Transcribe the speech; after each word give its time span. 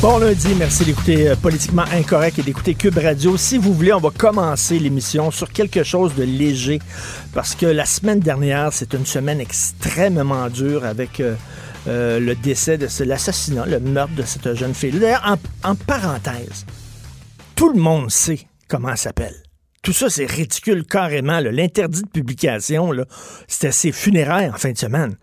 Bon 0.00 0.16
lundi, 0.16 0.54
merci 0.58 0.86
d'écouter 0.86 1.28
euh, 1.28 1.36
Politiquement 1.36 1.84
Incorrect 1.92 2.38
et 2.38 2.42
d'écouter 2.42 2.74
Cube 2.74 2.96
Radio. 2.96 3.36
Si 3.36 3.58
vous 3.58 3.74
voulez, 3.74 3.92
on 3.92 4.00
va 4.00 4.08
commencer 4.08 4.78
l'émission 4.78 5.30
sur 5.30 5.52
quelque 5.52 5.82
chose 5.82 6.14
de 6.14 6.22
léger 6.22 6.78
parce 7.34 7.54
que 7.54 7.66
la 7.66 7.84
semaine 7.84 8.18
dernière, 8.18 8.72
c'est 8.72 8.94
une 8.94 9.04
semaine 9.04 9.42
extrêmement 9.42 10.48
dure 10.48 10.86
avec 10.86 11.20
euh, 11.20 11.34
euh, 11.86 12.18
le 12.18 12.34
décès 12.34 12.78
de 12.78 12.88
l'assassinat, 13.04 13.66
le 13.66 13.78
meurtre 13.78 14.14
de 14.14 14.22
cette 14.22 14.54
jeune 14.54 14.72
fille. 14.72 14.92
D'ailleurs, 14.92 15.36
en, 15.62 15.70
en 15.70 15.74
parenthèse, 15.74 16.64
tout 17.54 17.70
le 17.70 17.78
monde 17.78 18.10
sait 18.10 18.40
comment 18.68 18.88
elle 18.88 18.96
s'appelle. 18.96 19.36
Tout 19.82 19.92
ça, 19.92 20.08
c'est 20.08 20.24
ridicule 20.24 20.86
carrément. 20.86 21.40
L'interdit 21.40 22.04
de 22.04 22.08
publication, 22.08 22.92
c'était 23.48 23.70
ses 23.70 23.92
funérailles 23.92 24.48
en 24.48 24.56
fin 24.56 24.72
de 24.72 24.78
semaine. 24.78 25.16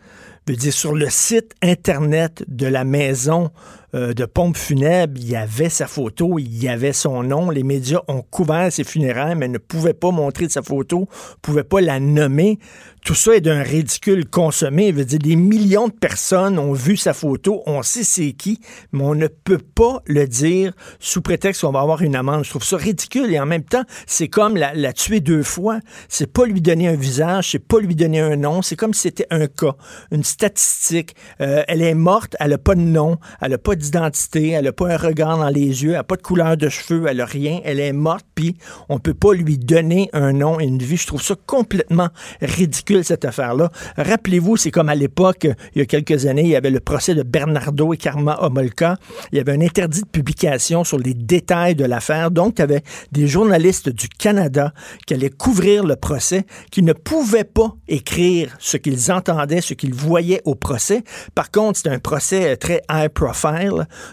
Je 0.48 0.54
veux 0.54 0.58
dire, 0.58 0.74
sur 0.74 0.96
le 0.96 1.10
site 1.10 1.56
Internet 1.62 2.46
de 2.48 2.68
la 2.68 2.86
maison 2.86 3.52
euh, 3.96 4.14
de 4.14 4.26
pompe 4.26 4.58
funèbre, 4.58 5.14
il 5.18 5.30
y 5.30 5.36
avait 5.38 5.70
sa 5.70 5.88
photo, 5.88 6.40
il 6.40 6.62
y 6.62 6.68
avait 6.68 6.92
son 6.92 7.24
nom. 7.24 7.50
Les 7.50 7.64
médias 7.64 8.02
ont 8.10 8.22
couvert 8.22 8.72
ses 8.72 8.84
funérailles, 8.84 9.36
mais 9.36 9.48
ne 9.48 9.58
pouvaient 9.58 9.94
pas 9.94 10.12
montrer 10.12 10.50
sa 10.50 10.62
photo, 10.62 11.02
ne 11.02 11.36
pouvaient 11.42 11.64
pas 11.64 11.80
la 11.80 12.02
nommer. 12.02 12.60
Tout 13.08 13.16
ça 13.16 13.38
est 13.38 13.42
d'un 13.42 13.64
ridicule 13.64 14.30
consommé. 14.30 14.90
Je 14.90 14.96
veux 14.96 15.06
dire, 15.06 15.20
des 15.20 15.38
millions 15.38 15.88
de 15.88 15.94
personnes 15.94 16.60
ont 16.60 16.74
vu 16.74 16.98
sa 16.98 17.14
photo, 17.14 17.64
on 17.66 17.82
sait 17.82 18.04
c'est 18.04 18.34
qui, 18.34 18.60
mais 18.92 19.04
on 19.04 19.16
ne 19.16 19.28
peut 19.28 19.58
pas 19.60 20.02
le 20.06 20.28
dire 20.28 20.74
sous 21.00 21.22
prétexte 21.22 21.62
qu'on 21.62 21.72
va 21.72 21.80
avoir 21.80 22.02
une 22.02 22.18
amende. 22.18 22.44
Je 22.44 22.50
trouve 22.50 22.66
ça 22.66 22.76
ridicule 22.76 23.32
et 23.32 23.40
en 23.40 23.46
même 23.46 23.64
temps, 23.64 23.84
c'est 24.06 24.28
comme 24.28 24.58
la, 24.58 24.92
tuer 24.92 25.22
deux 25.22 25.44
fois. 25.44 25.80
C'est 26.10 26.34
pas 26.34 26.46
lui 26.46 26.60
donner 26.60 26.90
un 26.90 26.96
visage, 26.96 27.52
c'est 27.52 27.66
pas 27.66 27.80
lui 27.80 27.96
donner 27.96 28.20
un 28.20 28.36
nom, 28.36 28.62
c'est 28.62 28.76
comme 28.76 28.94
si 28.94 29.04
c'était 29.04 29.28
un 29.30 29.48
cas, 29.48 29.78
une 30.12 30.26
statistique. 30.26 31.16
Euh, 31.40 31.64
elle 31.70 31.82
est 31.82 31.94
morte, 31.94 32.36
elle 32.42 32.52
a 32.52 32.58
pas 32.58 32.76
de 32.76 32.82
nom, 32.82 33.20
elle 33.40 33.54
a 33.54 33.58
pas 33.58 33.77
d'identité, 33.78 34.50
elle 34.50 34.68
a 34.68 34.74
pas 34.74 34.94
un 34.94 34.98
regard 34.98 35.38
dans 35.38 35.50
les 35.50 35.84
yeux, 35.84 35.92
elle 35.92 35.98
a 35.98 36.04
pas 36.04 36.16
de 36.16 36.22
couleur 36.22 36.58
de 36.58 36.70
cheveux, 36.70 37.06
elle 37.08 37.22
a 37.22 37.26
rien. 37.26 37.62
Elle 37.64 37.80
est 37.80 37.94
morte, 37.94 38.26
puis 38.36 38.58
on 38.90 39.00
peut 39.00 39.14
pas 39.14 39.34
lui 39.34 39.58
donner 39.58 40.10
un 40.14 40.34
nom 40.34 40.60
et 40.60 40.66
une 40.66 40.80
vie. 40.80 40.98
Je 40.98 41.08
trouve 41.08 41.22
ça 41.22 41.36
complètement 41.46 42.10
ridicule 42.42 43.04
cette 43.04 43.26
affaire-là. 43.26 43.72
Rappelez-vous, 43.98 44.58
c'est 44.58 44.72
comme 44.72 44.90
à 44.90 44.96
l'époque, 44.96 45.48
il 45.76 45.80
y 45.80 45.82
a 45.82 45.86
quelques 45.86 46.26
années, 46.26 46.44
il 46.44 46.50
y 46.50 46.56
avait 46.56 46.72
le 46.72 46.80
procès 46.80 47.16
de 47.16 47.24
Bernardo 47.24 47.94
et 47.94 47.98
Karma 47.98 48.38
Homolka. 48.42 48.98
Il 49.32 49.38
y 49.38 49.42
avait 49.42 49.54
un 49.54 49.62
interdit 49.62 50.02
de 50.02 50.08
publication 50.08 50.84
sur 50.84 50.98
les 50.98 51.14
détails 51.14 51.76
de 51.76 51.86
l'affaire. 51.86 52.32
Donc, 52.32 52.56
il 52.58 52.62
y 52.62 52.64
avait 52.64 52.84
des 53.12 53.28
journalistes 53.28 53.90
du 53.90 54.10
Canada 54.10 54.74
qui 55.06 55.14
allaient 55.14 55.30
couvrir 55.30 55.84
le 55.84 55.96
procès, 55.96 56.46
qui 56.72 56.84
ne 56.84 56.94
pouvaient 56.94 57.44
pas 57.44 57.76
écrire 57.88 58.56
ce 58.60 58.78
qu'ils 58.78 59.12
entendaient, 59.12 59.62
ce 59.62 59.74
qu'ils 59.74 59.94
voyaient 59.94 60.42
au 60.46 60.56
procès. 60.56 61.04
Par 61.36 61.52
contre, 61.52 61.78
c'était 61.78 61.90
un 61.90 62.00
procès 62.00 62.54
euh, 62.54 62.56
très 62.56 62.82
high 62.90 63.10
profile. 63.10 63.67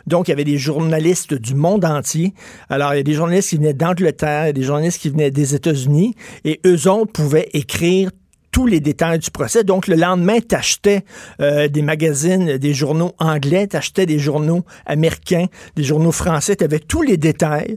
Donc, 0.06 0.28
il 0.28 0.30
y 0.30 0.34
avait 0.34 0.44
des 0.44 0.58
journalistes 0.58 1.34
du 1.34 1.54
monde 1.54 1.84
entier. 1.84 2.34
Alors, 2.68 2.94
il 2.94 2.98
y 2.98 3.00
a 3.00 3.04
des 3.04 3.14
journalistes 3.14 3.50
qui 3.50 3.56
venaient 3.56 3.74
d'Angleterre, 3.74 4.52
des 4.52 4.62
journalistes 4.62 5.00
qui 5.00 5.10
venaient 5.10 5.30
des 5.30 5.54
États-Unis, 5.54 6.14
et 6.44 6.60
eux 6.66 6.88
autres 6.88 7.12
pouvaient 7.12 7.48
écrire 7.52 8.10
tous 8.50 8.66
les 8.66 8.80
détails 8.80 9.18
du 9.18 9.30
procès. 9.30 9.64
Donc, 9.64 9.88
le 9.88 9.96
lendemain, 9.96 10.38
tu 10.40 10.54
achetais 10.54 11.04
des 11.40 11.82
magazines, 11.82 12.56
des 12.56 12.74
journaux 12.74 13.12
anglais, 13.18 13.66
tu 13.66 13.76
achetais 13.76 14.06
des 14.06 14.18
journaux 14.18 14.64
américains, 14.86 15.46
des 15.74 15.82
journaux 15.82 16.12
français, 16.12 16.54
tu 16.54 16.64
avais 16.64 16.78
tous 16.78 17.02
les 17.02 17.16
détails 17.16 17.76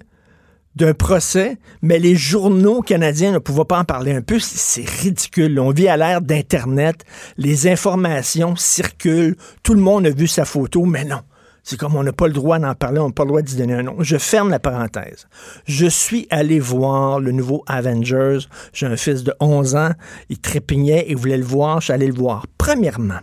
d'un 0.75 0.93
procès, 0.93 1.57
mais 1.81 1.97
les 1.97 2.15
journaux 2.15 2.81
canadiens 2.81 3.31
ne 3.31 3.39
pouvaient 3.39 3.65
pas 3.65 3.79
en 3.79 3.83
parler 3.83 4.13
un 4.13 4.21
peu. 4.21 4.37
C'est 4.39 4.87
ridicule. 4.87 5.59
On 5.59 5.71
vit 5.71 5.87
à 5.87 5.97
l'ère 5.97 6.21
d'Internet. 6.21 7.03
Les 7.37 7.67
informations 7.67 8.55
circulent. 8.55 9.35
Tout 9.63 9.73
le 9.73 9.81
monde 9.81 10.05
a 10.05 10.11
vu 10.11 10.27
sa 10.27 10.45
photo, 10.45 10.85
mais 10.85 11.03
non. 11.03 11.21
C'est 11.69 11.75
comme 11.75 11.97
on 11.97 12.03
n'a 12.03 12.13
pas 12.13 12.27
le 12.27 12.33
droit 12.33 12.59
d'en 12.59 12.73
parler, 12.75 13.01
on 13.01 13.07
n'a 13.07 13.13
pas 13.13 13.23
le 13.23 13.27
droit 13.27 13.41
d'y 13.41 13.57
donner 13.57 13.73
un 13.73 13.83
nom. 13.83 13.97
Je 13.99 14.15
ferme 14.15 14.49
la 14.49 14.57
parenthèse. 14.57 15.27
Je 15.65 15.85
suis 15.85 16.25
allé 16.29 16.61
voir 16.61 17.19
le 17.19 17.33
nouveau 17.33 17.65
Avengers. 17.67 18.37
J'ai 18.71 18.85
un 18.85 18.95
fils 18.95 19.25
de 19.25 19.33
11 19.41 19.75
ans. 19.75 19.91
Il 20.29 20.39
trépignait 20.39 21.11
et 21.11 21.13
voulait 21.13 21.35
le 21.35 21.43
voir. 21.43 21.81
Je 21.81 21.85
suis 21.87 21.93
allé 21.93 22.07
le 22.07 22.13
voir. 22.13 22.45
Premièrement, 22.57 23.19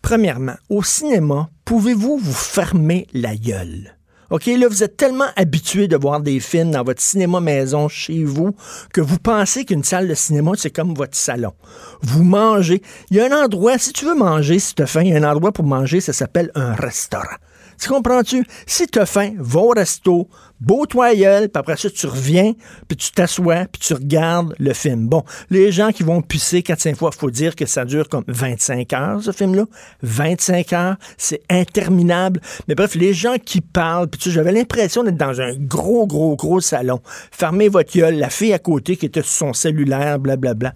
premièrement, 0.00 0.54
au 0.70 0.82
cinéma, 0.82 1.50
pouvez-vous 1.66 2.16
vous 2.16 2.32
fermer 2.32 3.06
la 3.12 3.36
gueule? 3.36 3.94
OK, 4.30 4.46
là, 4.46 4.66
vous 4.66 4.82
êtes 4.82 4.96
tellement 4.96 5.28
habitué 5.36 5.86
de 5.86 5.98
voir 5.98 6.20
des 6.20 6.40
films 6.40 6.70
dans 6.70 6.82
votre 6.82 7.02
cinéma 7.02 7.40
maison 7.40 7.88
chez 7.88 8.24
vous 8.24 8.56
que 8.94 9.02
vous 9.02 9.18
pensez 9.18 9.66
qu'une 9.66 9.84
salle 9.84 10.08
de 10.08 10.14
cinéma, 10.14 10.52
c'est 10.56 10.70
comme 10.70 10.94
votre 10.94 11.16
salon. 11.16 11.52
Vous 12.00 12.22
mangez. 12.22 12.80
Il 13.10 13.18
y 13.18 13.20
a 13.20 13.26
un 13.26 13.44
endroit, 13.44 13.76
si 13.76 13.92
tu 13.92 14.06
veux 14.06 14.14
manger, 14.14 14.58
si 14.60 14.74
tu 14.74 14.82
as 14.82 14.86
faim, 14.86 15.02
il 15.02 15.08
y 15.08 15.12
a 15.14 15.18
un 15.18 15.30
endroit 15.30 15.52
pour 15.52 15.66
manger, 15.66 16.00
ça 16.00 16.14
s'appelle 16.14 16.50
un 16.54 16.72
restaurant. 16.72 17.36
Tu 17.80 17.88
comprends-tu? 17.88 18.44
Si 18.66 18.86
tu 18.86 18.98
as 18.98 19.06
faim, 19.06 19.32
va 19.38 19.60
au 19.60 19.70
resto, 19.70 20.28
beau 20.60 20.84
toi 20.84 21.14
gueule, 21.14 21.48
puis 21.48 21.58
après 21.58 21.78
ça, 21.78 21.88
tu 21.88 22.06
reviens, 22.06 22.52
puis 22.86 22.96
tu 22.98 23.10
t'assois, 23.10 23.64
puis 23.72 23.80
tu 23.80 23.94
regardes 23.94 24.54
le 24.58 24.74
film. 24.74 25.08
Bon, 25.08 25.24
les 25.48 25.72
gens 25.72 25.90
qui 25.90 26.02
vont 26.02 26.20
pisser 26.20 26.60
4-5 26.60 26.96
fois, 26.96 27.10
faut 27.10 27.30
dire 27.30 27.56
que 27.56 27.64
ça 27.64 27.86
dure 27.86 28.10
comme 28.10 28.24
25 28.28 28.92
heures, 28.92 29.22
ce 29.22 29.32
film-là. 29.32 29.64
25 30.02 30.72
heures, 30.74 30.96
c'est 31.16 31.40
interminable. 31.48 32.42
Mais 32.68 32.74
bref, 32.74 32.94
les 32.94 33.14
gens 33.14 33.36
qui 33.42 33.62
parlent, 33.62 34.08
puis 34.08 34.18
tu 34.18 34.28
sais, 34.28 34.34
j'avais 34.34 34.52
l'impression 34.52 35.02
d'être 35.02 35.16
dans 35.16 35.40
un 35.40 35.54
gros, 35.54 36.06
gros, 36.06 36.36
gros 36.36 36.60
salon. 36.60 37.00
Fermez 37.30 37.68
votre 37.68 37.96
gueule, 37.96 38.16
la 38.16 38.28
fille 38.28 38.52
à 38.52 38.58
côté 38.58 38.98
qui 38.98 39.06
était 39.06 39.22
sur 39.22 39.32
son 39.32 39.52
cellulaire, 39.54 40.18
blablabla. 40.18 40.74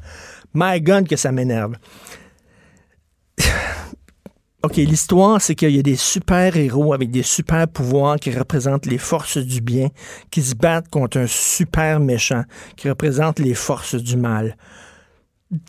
My 0.55 0.81
God, 0.81 1.07
que 1.07 1.17
ça 1.17 1.33
m'énerve. 1.33 1.75
OK, 4.75 4.79
l'histoire, 4.79 5.41
c'est 5.41 5.55
qu'il 5.55 5.71
y 5.71 5.79
a 5.79 5.83
des 5.83 5.95
super-héros 5.95 6.95
avec 6.95 7.13
des 7.13 7.23
super-pouvoirs 7.23 8.17
qui 8.17 8.33
représentent 8.33 8.87
les 8.87 8.99
forces 8.99 9.39
du 9.39 9.61
bien, 9.61 9.87
qui 10.33 10.43
se 10.43 10.57
battent 10.57 10.89
contre 10.89 11.17
un 11.17 11.29
super 11.29 12.01
méchant 12.01 12.43
qui 12.75 12.89
représente 12.89 13.39
les 13.39 13.55
forces 13.55 13.95
du 13.95 14.17
mal. 14.17 14.57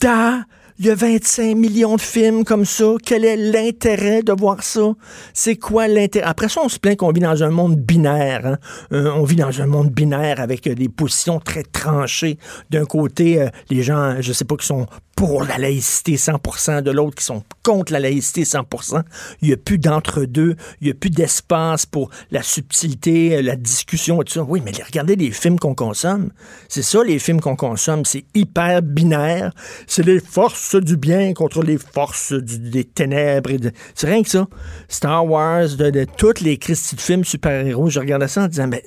Da! 0.02 0.46
Il 0.78 0.88
y 0.88 0.90
a 0.90 0.96
25 0.96 1.56
millions 1.56 1.96
de 1.96 2.02
films 2.02 2.44
comme 2.44 2.66
ça. 2.66 2.96
Quel 3.02 3.24
est 3.24 3.38
l'intérêt 3.38 4.24
de 4.24 4.34
voir 4.34 4.62
ça? 4.62 4.92
C'est 5.34 5.56
quoi 5.56 5.88
l'intérêt? 5.88 6.26
Après 6.26 6.50
ça, 6.50 6.60
on 6.66 6.68
se 6.68 6.80
plaint 6.80 6.98
qu'on 6.98 7.14
vit 7.14 7.22
dans 7.22 7.44
un 7.44 7.50
monde 7.50 7.78
binaire. 7.78 8.46
hein. 8.46 8.58
Euh, 8.92 9.10
on 9.16 9.24
vit 9.24 9.38
dans 9.38 9.62
un 9.62 9.68
monde 9.68 9.90
binaire 9.90 10.42
avec 10.42 10.68
euh, 10.68 10.76
des 10.76 10.90
positions 10.90 11.40
très 11.40 11.64
tranchées. 11.64 12.38
D'un 12.72 12.84
côté, 12.84 13.42
euh, 13.42 13.48
les 13.70 13.84
gens, 13.84 14.18
je 14.20 14.34
sais 14.34 14.44
pas, 14.44 14.58
qui 14.58 14.66
sont 14.66 14.86
pour 15.16 15.46
la 15.46 15.58
laïcité 15.58 16.18
100%, 16.18 16.82
de 16.82 16.92
l'autre 16.92 17.16
qui 17.16 17.24
sont 17.24 17.42
contre 17.64 17.94
la 17.94 18.02
laïcité 18.02 18.44
100%. 18.44 19.02
Il 19.42 19.48
n'y 19.48 19.54
a 19.54 19.58
plus 19.58 19.78
d'entre-deux, 19.78 20.58
il 20.82 20.88
n'y 20.88 20.92
a 20.92 20.94
plus 20.94 21.10
d'espace 21.10 21.86
pour 21.86 22.10
la 22.32 22.44
subtilité, 22.44 23.42
la 23.42 23.56
discussion 23.56 24.22
et 24.22 24.26
tout 24.26 24.34
ça. 24.34 24.44
Oui, 24.44 24.62
mais 24.64 24.74
regardez 24.86 25.16
les 25.16 25.32
films 25.32 25.58
qu'on 25.58 25.74
consomme. 25.74 26.32
C'est 26.68 26.82
ça, 26.82 27.02
les 27.02 27.18
films 27.18 27.40
qu'on 27.40 27.56
consomme. 27.56 28.04
C'est 28.04 28.26
hyper 28.36 28.82
binaire. 28.82 29.54
C'est 29.88 30.06
les 30.06 30.20
forces 30.20 30.65
du 30.74 30.98
bien 30.98 31.34
contre 31.34 31.62
les 31.62 31.78
forces 31.78 32.34
des 32.34 32.84
ténèbres. 32.86 33.52
et 33.52 33.58
de- 33.60 33.72
C'est 33.94 34.08
rien 34.08 34.24
que 34.24 34.30
ça. 34.30 34.48
Star 34.88 35.26
Wars, 35.26 35.68
de, 35.78 35.90
de 35.92 36.06
tous 36.18 36.42
les 36.42 36.58
Christy 36.58 36.96
de 36.96 37.02
films 37.02 37.24
super-héros, 37.24 37.90
je 37.90 38.00
regardais 38.00 38.28
ça 38.28 38.44
en 38.44 38.48
disant, 38.48 38.68
mais 38.68 38.84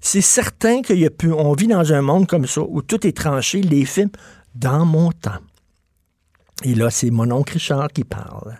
c'est 0.00 0.20
certain 0.20 0.82
qu'il 0.82 0.98
y 0.98 1.06
a 1.06 1.10
plus, 1.10 1.32
on 1.32 1.52
vit 1.54 1.66
dans 1.68 1.92
un 1.92 2.02
monde 2.02 2.26
comme 2.26 2.46
ça 2.46 2.60
où 2.62 2.82
tout 2.82 3.06
est 3.06 3.16
tranché, 3.16 3.60
les 3.62 3.84
films, 3.84 4.10
dans 4.54 4.84
mon 4.84 5.10
temps. 5.12 5.40
Et 6.62 6.74
là, 6.74 6.90
c'est 6.90 7.10
mon 7.10 7.30
oncle 7.32 7.54
Richard 7.54 7.88
qui 7.88 8.04
parle. 8.04 8.56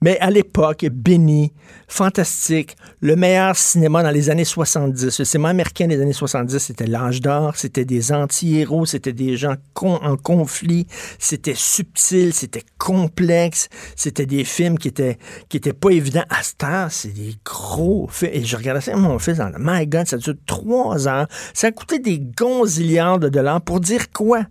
Mais 0.00 0.18
à 0.20 0.30
l'époque, 0.30 0.86
Benny, 0.92 1.52
fantastique, 1.88 2.76
le 3.00 3.16
meilleur 3.16 3.56
cinéma 3.56 4.02
dans 4.02 4.10
les 4.10 4.30
années 4.30 4.44
70. 4.44 5.18
Le 5.18 5.24
cinéma 5.24 5.48
américain 5.48 5.88
des 5.88 6.00
années 6.00 6.12
70, 6.12 6.58
c'était 6.58 6.86
l'âge 6.86 7.20
d'or, 7.20 7.56
c'était 7.56 7.84
des 7.84 8.12
anti-héros, 8.12 8.86
c'était 8.86 9.12
des 9.12 9.36
gens 9.36 9.56
en 9.82 10.16
conflit, 10.16 10.86
c'était 11.18 11.54
subtil, 11.54 12.32
c'était 12.32 12.62
complexe, 12.78 13.68
c'était 13.96 14.26
des 14.26 14.44
films 14.44 14.78
qui 14.78 14.88
étaient, 14.88 15.18
qui 15.48 15.56
étaient 15.56 15.72
pas 15.72 15.90
évidents. 15.90 16.24
À 16.30 16.42
heure, 16.66 16.92
c'est 16.92 17.12
des 17.12 17.34
gros 17.44 18.08
films. 18.10 18.32
Et 18.34 18.44
je 18.44 18.56
regardais 18.56 18.80
ça 18.80 18.96
mon 18.96 19.18
fils, 19.18 19.40
en 19.40 19.50
my 19.58 19.86
God, 19.86 20.06
ça 20.06 20.16
dure 20.16 20.34
trois 20.46 21.08
heures. 21.08 21.26
Ça 21.54 21.68
a 21.68 21.72
coûté 21.72 21.98
des 21.98 22.18
gonzillards 22.18 23.18
de 23.18 23.28
dollars 23.28 23.60
pour 23.60 23.80
dire 23.80 24.10
quoi? 24.12 24.44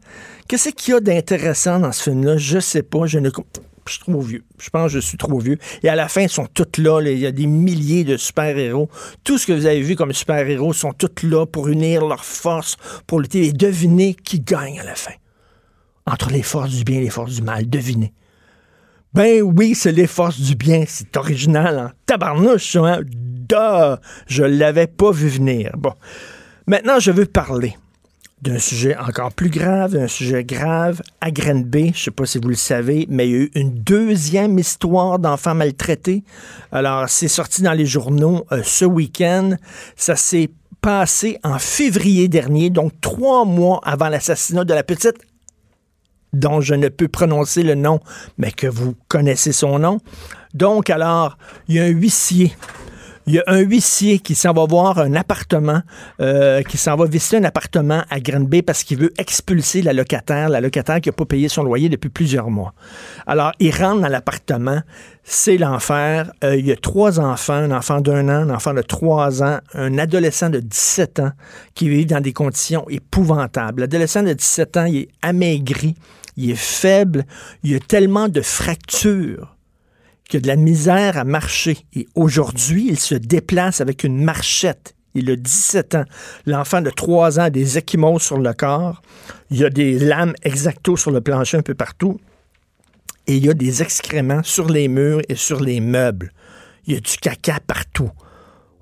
Qu'est-ce 0.48 0.70
qu'il 0.70 0.94
y 0.94 0.98
a 0.98 1.00
d'intéressant 1.00 1.80
dans 1.80 1.92
ce 1.92 2.04
film-là? 2.04 2.38
Je 2.38 2.60
sais 2.60 2.84
pas, 2.84 3.06
je 3.06 3.20
ne 3.20 3.30
je 3.88 3.94
suis 3.94 4.04
trop 4.04 4.22
vieux. 4.22 4.44
Je 4.60 4.69
pense 4.69 4.92
que 4.92 5.00
je 5.00 5.06
suis 5.06 5.18
trop 5.18 5.39
vieux. 5.39 5.57
Et 5.84 5.89
à 5.89 5.95
la 5.95 6.07
fin, 6.07 6.22
ils 6.22 6.30
sont 6.30 6.48
tous 6.48 6.81
là. 6.81 7.01
Il 7.01 7.18
y 7.18 7.25
a 7.25 7.31
des 7.31 7.48
milliers 7.48 8.04
de 8.04 8.18
super-héros. 8.18 8.89
Tout 9.24 9.38
ce 9.38 9.48
que 9.48 9.54
vous 9.54 9.66
avez 9.66 9.81
vu 9.81 9.95
comme 9.95 10.13
super-héros 10.13 10.74
sont 10.74 10.94
tous 10.94 11.24
là 11.24 11.45
pour 11.45 11.68
unir 11.68 12.06
leurs 12.06 12.25
forces, 12.25 12.78
pour 13.06 13.19
lutter. 13.19 13.48
Et 13.48 13.54
devinez 13.54 14.13
qui 14.16 14.39
gagne 14.39 14.80
à 14.80 14.84
la 14.84 14.95
fin. 14.95 15.13
Entre 16.06 16.30
les 16.30 16.44
forces 16.44 16.72
du 16.72 16.84
bien 16.84 17.00
et 17.00 17.04
les 17.04 17.10
forces 17.10 17.36
du 17.36 17.42
mal. 17.42 17.69
Devinez. 17.69 18.13
Ben 19.13 19.42
oui, 19.42 19.74
c'est 19.74 19.92
les 19.92 20.07
forces 20.07 20.39
du 20.39 20.56
bien. 20.56 20.84
C'est 20.88 21.16
original 21.18 21.80
en 21.80 21.92
tabarnouche, 22.06 22.75
hein? 22.75 23.01
Duh! 23.04 23.98
Je 24.28 24.44
l'avais 24.44 24.88
pas 24.88 25.12
vu 25.12 25.28
venir. 25.28 25.72
Bon. 25.78 25.94
Maintenant, 26.68 27.00
je 27.00 27.12
veux 27.12 27.25
parler 27.25 27.75
d'un 28.42 28.60
sujet 28.60 28.95
encore 28.98 29.34
plus 29.34 29.50
grave, 29.50 29.94
d'un 29.94 30.07
sujet 30.07 30.44
grave 30.44 31.01
à 31.22 31.31
Grenby. 31.31 31.92
Je 31.95 32.04
sais 32.04 32.12
pas 32.12 32.25
si 32.25 32.38
vous 32.38 32.50
le 32.50 32.56
savez, 32.56 33.07
mais 33.10 33.28
il 33.28 33.31
y 33.31 33.36
a 33.36 33.38
eu 33.39 33.51
une 33.56 33.74
deuxième 33.74 34.60
histoire 34.60 35.18
d'enfants 35.18 35.56
maltraités. 35.56 36.24
Alors, 36.72 37.10
c'est 37.10 37.28
sorti 37.28 37.63
dans 37.63 37.74
les 37.74 37.86
journaux 37.86 38.45
euh, 38.51 38.62
ce 38.63 38.86
week-end. 38.86 39.56
Ça 39.95 40.16
s'est 40.16 40.50
passé 40.81 41.39
en 41.44 41.57
février 41.57 42.28
dernier, 42.28 42.69
donc 42.69 42.94
trois 43.01 43.44
mois 43.44 43.81
avant 43.84 44.10
l'assassinat 44.10 44.63
de 44.63 44.74
la 44.74 44.84
petite 44.84 45.18
dont 46.34 46.62
je 46.62 46.75
ne 46.75 46.89
peux 46.89 47.07
prononcer 47.07 47.63
le 47.63 47.74
nom, 47.74 48.00
mais 48.38 48.51
que 48.51 48.68
vous 48.68 48.95
connaissez 49.07 49.51
son 49.51 49.80
nom. 49.80 50.00
Donc, 50.54 50.89
alors, 50.89 51.38
il 51.68 51.75
y 51.75 51.80
a 51.80 51.84
un 51.84 51.89
huissier 51.89 52.56
il 53.27 53.33
y 53.33 53.39
a 53.39 53.44
un 53.47 53.59
huissier 53.59 54.19
qui 54.19 54.35
s'en 54.35 54.53
va 54.53 54.65
voir 54.65 55.00
un 55.00 55.13
appartement, 55.13 55.81
euh, 56.21 56.63
qui 56.63 56.77
s'en 56.77 56.95
va 56.95 57.06
visiter 57.06 57.35
un 57.35 57.44
appartement 57.44 58.03
à 58.09 58.21
Granby 58.21 58.62
parce 58.62 58.85
qu'il 58.85 59.00
veut 59.00 59.12
expulser 59.18 59.81
la 59.81 59.91
locataire, 59.91 60.47
la 60.47 60.62
locataire 60.62 61.01
qui 61.01 61.09
n'a 61.09 61.13
pas 61.13 61.25
payé 61.25 61.50
son 61.50 61.63
loyer 61.63 61.89
depuis 61.89 62.09
plusieurs 62.09 62.50
mois. 62.50 62.74
Alors, 63.25 63.51
il 63.59 63.75
rentre 63.75 64.00
dans 64.00 64.07
l'appartement, 64.07 64.81
c'est 65.25 65.57
l'enfer. 65.57 66.31
Euh, 66.45 66.56
il 66.56 66.65
y 66.65 66.71
a 66.71 66.77
trois 66.77 67.19
enfants, 67.19 67.53
un 67.53 67.71
enfant 67.71 68.00
d'un 68.00 68.29
an, 68.29 68.50
un 68.50 68.50
enfant 68.50 68.74
de 68.74 68.81
trois 68.81 69.44
ans, 69.44 69.59
un 69.74 69.97
adolescent 69.97 70.50
de 70.50 70.62
17 70.62 71.19
ans 71.19 71.31
qui 71.75 71.89
vit 71.89 72.06
dans 72.06 72.21
des 72.21 72.31
conditions 72.31 72.85
épouvantables. 72.89 73.81
L'adolescent 73.81 74.24
de 74.24 74.31
17 74.31 74.77
ans, 74.77 74.85
il 74.85 74.95
est 75.00 75.09
amaigri, 75.21 75.95
il 76.38 76.51
est 76.51 76.56
faible, 76.56 77.25
il 77.63 77.74
y 77.74 77.75
a 77.75 77.79
tellement 77.79 78.29
de 78.29 78.39
fractures 78.39 79.56
qui 80.27 80.38
a 80.38 80.39
de 80.39 80.47
la 80.47 80.56
misère 80.56 81.18
à 81.18 81.24
marcher. 81.24 81.77
Et 81.94 82.07
aujourd'hui, 82.15 82.88
il 82.89 83.00
se 83.00 83.15
déplace 83.15 83.81
avec 83.81 84.03
une 84.03 84.24
marchette. 84.24 84.95
Il 85.13 85.31
a 85.31 85.35
17 85.35 85.95
ans. 85.95 86.06
L'enfant 86.45 86.81
de 86.81 86.89
3 86.89 87.39
ans 87.39 87.44
a 87.44 87.50
des 87.50 87.77
échymoses 87.77 88.21
sur 88.21 88.38
le 88.38 88.53
corps. 88.53 89.01
Il 89.50 89.57
y 89.57 89.65
a 89.65 89.69
des 89.69 89.97
lames 89.97 90.33
exacto 90.44 90.95
sur 90.95 91.12
le 91.12 91.21
plancher 91.21 91.57
un 91.57 91.63
peu 91.63 91.74
partout. 91.74 92.19
Et 93.25 93.38
il 93.38 93.45
y 93.45 93.50
a 93.50 93.53
des 93.53 93.81
excréments 93.81 94.44
sur 94.44 94.69
les 94.69 94.88
murs 94.88 95.21
et 95.27 95.35
sur 95.35 95.59
les 95.59 95.81
meubles. 95.81 96.31
Il 96.85 96.94
y 96.94 96.97
a 96.97 97.00
du 97.00 97.18
caca 97.18 97.59
partout. 97.65 98.12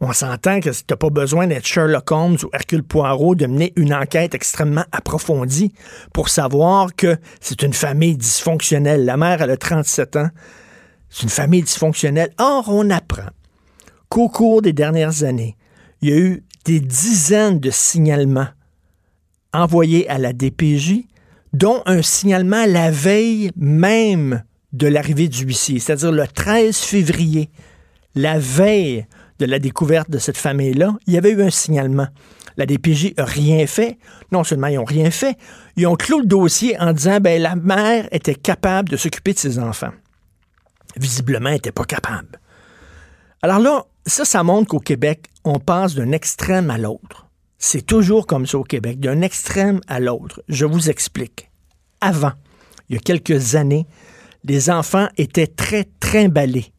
On 0.01 0.11
s'entend 0.11 0.59
que 0.59 0.69
tu 0.69 0.83
n'as 0.89 0.97
pas 0.97 1.09
besoin 1.09 1.47
d'être 1.47 1.65
Sherlock 1.65 2.11
Holmes 2.11 2.37
ou 2.43 2.49
Hercule 2.53 2.83
Poirot 2.83 3.35
de 3.35 3.47
mener 3.47 3.71
une 3.77 3.93
enquête 3.93 4.35
extrêmement 4.35 4.83
approfondie 4.91 5.73
pour 6.13 6.27
savoir 6.27 6.93
que 6.95 7.17
c'est 7.39 7.61
une 7.61 7.73
famille 7.73 8.17
dysfonctionnelle. 8.17 9.05
La 9.05 9.15
mère, 9.15 9.41
elle 9.41 9.51
a 9.51 9.57
37 9.57 10.17
ans. 10.17 10.29
C'est 11.15 11.23
une 11.23 11.29
famille 11.29 11.61
dysfonctionnelle. 11.61 12.33
Or, 12.37 12.65
on 12.67 12.89
apprend 12.89 13.29
qu'au 14.09 14.27
cours 14.27 14.61
des 14.61 14.73
dernières 14.73 15.23
années, 15.23 15.55
il 16.01 16.09
y 16.09 16.11
a 16.11 16.17
eu 16.17 16.43
des 16.65 16.81
dizaines 16.81 17.61
de 17.61 17.69
signalements 17.69 18.49
envoyés 19.53 20.09
à 20.09 20.17
la 20.17 20.33
DPJ, 20.33 21.05
dont 21.53 21.81
un 21.85 22.01
signalement 22.01 22.65
la 22.65 22.91
veille 22.91 23.51
même 23.55 24.43
de 24.73 24.87
l'arrivée 24.87 25.29
du 25.29 25.45
huissier, 25.45 25.79
c'est-à-dire 25.79 26.11
le 26.11 26.27
13 26.27 26.75
février, 26.79 27.49
la 28.13 28.37
veille 28.37 29.05
de 29.39 29.45
la 29.45 29.59
découverte 29.59 30.09
de 30.09 30.17
cette 30.17 30.37
famille-là, 30.37 30.97
il 31.07 31.13
y 31.13 31.17
avait 31.17 31.31
eu 31.31 31.41
un 31.41 31.49
signalement. 31.49 32.07
La 32.57 32.65
DPJ 32.65 33.13
n'a 33.17 33.23
rien 33.23 33.65
fait. 33.67 33.99
Non 34.33 34.43
seulement 34.43 34.67
ils 34.67 34.75
n'ont 34.75 34.83
rien 34.83 35.11
fait, 35.11 35.37
ils 35.77 35.87
ont 35.87 35.95
clos 35.95 36.19
le 36.19 36.25
dossier 36.25 36.77
en 36.77 36.91
disant 36.91 37.19
ben 37.21 37.41
la 37.41 37.55
mère 37.55 38.05
était 38.11 38.35
capable 38.35 38.89
de 38.89 38.97
s'occuper 38.97 39.31
de 39.31 39.39
ses 39.39 39.59
enfants 39.59 39.91
visiblement, 40.97 41.49
n'était 41.49 41.71
pas 41.71 41.85
capable. 41.85 42.39
Alors 43.41 43.59
là, 43.59 43.85
ça, 44.05 44.25
ça 44.25 44.43
montre 44.43 44.69
qu'au 44.69 44.79
Québec, 44.79 45.27
on 45.43 45.59
passe 45.59 45.95
d'un 45.95 46.11
extrême 46.11 46.69
à 46.69 46.77
l'autre. 46.77 47.27
C'est 47.57 47.85
toujours 47.85 48.27
comme 48.27 48.45
ça 48.45 48.57
au 48.57 48.63
Québec, 48.63 48.99
d'un 48.99 49.21
extrême 49.21 49.81
à 49.87 49.99
l'autre. 49.99 50.41
Je 50.47 50.65
vous 50.65 50.89
explique. 50.89 51.49
Avant, 52.01 52.33
il 52.89 52.95
y 52.95 52.97
a 52.97 53.01
quelques 53.01 53.55
années, 53.55 53.87
les 54.43 54.69
enfants 54.69 55.07
étaient 55.17 55.47
très 55.47 55.85
trimballés 55.99 56.71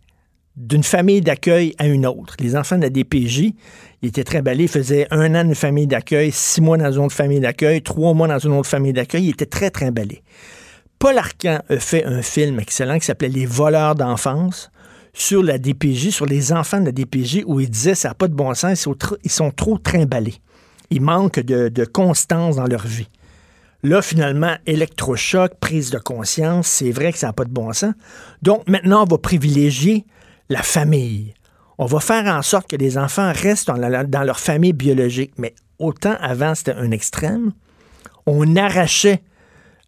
d'une 0.56 0.82
famille 0.82 1.20
d'accueil 1.20 1.74
à 1.78 1.86
une 1.86 2.06
autre. 2.06 2.34
Les 2.40 2.56
enfants 2.56 2.76
de 2.76 2.82
la 2.82 2.90
DPJ, 2.90 3.52
ils 4.02 4.08
étaient 4.08 4.24
trimballés, 4.24 4.64
ils 4.64 4.68
faisaient 4.68 5.06
un 5.10 5.34
an 5.34 5.44
d'une 5.44 5.54
famille 5.54 5.86
d'accueil, 5.86 6.32
six 6.32 6.60
mois 6.60 6.78
dans 6.78 6.90
une 6.90 7.04
autre 7.04 7.14
famille 7.14 7.40
d'accueil, 7.40 7.82
trois 7.82 8.14
mois 8.14 8.28
dans 8.28 8.38
une 8.38 8.52
autre 8.52 8.68
famille 8.68 8.92
d'accueil, 8.92 9.24
ils 9.24 9.30
étaient 9.30 9.46
très 9.46 9.70
trimballés. 9.70 10.22
Paul 10.98 11.18
Arcan 11.18 11.58
a 11.68 11.78
fait 11.78 12.04
un 12.04 12.22
film 12.22 12.58
excellent 12.58 12.98
qui 12.98 13.04
s'appelait 13.04 13.28
Les 13.28 13.46
voleurs 13.46 13.94
d'enfance 13.94 14.70
sur 15.12 15.42
la 15.42 15.58
DPJ, 15.58 16.10
sur 16.10 16.26
les 16.26 16.52
enfants 16.52 16.80
de 16.80 16.86
la 16.86 16.92
DPJ, 16.92 17.42
où 17.46 17.60
il 17.60 17.70
disait 17.70 17.94
ça 17.94 18.08
n'a 18.08 18.14
pas 18.14 18.28
de 18.28 18.34
bon 18.34 18.54
sens, 18.54 18.86
ils 19.24 19.30
sont 19.30 19.50
trop, 19.50 19.78
trimballés. 19.78 20.36
Ils 20.90 21.00
manquent 21.00 21.40
de, 21.40 21.84
constance 21.84 22.56
dans 22.56 22.66
leur 22.66 22.86
vie. 22.86 23.08
Là, 23.82 24.02
finalement, 24.02 24.56
électrochoc, 24.66 25.54
prise 25.60 25.90
de 25.90 25.98
conscience, 25.98 26.66
c'est 26.66 26.90
vrai 26.90 27.12
que 27.12 27.18
ça 27.18 27.28
n'a 27.28 27.32
pas 27.32 27.44
de 27.44 27.50
bon 27.50 27.72
sens. 27.72 27.94
Donc, 28.42 28.66
maintenant, 28.68 29.02
on 29.02 29.06
va 29.06 29.18
privilégier 29.18 30.04
la 30.48 30.62
famille. 30.62 31.34
On 31.78 31.86
va 31.86 32.00
faire 32.00 32.24
en 32.26 32.42
sorte 32.42 32.68
que 32.68 32.76
les 32.76 32.96
enfants 32.98 33.32
restent 33.34 33.70
dans 33.70 34.22
leur 34.24 34.40
famille 34.40 34.72
biologique. 34.72 35.32
Mais 35.38 35.54
autant 35.78 36.16
avant, 36.20 36.54
c'était 36.54 36.72
un 36.72 36.90
extrême. 36.90 37.52
On 38.26 38.56
arrachait 38.56 39.22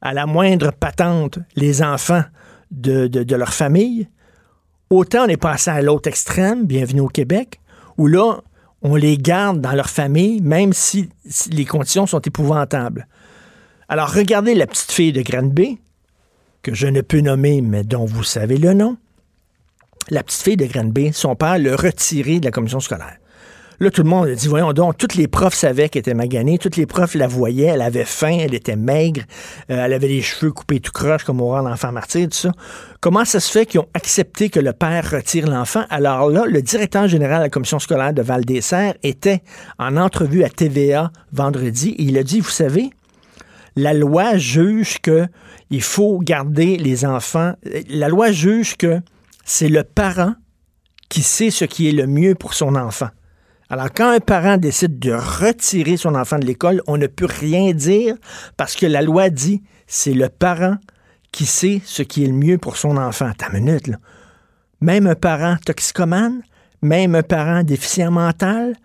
à 0.01 0.15
la 0.15 0.27
moindre 0.27 0.71
patente 0.73 1.39
les 1.57 1.83
enfants 1.83 2.25
de, 2.71 3.35
leur 3.35 3.53
famille, 3.53 4.09
autant 4.91 5.25
on 5.25 5.29
est 5.29 5.37
passé 5.37 5.71
à 5.71 5.83
l'autre 5.83 6.09
extrême, 6.09 6.67
bienvenue 6.67 7.01
au 7.01 7.09
Québec, 7.09 7.61
où 7.97 8.07
là, 8.07 8.41
on 8.83 8.95
les 8.95 9.19
garde 9.19 9.61
dans 9.61 9.73
leur 9.73 9.91
famille, 9.91 10.41
même 10.41 10.73
si, 10.73 11.09
les 11.51 11.65
conditions 11.65 12.07
sont 12.07 12.21
épouvantables. 12.21 13.09
Alors, 13.89 14.13
regardez 14.13 14.55
la 14.55 14.67
petite 14.67 14.93
fille 14.93 15.13
de 15.13 15.23
Granby, 15.23 15.81
que 16.63 16.75
je 16.75 16.87
ne 16.87 17.01
peux 17.01 17.21
nommer, 17.21 17.61
mais 17.61 17.83
dont 17.83 18.05
vous 18.05 18.23
savez 18.23 18.59
le 18.59 18.75
nom. 18.75 18.97
La 20.11 20.23
petite 20.23 20.43
fille 20.43 20.57
de 20.57 20.67
Granby, 20.67 21.13
son 21.13 21.35
père 21.35 21.59
l'a 21.59 21.75
retirée 21.75 22.41
de 22.41 22.45
la 22.45 22.51
commission 22.51 22.81
scolaire. 22.81 23.17
Là, 23.81 23.93
tout 23.93 24.03
le 24.03 24.09
monde 24.09 24.27
a 24.27 24.35
dit, 24.35 24.49
voyons 24.49 24.73
donc, 24.73 24.99
toutes 24.99 25.15
les 25.15 25.29
profs 25.29 25.55
savaient 25.55 25.89
qu'elle 25.89 26.01
était 26.01 26.13
maganée, 26.13 26.59
toutes 26.59 26.75
les 26.75 26.87
profs 26.87 27.15
la 27.15 27.29
voyaient, 27.29 27.67
elle 27.67 27.83
avait 27.83 28.05
faim, 28.05 28.37
elle 28.41 28.55
était 28.55 28.75
maigre, 28.75 29.23
euh, 29.71 29.85
elle 29.85 29.93
avait 29.93 30.09
les 30.09 30.21
cheveux 30.21 30.51
coupés 30.51 30.81
tout 30.81 30.91
croche 30.91 31.23
comme 31.23 31.41
au 31.41 31.51
rang 31.51 31.63
d'enfant 31.63 31.93
martyr, 31.93 32.29
tout 32.29 32.37
ça. 32.37 32.51
Comment 33.01 33.25
ça 33.25 33.39
se 33.39 33.53
fait 33.53 33.67
qu'ils 33.67 33.79
ont 33.79 33.89
accepté 33.95 34.51
que 34.51 34.59
le 34.59 34.73
père 34.73 35.09
retire 35.09 35.47
l'enfant? 35.47 35.85
Alors 35.91 36.29
là, 36.29 36.45
le 36.45 36.61
directeur 36.61 37.07
général 37.07 37.39
de 37.39 37.43
la 37.45 37.51
commission 37.51 37.79
scolaire 37.79 38.13
de 38.13 38.21
Val-des-Serres 38.21 38.95
était 39.05 39.43
en 39.79 39.97
entrevue 39.97 40.43
à 40.43 40.49
TVA 40.49 41.13
vendredi 41.33 41.91
et 41.91 42.03
il 42.03 42.19
a 42.19 42.25
dit, 42.25 42.41
vous 42.41 42.51
savez, 42.51 42.91
la 43.77 43.95
loi 43.95 44.39
juge 44.39 44.99
que 45.01 45.29
il 45.71 45.83
faut 45.83 46.19
garder 46.19 46.79
les 46.79 47.05
enfants. 47.05 47.53
La 47.89 48.09
loi 48.09 48.33
juge 48.33 48.77
que 48.77 49.01
c'est 49.45 49.69
le 49.69 49.85
parent 49.85 50.35
qui 51.09 51.23
sait 51.23 51.51
ce 51.51 51.65
qui 51.65 51.89
est 51.89 51.93
le 51.93 52.09
mieux 52.09 52.35
pour 52.35 52.55
son 52.55 52.75
enfant. 52.75 53.09
Alors, 53.71 53.89
quand 53.95 54.09
un 54.09 54.21
parent 54.21 54.57
décide 54.57 54.99
de 54.99 55.13
retirer 55.13 55.99
son 55.99 56.15
enfant 56.15 56.39
de 56.39 56.47
l'école, 56.47 56.81
on 56.87 56.97
ne 56.97 57.07
peut 57.07 57.29
rien 57.29 57.73
dire 57.73 58.15
parce 58.57 58.75
que 58.75 58.87
la 58.87 59.03
loi 59.03 59.29
dit 59.29 59.63
c'est 59.87 60.15
le 60.15 60.31
parent 60.31 60.77
qui 61.33 61.45
sait 61.45 61.83
ce 61.85 62.03
qui 62.03 62.25
est 62.25 62.29
le 62.29 62.33
mieux 62.33 62.57
pour 62.57 62.79
son 62.79 62.97
enfant. 62.97 63.31
Ta 63.37 63.51
minute, 63.51 63.89
là. 63.89 63.97
Même 64.81 65.07
un 65.07 65.15
parent 65.15 65.57
toxicomane, 65.65 66.43
même 66.83 67.15
un 67.15 67.23
parent 67.23 67.63
déficient 67.63 68.11
mental, 68.11 68.77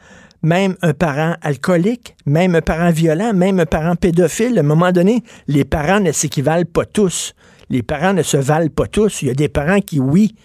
même 0.42 0.76
un 0.82 0.94
parent 0.94 1.36
alcoolique, 1.42 2.16
même 2.26 2.56
un 2.56 2.62
parent 2.62 2.92
violent, 2.92 3.34
même 3.34 3.60
un 3.60 3.66
parent 3.66 3.96
pédophile, 3.96 4.58
à 4.58 4.62
un 4.62 4.64
moment 4.64 4.92
donné, 4.92 5.24
les 5.48 5.64
parents 5.64 6.02
ne 6.02 6.12
s'équivalent 6.12 6.66
pas 6.66 6.86
tous. 6.86 7.34
Les 7.70 7.84
parents 7.84 8.14
ne 8.14 8.24
se 8.24 8.38
valent 8.38 8.70
pas 8.70 8.88
tous. 8.88 9.22
Il 9.22 9.30
y 9.30 9.32
a 9.32 9.36
des 9.36 9.48
parents 9.48 9.80
qui, 9.80 10.00
oui, 10.00 10.36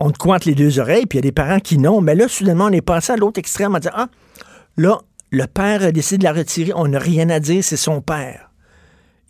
on 0.00 0.10
te 0.10 0.18
cointe 0.18 0.44
les 0.44 0.54
deux 0.54 0.78
oreilles, 0.78 1.06
puis 1.06 1.18
il 1.18 1.24
y 1.24 1.26
a 1.26 1.28
des 1.28 1.32
parents 1.32 1.60
qui 1.60 1.78
non. 1.78 2.00
Mais 2.00 2.14
là, 2.14 2.28
soudainement, 2.28 2.66
on 2.66 2.72
est 2.72 2.80
passé 2.80 3.12
à 3.12 3.16
l'autre 3.16 3.38
extrême 3.38 3.74
à 3.74 3.80
dire 3.80 3.92
Ah, 3.94 4.08
là, 4.76 5.00
le 5.30 5.46
père 5.46 5.82
a 5.82 5.92
décidé 5.92 6.18
de 6.18 6.24
la 6.24 6.32
retirer, 6.32 6.72
on 6.74 6.88
n'a 6.88 6.98
rien 6.98 7.28
à 7.30 7.40
dire, 7.40 7.62
c'est 7.62 7.76
son 7.76 8.00
père. 8.00 8.50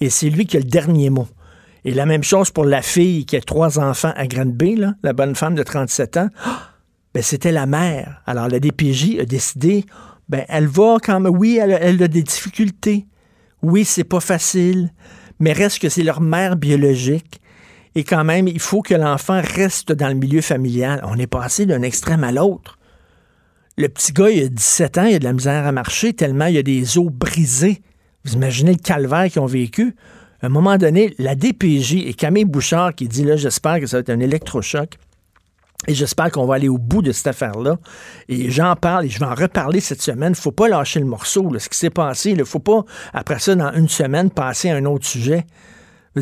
Et 0.00 0.10
c'est 0.10 0.30
lui 0.30 0.46
qui 0.46 0.56
a 0.56 0.60
le 0.60 0.66
dernier 0.66 1.10
mot. 1.10 1.28
Et 1.84 1.92
la 1.92 2.06
même 2.06 2.22
chose 2.22 2.50
pour 2.50 2.64
la 2.64 2.82
fille 2.82 3.24
qui 3.24 3.36
a 3.36 3.40
trois 3.40 3.78
enfants 3.78 4.12
à 4.16 4.26
Granby, 4.26 4.76
là, 4.76 4.94
la 5.02 5.12
bonne 5.12 5.34
femme 5.34 5.54
de 5.54 5.62
37 5.62 6.16
ans. 6.18 6.28
Ah, 6.44 6.70
ben, 7.14 7.22
c'était 7.22 7.52
la 7.52 7.66
mère. 7.66 8.22
Alors, 8.26 8.48
la 8.48 8.60
DPJ 8.60 9.18
a 9.20 9.24
décidé, 9.24 9.86
ben, 10.28 10.44
elle 10.48 10.66
va 10.66 10.98
quand 11.02 11.20
même, 11.20 11.36
oui, 11.36 11.58
elle, 11.60 11.76
elle 11.80 12.02
a 12.02 12.08
des 12.08 12.22
difficultés. 12.22 13.06
Oui, 13.62 13.84
c'est 13.84 14.04
pas 14.04 14.20
facile, 14.20 14.92
mais 15.40 15.52
reste 15.52 15.80
que 15.80 15.88
c'est 15.88 16.02
leur 16.02 16.20
mère 16.20 16.56
biologique. 16.56 17.40
Et 17.94 18.04
quand 18.04 18.24
même, 18.24 18.48
il 18.48 18.60
faut 18.60 18.82
que 18.82 18.94
l'enfant 18.94 19.40
reste 19.42 19.92
dans 19.92 20.08
le 20.08 20.14
milieu 20.14 20.40
familial. 20.40 21.00
On 21.04 21.18
est 21.18 21.26
passé 21.26 21.66
d'un 21.66 21.82
extrême 21.82 22.24
à 22.24 22.32
l'autre. 22.32 22.78
Le 23.76 23.88
petit 23.88 24.12
gars, 24.12 24.30
il 24.30 24.44
a 24.44 24.48
17 24.48 24.98
ans, 24.98 25.04
il 25.04 25.14
a 25.14 25.18
de 25.18 25.24
la 25.24 25.32
misère 25.32 25.66
à 25.66 25.72
marcher 25.72 26.12
tellement 26.12 26.46
il 26.46 26.58
a 26.58 26.62
des 26.62 26.98
os 26.98 27.10
brisés. 27.12 27.80
Vous 28.24 28.34
imaginez 28.34 28.72
le 28.72 28.78
calvaire 28.78 29.30
qu'ils 29.30 29.40
ont 29.40 29.46
vécu. 29.46 29.94
À 30.42 30.46
un 30.46 30.48
moment 30.48 30.76
donné, 30.76 31.14
la 31.18 31.34
DPJ 31.34 31.94
et 32.06 32.14
Camille 32.14 32.44
Bouchard 32.44 32.94
qui 32.94 33.08
dit 33.08 33.24
là, 33.24 33.36
j'espère 33.36 33.80
que 33.80 33.86
ça 33.86 33.98
va 33.98 34.00
être 34.00 34.10
un 34.10 34.20
électrochoc. 34.20 34.98
Et 35.86 35.94
j'espère 35.94 36.32
qu'on 36.32 36.44
va 36.44 36.56
aller 36.56 36.68
au 36.68 36.78
bout 36.78 37.02
de 37.02 37.12
cette 37.12 37.28
affaire-là. 37.28 37.78
Et 38.28 38.50
j'en 38.50 38.74
parle 38.74 39.06
et 39.06 39.08
je 39.08 39.20
vais 39.20 39.26
en 39.26 39.34
reparler 39.34 39.80
cette 39.80 40.02
semaine. 40.02 40.32
Il 40.36 40.40
faut 40.40 40.50
pas 40.50 40.68
lâcher 40.68 40.98
le 40.98 41.06
morceau, 41.06 41.48
ce 41.56 41.68
qui 41.68 41.78
s'est 41.78 41.90
passé. 41.90 42.30
Il 42.30 42.38
ne 42.38 42.44
faut 42.44 42.58
pas, 42.58 42.84
après 43.14 43.38
ça, 43.38 43.54
dans 43.54 43.72
une 43.72 43.88
semaine, 43.88 44.30
passer 44.30 44.70
à 44.70 44.76
un 44.76 44.84
autre 44.86 45.06
sujet. 45.06 45.46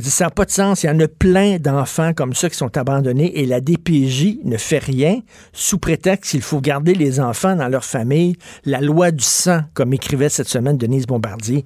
Ça 0.03 0.25
n'a 0.25 0.31
pas 0.31 0.45
de 0.45 0.51
sens. 0.51 0.83
Il 0.83 0.87
y 0.87 0.91
en 0.91 1.01
a 1.01 1.09
plein 1.09 1.59
d'enfants 1.59 2.13
comme 2.15 2.35
ça 2.35 2.49
qui 2.49 2.57
sont 2.57 2.77
abandonnés 2.77 3.41
et 3.41 3.47
la 3.47 3.61
DPJ 3.61 4.39
ne 4.45 4.57
fait 4.57 4.79
rien 4.79 5.21
sous 5.53 5.79
prétexte 5.79 6.31
qu'il 6.31 6.43
faut 6.43 6.61
garder 6.61 6.95
les 6.95 7.21
enfants 7.21 7.57
dans 7.57 7.69
leur 7.69 7.85
famille. 7.85 8.37
La 8.65 8.81
loi 8.81 9.11
du 9.11 9.25
sang, 9.25 9.61
comme 9.75 9.93
écrivait 9.93 10.29
cette 10.29 10.49
semaine 10.49 10.77
Denise 10.77 11.07
Bombardier. 11.07 11.65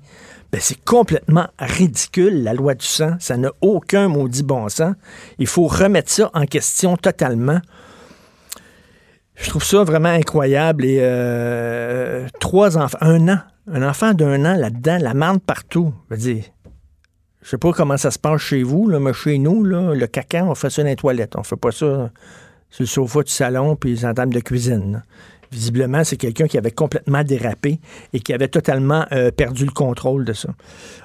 Ben, 0.52 0.60
c'est 0.60 0.82
complètement 0.84 1.46
ridicule, 1.58 2.42
la 2.42 2.54
loi 2.54 2.74
du 2.74 2.84
sang. 2.84 3.14
Ça 3.20 3.36
n'a 3.36 3.52
aucun 3.60 4.08
maudit 4.08 4.42
bon 4.42 4.68
sens. 4.68 4.94
Il 5.38 5.46
faut 5.46 5.66
remettre 5.66 6.10
ça 6.10 6.30
en 6.34 6.44
question 6.44 6.96
totalement. 6.96 7.60
Je 9.36 9.48
trouve 9.48 9.64
ça 9.64 9.84
vraiment 9.84 10.08
incroyable. 10.08 10.84
Et 10.84 10.98
euh, 11.00 12.26
trois 12.40 12.76
enfants, 12.76 12.98
un 13.00 13.28
an, 13.28 13.38
un 13.72 13.88
enfant 13.88 14.12
d'un 14.12 14.44
an 14.44 14.56
là-dedans, 14.56 14.98
la 15.00 15.14
marde 15.14 15.40
partout. 15.40 15.94
Je 16.10 16.14
veux 16.14 16.20
dire, 16.20 16.44
je 17.42 17.48
sais 17.48 17.58
pas 17.58 17.72
comment 17.72 17.96
ça 17.96 18.10
se 18.10 18.18
passe 18.18 18.40
chez 18.40 18.62
vous, 18.62 18.86
mais 18.86 19.12
chez 19.12 19.38
nous, 19.38 19.62
le 19.64 20.06
caca, 20.06 20.44
on 20.44 20.54
fait 20.54 20.70
ça 20.70 20.82
dans 20.82 20.88
les 20.88 20.96
toilettes. 20.96 21.36
On 21.36 21.42
fait 21.42 21.56
pas 21.56 21.72
ça 21.72 22.10
sur 22.70 22.82
le 22.82 22.86
sofa 22.86 23.22
du 23.22 23.32
salon 23.32 23.76
puis 23.76 23.94
les 23.94 24.14
table 24.14 24.34
de 24.34 24.40
cuisine. 24.40 25.02
Visiblement, 25.50 26.04
c'est 26.04 26.16
quelqu'un 26.16 26.46
qui 26.46 26.58
avait 26.58 26.70
complètement 26.70 27.24
dérapé 27.24 27.80
et 28.12 28.20
qui 28.20 28.32
avait 28.32 28.48
totalement 28.48 29.04
euh, 29.10 29.32
perdu 29.32 29.64
le 29.64 29.72
contrôle 29.72 30.24
de 30.24 30.32
ça. 30.32 30.50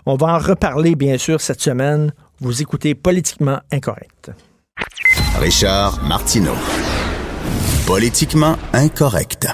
On 0.05 0.15
va 0.17 0.27
en 0.27 0.37
reparler, 0.37 0.95
bien 0.95 1.17
sûr, 1.17 1.41
cette 1.41 1.61
semaine. 1.61 2.13
Vous 2.41 2.61
écoutez 2.61 2.93
Politiquement 2.93 3.59
Incorrect. 3.71 4.31
Richard 5.39 6.03
Martineau. 6.03 6.55
Politiquement 7.87 8.55
Incorrect. 8.73 9.47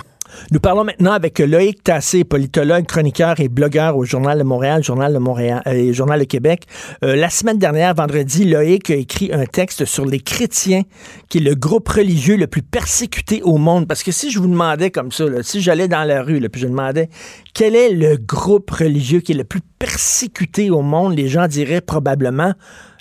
Nous 0.52 0.60
parlons 0.60 0.84
maintenant 0.84 1.12
avec 1.12 1.40
Loïc 1.40 1.84
Tassé, 1.84 2.24
politologue, 2.24 2.86
chroniqueur 2.86 3.40
et 3.40 3.50
blogueur 3.50 3.98
au 3.98 4.06
Journal 4.06 4.38
de 4.38 4.44
Montréal, 4.44 4.84
Journal 4.84 5.14
de 5.14 5.20
Montréal 5.20 5.62
euh, 5.68 5.72
et 5.72 5.94
Journal 5.94 6.20
de 6.20 6.26
Québec. 6.26 6.66
Euh, 7.04 7.16
la 7.16 7.30
semaine 7.30 7.58
dernière, 7.58 7.94
vendredi, 7.94 8.46
Loïc 8.46 8.90
a 8.90 8.96
écrit 8.96 9.32
un 9.34 9.46
texte 9.46 9.86
sur 9.86 10.06
les 10.06 10.20
chrétiens, 10.20 10.84
qui 11.30 11.40
est 11.40 11.42
le 11.42 11.56
groupe 11.56 11.88
religieux 11.88 12.38
le 12.38 12.48
plus 12.48 12.62
persécuté 12.62 13.42
au 13.44 13.58
monde. 13.58 13.88
Parce 13.88 14.04
que 14.04 14.12
si 14.12 14.32
je 14.32 14.40
vous 14.40 14.48
demandais 14.48 14.92
comme 14.92 15.12
ça, 15.12 15.26
si 15.42 15.62
j'allais 15.62 15.88
dans 15.88 16.04
la 16.04 16.22
rue, 16.22 16.40
là, 16.40 16.50
puis 16.50 16.62
je 16.62 16.68
demandais 16.68 17.10
quel 17.54 17.76
est 17.76 17.92
le 17.92 18.18
groupe 18.18 18.70
religieux 18.72 19.20
qui 19.20 19.34
est 19.34 19.36
le 19.36 19.44
plus 19.44 19.62
persécuté 19.80 20.70
au 20.70 20.82
monde, 20.82 21.16
les 21.16 21.28
gens 21.28 21.48
diraient 21.48 21.82
probablement 21.82 22.54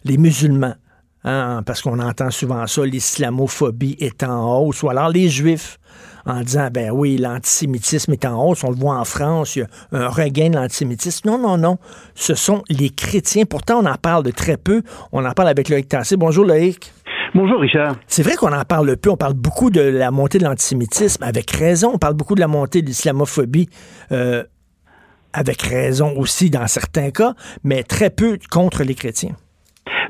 les 0.04 0.16
musulmans. 0.16 0.74
Hein, 1.22 1.62
parce 1.66 1.82
qu'on 1.82 1.98
entend 1.98 2.30
souvent 2.30 2.66
ça, 2.66 2.84
l'islamophobie 2.84 3.96
est 4.00 4.22
en 4.22 4.58
hausse, 4.58 4.82
ou 4.82 4.88
alors 4.88 5.10
les 5.10 5.28
juifs 5.28 5.78
en 6.26 6.40
disant, 6.40 6.68
ben 6.72 6.90
oui, 6.90 7.16
l'antisémitisme 7.16 8.12
est 8.12 8.24
en 8.24 8.42
hausse, 8.42 8.64
on 8.64 8.70
le 8.70 8.76
voit 8.76 8.96
en 8.96 9.04
France, 9.04 9.56
il 9.56 9.60
y 9.60 9.62
a 9.62 9.66
un 9.92 10.08
regain 10.08 10.50
de 10.50 10.56
l'antisémitisme. 10.56 11.28
Non, 11.28 11.38
non, 11.38 11.58
non, 11.58 11.78
ce 12.14 12.34
sont 12.34 12.62
les 12.68 12.90
chrétiens. 12.90 13.44
Pourtant, 13.44 13.80
on 13.82 13.86
en 13.86 13.96
parle 13.96 14.24
de 14.24 14.30
très 14.30 14.56
peu. 14.56 14.82
On 15.12 15.24
en 15.24 15.32
parle 15.32 15.48
avec 15.48 15.68
Loïc 15.68 15.88
Tassé. 15.88 16.16
Bonjour 16.16 16.44
Loïc. 16.44 16.92
Bonjour 17.34 17.60
Richard. 17.60 17.96
C'est 18.06 18.22
vrai 18.22 18.34
qu'on 18.34 18.52
en 18.52 18.64
parle 18.64 18.96
peu, 18.96 19.10
on 19.10 19.16
parle 19.16 19.34
beaucoup 19.34 19.70
de 19.70 19.80
la 19.80 20.10
montée 20.10 20.38
de 20.38 20.44
l'antisémitisme, 20.44 21.22
avec 21.22 21.50
raison, 21.52 21.92
on 21.94 21.98
parle 21.98 22.14
beaucoup 22.14 22.34
de 22.34 22.40
la 22.40 22.48
montée 22.48 22.82
de 22.82 22.88
l'islamophobie. 22.88 23.68
Euh, 24.10 24.42
avec 25.32 25.62
raison 25.62 26.16
aussi 26.16 26.50
dans 26.50 26.66
certains 26.66 27.10
cas, 27.10 27.34
mais 27.62 27.84
très 27.84 28.10
peu 28.10 28.36
contre 28.50 28.82
les 28.82 28.96
chrétiens. 28.96 29.36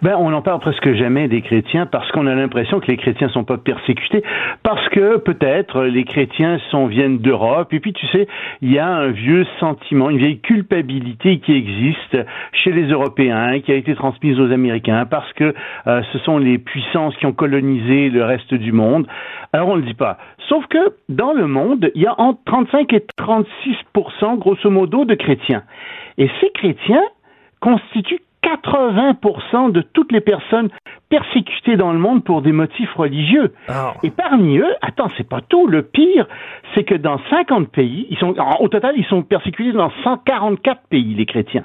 Ben, 0.03 0.17
on 0.19 0.31
n'en 0.31 0.41
parle 0.41 0.61
presque 0.61 0.95
jamais 0.95 1.29
des 1.29 1.43
chrétiens 1.43 1.85
parce 1.85 2.11
qu'on 2.13 2.27
a 2.27 2.35
l'impression 2.35 2.81
que 2.81 2.87
les 2.87 2.97
chrétiens 2.97 3.29
sont 3.29 3.45
pas 3.45 3.59
persécutés, 3.59 4.23
parce 4.63 4.89
que 4.89 5.19
peut-être 5.19 5.83
les 5.85 6.05
chrétiens 6.05 6.59
sont 6.71 6.87
viennent 6.87 7.19
d'Europe. 7.19 7.73
Et 7.75 7.81
puis 7.81 7.93
tu 7.93 8.07
sais, 8.07 8.27
il 8.63 8.73
y 8.73 8.79
a 8.79 8.89
un 8.89 9.09
vieux 9.09 9.47
sentiment, 9.59 10.09
une 10.09 10.17
vieille 10.17 10.41
culpabilité 10.41 11.39
qui 11.41 11.53
existe 11.53 12.17
chez 12.53 12.73
les 12.73 12.87
Européens, 12.87 13.61
qui 13.61 13.73
a 13.73 13.75
été 13.75 13.95
transmise 13.95 14.41
aux 14.41 14.51
Américains, 14.51 15.05
parce 15.05 15.31
que 15.35 15.55
euh, 15.87 16.03
ce 16.13 16.19
sont 16.21 16.39
les 16.39 16.57
puissances 16.57 17.15
qui 17.17 17.27
ont 17.27 17.35
colonisé 17.35 18.09
le 18.09 18.25
reste 18.25 18.55
du 18.55 18.73
monde. 18.73 19.07
Alors 19.53 19.69
on 19.69 19.77
ne 19.77 19.83
le 19.83 19.87
dit 19.87 19.95
pas. 19.95 20.17
Sauf 20.49 20.67
que 20.69 20.95
dans 21.11 21.33
le 21.33 21.47
monde, 21.47 21.91
il 21.95 22.03
y 22.03 22.07
a 22.07 22.19
entre 22.19 22.41
35 22.47 22.93
et 22.95 23.05
36% 23.19 24.39
grosso 24.39 24.71
modo 24.71 25.05
de 25.05 25.15
chrétiens. 25.15 25.63
Et 26.17 26.31
ces 26.41 26.51
chrétiens 26.55 27.05
constituent 27.61 28.23
80% 28.43 29.73
de 29.73 29.83
toutes 29.83 30.13
les 30.13 30.21
personnes 30.21 30.71
persécutées 31.09 31.77
dans 31.77 31.93
le 31.93 31.99
monde 31.99 32.25
pour 32.25 32.43
des 32.43 32.53
motifs 32.53 32.93
religieux. 32.95 33.53
Ah. 33.69 33.95
Et 34.03 34.11
parmi 34.11 34.59
eux, 34.59 34.75
attends, 34.83 35.09
c'est 35.17 35.29
pas 35.29 35.41
tout. 35.41 35.67
Le 35.67 35.83
pire, 35.83 36.27
c'est 36.75 36.85
que 36.85 36.95
dans 36.95 37.19
50 37.31 37.69
pays, 37.69 38.07
ils 38.11 38.19
sont, 38.19 38.35
au 38.61 38.69
total, 38.69 38.95
ils 38.97 39.07
sont 39.07 39.23
persécutés 39.23 39.73
dans 39.73 39.91
144 40.05 40.83
pays, 40.89 41.15
les 41.15 41.27
chrétiens. 41.27 41.65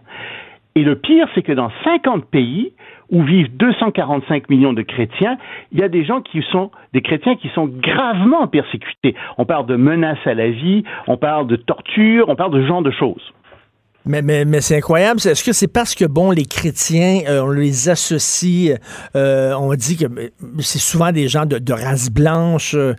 Et 0.77 0.83
le 0.83 0.95
pire, 0.97 1.27
c'est 1.33 1.41
que 1.41 1.53
dans 1.53 1.71
50 1.85 2.25
pays 2.25 2.73
où 3.09 3.23
vivent 3.23 3.55
245 3.55 4.49
millions 4.49 4.73
de 4.73 4.81
chrétiens, 4.81 5.37
il 5.71 5.79
y 5.79 5.83
a 5.83 5.87
des 5.87 6.03
gens 6.03 6.21
qui 6.21 6.41
sont 6.51 6.71
des 6.93 7.01
chrétiens 7.01 7.35
qui 7.35 7.49
sont 7.49 7.67
gravement 7.67 8.47
persécutés. 8.47 9.15
On 9.37 9.45
parle 9.45 9.67
de 9.67 9.75
menaces 9.75 10.25
à 10.25 10.33
la 10.33 10.49
vie, 10.49 10.83
on 11.07 11.15
parle 11.15 11.47
de 11.47 11.55
torture, 11.55 12.27
on 12.27 12.35
parle 12.35 12.51
de 12.51 12.61
ce 12.61 12.67
genre 12.67 12.81
de 12.81 12.91
choses. 12.91 13.33
Mais, 14.05 14.21
mais, 14.21 14.45
mais 14.45 14.61
c'est 14.61 14.77
incroyable. 14.77 15.19
Est-ce 15.25 15.43
que 15.43 15.53
c'est 15.53 15.67
parce 15.67 15.95
que, 15.95 16.05
bon, 16.05 16.31
les 16.31 16.45
chrétiens, 16.45 17.21
euh, 17.27 17.41
on 17.41 17.49
les 17.49 17.89
associe, 17.89 18.77
euh, 19.15 19.53
on 19.53 19.73
dit 19.73 19.97
que 19.97 20.05
c'est 20.59 20.79
souvent 20.79 21.11
des 21.11 21.27
gens 21.27 21.45
de, 21.45 21.73
race 21.73 22.09
blanche, 22.09 22.75
euh, 22.75 22.93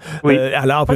alors, 0.55 0.87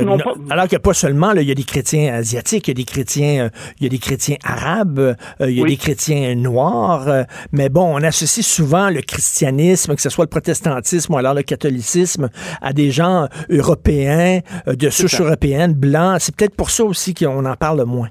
alors 0.50 0.68
que 0.68 0.76
pas 0.76 0.94
seulement, 0.94 1.32
il 1.32 1.48
y 1.48 1.52
a 1.52 1.54
des 1.54 1.64
chrétiens 1.64 2.12
asiatiques, 2.12 2.68
il 2.68 2.70
y 2.72 2.72
a 2.72 2.74
des 2.74 2.84
chrétiens, 2.84 3.50
il 3.78 3.84
y 3.84 3.86
a 3.86 3.88
des 3.88 3.98
chrétiens 3.98 4.36
arabes, 4.44 5.16
il 5.40 5.50
y 5.50 5.62
a 5.62 5.66
des 5.66 5.76
chrétiens 5.76 6.34
noirs, 6.34 7.24
mais 7.52 7.68
bon, 7.68 7.96
on 7.96 8.02
associe 8.02 8.44
souvent 8.44 8.90
le 8.90 9.02
christianisme, 9.02 9.94
que 9.94 10.02
ce 10.02 10.10
soit 10.10 10.24
le 10.24 10.30
protestantisme 10.30 11.14
ou 11.14 11.18
alors 11.18 11.34
le 11.34 11.42
catholicisme, 11.42 12.28
à 12.60 12.72
des 12.72 12.90
gens 12.90 13.28
européens, 13.48 14.40
de 14.66 14.90
souche 14.90 15.20
européenne, 15.20 15.72
blancs. 15.72 16.18
C'est 16.20 16.34
peut-être 16.34 16.56
pour 16.56 16.70
ça 16.70 16.84
aussi 16.84 17.14
qu'on 17.14 17.44
en 17.44 17.56
parle 17.56 17.84
moins. 17.84 18.08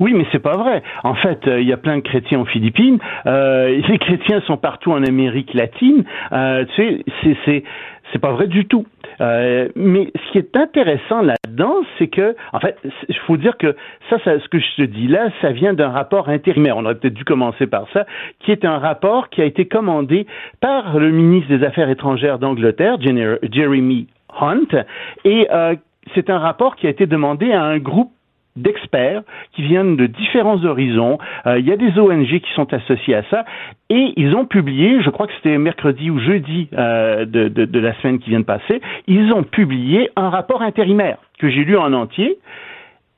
Oui, 0.00 0.12
mais 0.14 0.26
c'est 0.32 0.42
pas 0.42 0.56
vrai. 0.56 0.82
En 1.04 1.14
fait, 1.14 1.46
euh, 1.46 1.60
il 1.60 1.68
y 1.68 1.72
a 1.72 1.76
plein 1.76 1.96
de 1.96 2.02
chrétiens 2.02 2.40
aux 2.40 2.44
Philippines. 2.44 2.98
Euh, 3.26 3.80
les 3.88 3.98
chrétiens 3.98 4.40
sont 4.42 4.56
partout 4.56 4.92
en 4.92 5.02
Amérique 5.02 5.54
latine. 5.54 6.04
Euh, 6.32 6.64
tu 6.74 7.02
sais, 7.22 7.36
c'est 7.44 7.64
c'est 8.12 8.18
pas 8.20 8.32
vrai 8.32 8.46
du 8.46 8.66
tout. 8.66 8.86
Euh, 9.20 9.68
mais 9.74 10.12
ce 10.14 10.32
qui 10.32 10.38
est 10.38 10.56
intéressant 10.56 11.22
là-dedans, 11.22 11.74
c'est 11.98 12.08
que, 12.08 12.36
en 12.52 12.60
fait, 12.60 12.76
il 13.08 13.16
faut 13.26 13.36
dire 13.36 13.56
que 13.56 13.74
ça, 14.10 14.18
ça, 14.24 14.38
ce 14.38 14.48
que 14.48 14.58
je 14.58 14.76
te 14.76 14.82
dis 14.82 15.08
là, 15.08 15.28
ça 15.40 15.50
vient 15.50 15.74
d'un 15.74 15.88
rapport 15.88 16.28
intérimaire. 16.28 16.76
On 16.76 16.84
aurait 16.84 16.96
peut-être 16.96 17.14
dû 17.14 17.24
commencer 17.24 17.66
par 17.66 17.86
ça, 17.92 18.06
qui 18.40 18.52
est 18.52 18.64
un 18.64 18.78
rapport 18.78 19.28
qui 19.30 19.42
a 19.42 19.44
été 19.44 19.66
commandé 19.66 20.26
par 20.60 20.98
le 20.98 21.10
ministre 21.10 21.56
des 21.56 21.64
Affaires 21.64 21.90
étrangères 21.90 22.38
d'Angleterre, 22.38 22.98
Jeremy 23.00 24.06
Hunt, 24.38 24.84
et 25.24 25.48
euh, 25.50 25.74
c'est 26.14 26.30
un 26.30 26.38
rapport 26.38 26.76
qui 26.76 26.86
a 26.86 26.90
été 26.90 27.06
demandé 27.06 27.52
à 27.52 27.62
un 27.62 27.78
groupe 27.78 28.12
d'experts 28.56 29.22
qui 29.52 29.62
viennent 29.62 29.96
de 29.96 30.06
différents 30.06 30.64
horizons. 30.64 31.18
Euh, 31.46 31.58
il 31.58 31.66
y 31.66 31.72
a 31.72 31.76
des 31.76 31.98
ONG 31.98 32.26
qui 32.26 32.52
sont 32.54 32.72
associées 32.72 33.14
à 33.14 33.22
ça 33.30 33.44
et 33.90 34.12
ils 34.16 34.34
ont 34.34 34.46
publié, 34.46 35.00
je 35.02 35.10
crois 35.10 35.26
que 35.26 35.32
c'était 35.34 35.58
mercredi 35.58 36.10
ou 36.10 36.18
jeudi 36.18 36.68
euh, 36.72 37.24
de, 37.24 37.48
de, 37.48 37.64
de, 37.64 37.78
la 37.78 37.94
semaine 38.00 38.18
qui 38.18 38.30
vient 38.30 38.40
de 38.40 38.44
passer, 38.44 38.80
ils 39.06 39.32
ont 39.32 39.42
publié 39.42 40.10
un 40.16 40.30
rapport 40.30 40.62
intérimaire 40.62 41.18
que 41.38 41.48
j'ai 41.48 41.64
lu 41.64 41.76
en 41.76 41.92
entier. 41.92 42.38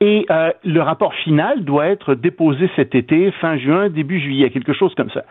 Et 0.00 0.26
euh, 0.30 0.52
le 0.64 0.80
rapport 0.80 1.12
final 1.14 1.64
doit 1.64 1.86
être 1.86 2.14
déposé 2.14 2.70
cet 2.76 2.94
été, 2.94 3.32
fin 3.40 3.56
juin, 3.56 3.88
début 3.88 4.20
juillet, 4.20 4.50
quelque 4.50 4.72
chose 4.72 4.94
comme 4.94 5.10
ça. 5.10 5.24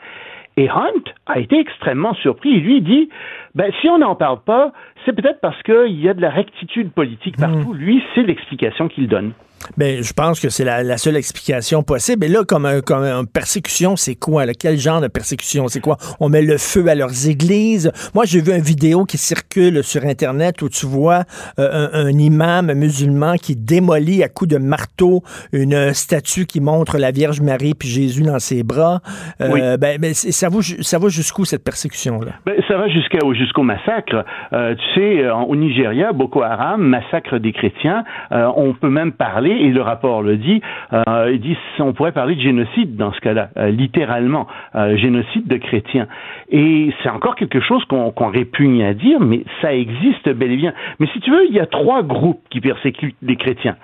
Et 0.58 0.70
Hunt 0.70 1.04
a 1.28 1.40
été 1.40 1.60
extrêmement 1.60 2.16
surpris. 2.16 2.50
Il 2.50 2.64
lui 2.64 2.82
dit, 2.82 3.10
ben, 3.54 3.72
si 3.80 3.90
on 3.90 4.00
n'en 4.00 4.16
parle 4.16 4.40
pas, 4.42 4.74
c'est 5.06 5.14
peut-être 5.14 5.40
parce 5.40 5.62
qu'il 5.64 6.00
y 6.00 6.10
a 6.10 6.14
de 6.14 6.22
la 6.22 6.32
rectitude 6.32 6.92
politique 6.92 7.38
partout. 7.38 7.74
Hmm. 7.74 7.78
Lui, 7.78 8.04
c'est 8.14 8.24
l'explication 8.24 8.88
qu'il 8.88 9.08
donne. 9.08 9.34
Ben, 9.78 10.02
je 10.02 10.14
pense 10.14 10.40
que 10.40 10.50
c'est 10.50 10.64
la, 10.64 10.98
seule 10.98 11.18
explication 11.18 11.84
possible. 11.84 12.26
Et 12.26 12.30
là, 12.30 12.44
comme, 12.44 12.66
un, 12.66 12.82
comme 12.82 13.04
une 13.04 13.28
persécution, 13.28 13.96
c'est 13.96 14.16
quoi? 14.16 14.46
Quel 14.60 14.78
genre 14.78 15.02
de 15.02 15.08
persécution? 15.08 15.68
C'est 15.68 15.82
quoi? 15.82 15.98
On 16.20 16.30
met 16.30 16.42
le 16.42 16.58
feu 16.58 16.88
à 16.88 16.96
leurs 16.96 17.28
églises. 17.28 17.92
Moi, 18.16 18.26
j'ai 18.26 18.42
vu 18.42 18.52
une 18.52 18.64
vidéo 18.64 19.06
qui 19.06 19.18
circule 19.18 19.84
sur 19.84 20.04
Internet 20.06 20.62
où 20.62 20.70
tu 20.70 20.86
vois 20.86 21.24
euh, 21.60 21.88
un, 21.94 22.18
imam 22.18 22.74
musulman 22.74 23.36
qui 23.36 23.56
démolit 23.56 24.24
à 24.24 24.30
coups 24.30 24.52
de 24.52 24.58
marteau 24.58 25.22
une 25.54 25.94
statue 25.94 26.46
qui 26.46 26.62
montre 26.62 26.98
la 26.98 27.12
Vierge 27.12 27.42
Marie 27.42 27.74
puis 27.74 27.88
Jésus 27.88 28.24
dans 28.24 28.40
ses 28.40 28.64
bras. 28.64 29.02
Euh, 29.42 29.78
ben, 29.78 30.00
ben 30.00 30.14
ça 30.14 30.50
va, 30.50 30.60
ça 30.62 31.00
va 31.00 31.10
jusqu'où 31.10 31.46
cette 31.46 31.64
persécution-là? 31.64 32.32
Ben, 32.46 32.56
ça 32.68 32.78
va 32.78 32.88
jusqu'au 32.88 33.64
massacre. 33.64 34.26
Euh, 34.54 34.76
tu 34.76 35.00
sais, 35.00 35.30
au 35.30 35.56
Nigeria, 35.56 36.14
Boko 36.14 36.42
Haram 36.42 36.82
massacre 36.82 37.38
des 37.38 37.52
chrétiens. 37.52 38.04
on 38.32 38.74
peut 38.74 38.90
même 38.90 39.12
parler 39.12 39.47
et 39.52 39.70
le 39.70 39.82
rapport 39.82 40.22
le 40.22 40.38
dit, 40.38 40.62
euh, 40.94 41.38
dit 41.38 41.58
on 41.80 41.94
pourrait 41.94 42.12
parler 42.12 42.36
de 42.36 42.42
génocide 42.42 42.96
dans 42.96 43.12
ce 43.14 43.20
cas-là, 43.22 43.50
euh, 43.58 43.70
littéralement, 43.70 44.48
euh, 44.76 44.98
génocide 44.98 45.48
de 45.48 45.58
chrétiens. 45.58 46.08
Et 46.50 46.94
c'est 47.02 47.10
encore 47.10 47.36
quelque 47.36 47.60
chose 47.60 47.84
qu'on 47.86 48.28
répugne 48.28 48.84
à 48.84 48.94
dire, 48.94 49.20
mais 49.20 49.44
ça 49.62 49.74
existe 49.74 50.30
bel 50.30 50.52
et 50.52 50.58
bien. 50.58 50.74
Mais 51.00 51.08
si 51.08 51.20
tu 51.20 51.32
veux, 51.32 51.46
il 51.48 51.54
y 51.54 51.60
a 51.60 51.66
trois 51.66 52.04
groupes 52.04 52.42
qui 52.50 52.62
persécutent 52.62 53.18
les 53.22 53.36
chrétiens. 53.36 53.76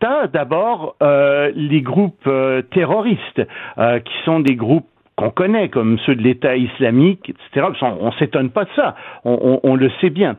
Tu 0.00 0.06
as 0.06 0.26
d'abord 0.26 0.96
les 1.54 1.80
groupes 1.80 2.28
terroristes, 2.72 3.42
qui 3.76 4.14
sont 4.24 4.40
des 4.40 4.56
groupes 4.56 4.86
qu'on 5.16 5.30
connaît, 5.30 5.68
comme 5.68 5.98
ceux 6.00 6.16
de 6.16 6.22
l'État 6.22 6.56
islamique, 6.56 7.30
etc. 7.30 7.68
On, 7.82 8.06
ne 8.06 8.12
s'étonne 8.12 8.50
pas 8.50 8.64
de 8.64 8.70
ça, 8.74 8.96
on 9.24 9.74
le 9.76 9.90
sait 10.00 10.10
bien. 10.10 10.36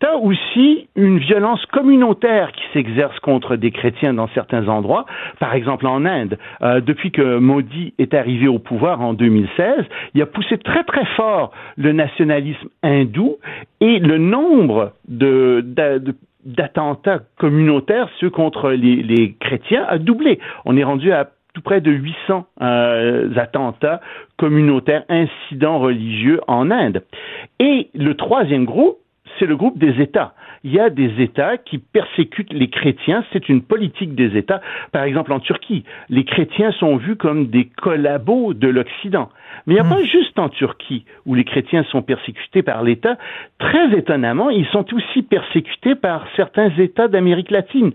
T'as 0.00 0.14
aussi 0.14 0.86
une 0.94 1.18
violence 1.18 1.64
communautaire 1.66 2.52
qui 2.52 2.62
s'exerce 2.72 3.18
contre 3.18 3.56
des 3.56 3.72
chrétiens 3.72 4.14
dans 4.14 4.28
certains 4.28 4.68
endroits. 4.68 5.06
Par 5.40 5.54
exemple, 5.54 5.88
en 5.88 6.04
Inde, 6.04 6.38
euh, 6.62 6.80
depuis 6.80 7.10
que 7.10 7.38
Modi 7.38 7.94
est 7.98 8.14
arrivé 8.14 8.46
au 8.46 8.60
pouvoir 8.60 9.00
en 9.00 9.12
2016, 9.12 9.84
il 10.14 10.22
a 10.22 10.26
poussé 10.26 10.56
très 10.58 10.84
très 10.84 11.04
fort 11.16 11.50
le 11.76 11.92
nationalisme 11.92 12.68
hindou 12.84 13.38
et 13.80 13.98
le 13.98 14.18
nombre 14.18 14.92
de, 15.08 15.64
d'attentats 16.44 17.22
communautaires, 17.36 18.08
ceux 18.20 18.30
contre 18.30 18.70
les, 18.70 19.34
chrétiens, 19.40 19.84
a 19.88 19.98
doublé. 19.98 20.38
On 20.64 20.76
est 20.76 20.84
rendu 20.84 21.10
à 21.10 21.28
tout 21.54 21.62
près 21.62 21.80
de 21.80 21.90
800 21.90 22.46
euh, 22.62 23.34
attentats 23.36 24.00
communautaires, 24.36 25.02
incidents 25.08 25.80
religieux 25.80 26.40
en 26.46 26.70
Inde. 26.70 27.02
Et 27.58 27.88
le 27.94 28.14
troisième 28.14 28.64
groupe, 28.64 28.98
c'est 29.38 29.46
le 29.46 29.56
groupe 29.56 29.78
des 29.78 30.00
États. 30.00 30.34
Il 30.64 30.72
y 30.72 30.80
a 30.80 30.90
des 30.90 31.22
États 31.22 31.56
qui 31.56 31.78
persécutent 31.78 32.52
les 32.52 32.68
chrétiens, 32.68 33.24
c'est 33.32 33.48
une 33.48 33.62
politique 33.62 34.14
des 34.14 34.36
États. 34.36 34.60
Par 34.92 35.04
exemple, 35.04 35.32
en 35.32 35.40
Turquie, 35.40 35.84
les 36.08 36.24
chrétiens 36.24 36.72
sont 36.72 36.96
vus 36.96 37.16
comme 37.16 37.46
des 37.46 37.66
collabos 37.66 38.54
de 38.54 38.68
l'Occident. 38.68 39.30
Mais 39.66 39.74
il 39.74 39.76
n'y 39.76 39.80
a 39.80 39.84
hmm. 39.84 39.96
pas 39.96 40.04
juste 40.04 40.38
en 40.38 40.48
Turquie 40.48 41.04
où 41.26 41.34
les 41.34 41.44
chrétiens 41.44 41.84
sont 41.84 42.02
persécutés 42.02 42.62
par 42.62 42.82
l'État. 42.82 43.16
Très 43.58 43.96
étonnamment, 43.96 44.50
ils 44.50 44.66
sont 44.66 44.92
aussi 44.94 45.22
persécutés 45.22 45.94
par 45.94 46.26
certains 46.36 46.70
États 46.78 47.08
d'Amérique 47.08 47.50
latine 47.50 47.92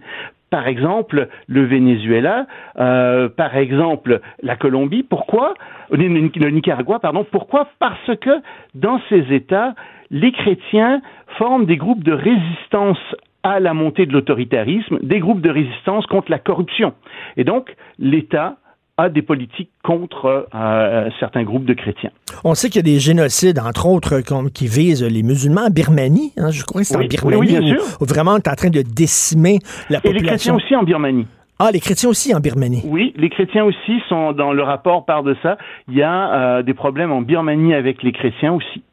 par 0.54 0.68
exemple 0.68 1.30
le 1.48 1.66
Venezuela, 1.66 2.46
euh, 2.78 3.28
par 3.28 3.58
exemple 3.58 4.22
la 4.44 4.56
Colombie. 4.56 5.02
Pourquoi? 5.02 5.56
Le 5.90 6.08
Nicaragua, 6.52 7.00
pardon. 7.00 7.26
Pourquoi? 7.30 7.70
Parce 7.80 8.16
que 8.22 8.30
dans 8.76 9.02
ces 9.10 9.34
États, 9.34 9.74
les 10.14 10.32
chrétiens 10.32 11.02
forment 11.38 11.66
des 11.66 11.76
groupes 11.76 12.04
de 12.04 12.14
résistance 12.14 13.00
à 13.42 13.60
la 13.60 13.74
montée 13.74 14.06
de 14.06 14.14
l'autoritarisme, 14.14 15.00
des 15.02 15.20
groupes 15.20 15.42
de 15.42 15.50
résistance 15.50 16.06
contre 16.06 16.32
la 16.32 16.40
corruption. 16.40 16.94
Et 17.36 17.44
donc, 17.44 17.76
l'État 18.00 18.56
a 18.98 19.10
des 19.10 19.24
politiques 19.24 19.72
contre 19.84 20.48
euh, 20.54 21.10
certains 21.20 21.44
groupes 21.44 21.66
de 21.66 21.74
chrétiens. 21.74 22.12
On 22.44 22.54
sait 22.54 22.70
qu'il 22.70 22.78
y 22.88 22.92
a 22.92 22.94
des 22.94 23.00
génocides, 23.00 23.58
entre 23.58 23.88
autres, 23.88 24.22
qui 24.54 24.68
visent 24.68 25.04
les 25.04 25.24
musulmans 25.24 25.66
en 25.66 25.72
Birmanie. 25.72 26.32
Hein, 26.38 26.52
je 26.52 26.64
crois 26.64 26.82
que 26.82 26.88
c'est 26.88 26.96
en 26.96 27.00
Birmanie 27.00 27.40
oui, 27.40 27.48
bien 27.48 27.76
sûr. 27.76 27.84
Où, 28.00 28.06
vraiment 28.06 28.34
on 28.34 28.38
est 28.38 28.48
en 28.48 28.56
train 28.56 28.70
de 28.70 28.84
décimer 28.84 29.58
la 29.90 30.00
population. 30.00 30.12
Et 30.12 30.14
les 30.14 30.28
chrétiens 30.28 30.56
aussi 30.56 30.76
en 30.76 30.84
Birmanie. 30.84 31.26
Ah, 31.58 31.70
les 31.72 31.80
chrétiens 31.80 32.10
aussi 32.10 32.36
en 32.36 32.40
Birmanie. 32.40 32.84
Oui, 32.86 33.14
les 33.18 33.30
chrétiens 33.30 33.64
aussi 33.64 34.00
sont 34.10 34.32
dans 34.32 34.54
le 34.54 34.62
rapport 34.62 35.06
par 35.06 35.24
de 35.24 35.36
ça. 35.42 35.58
Il 35.88 35.96
y 35.96 36.04
a 36.04 36.34
euh, 36.60 36.62
des 36.62 36.74
problèmes 36.76 37.12
en 37.12 37.22
Birmanie 37.22 37.74
avec 37.74 38.04
les 38.04 38.12
chrétiens 38.12 38.54
aussi. 38.54 38.84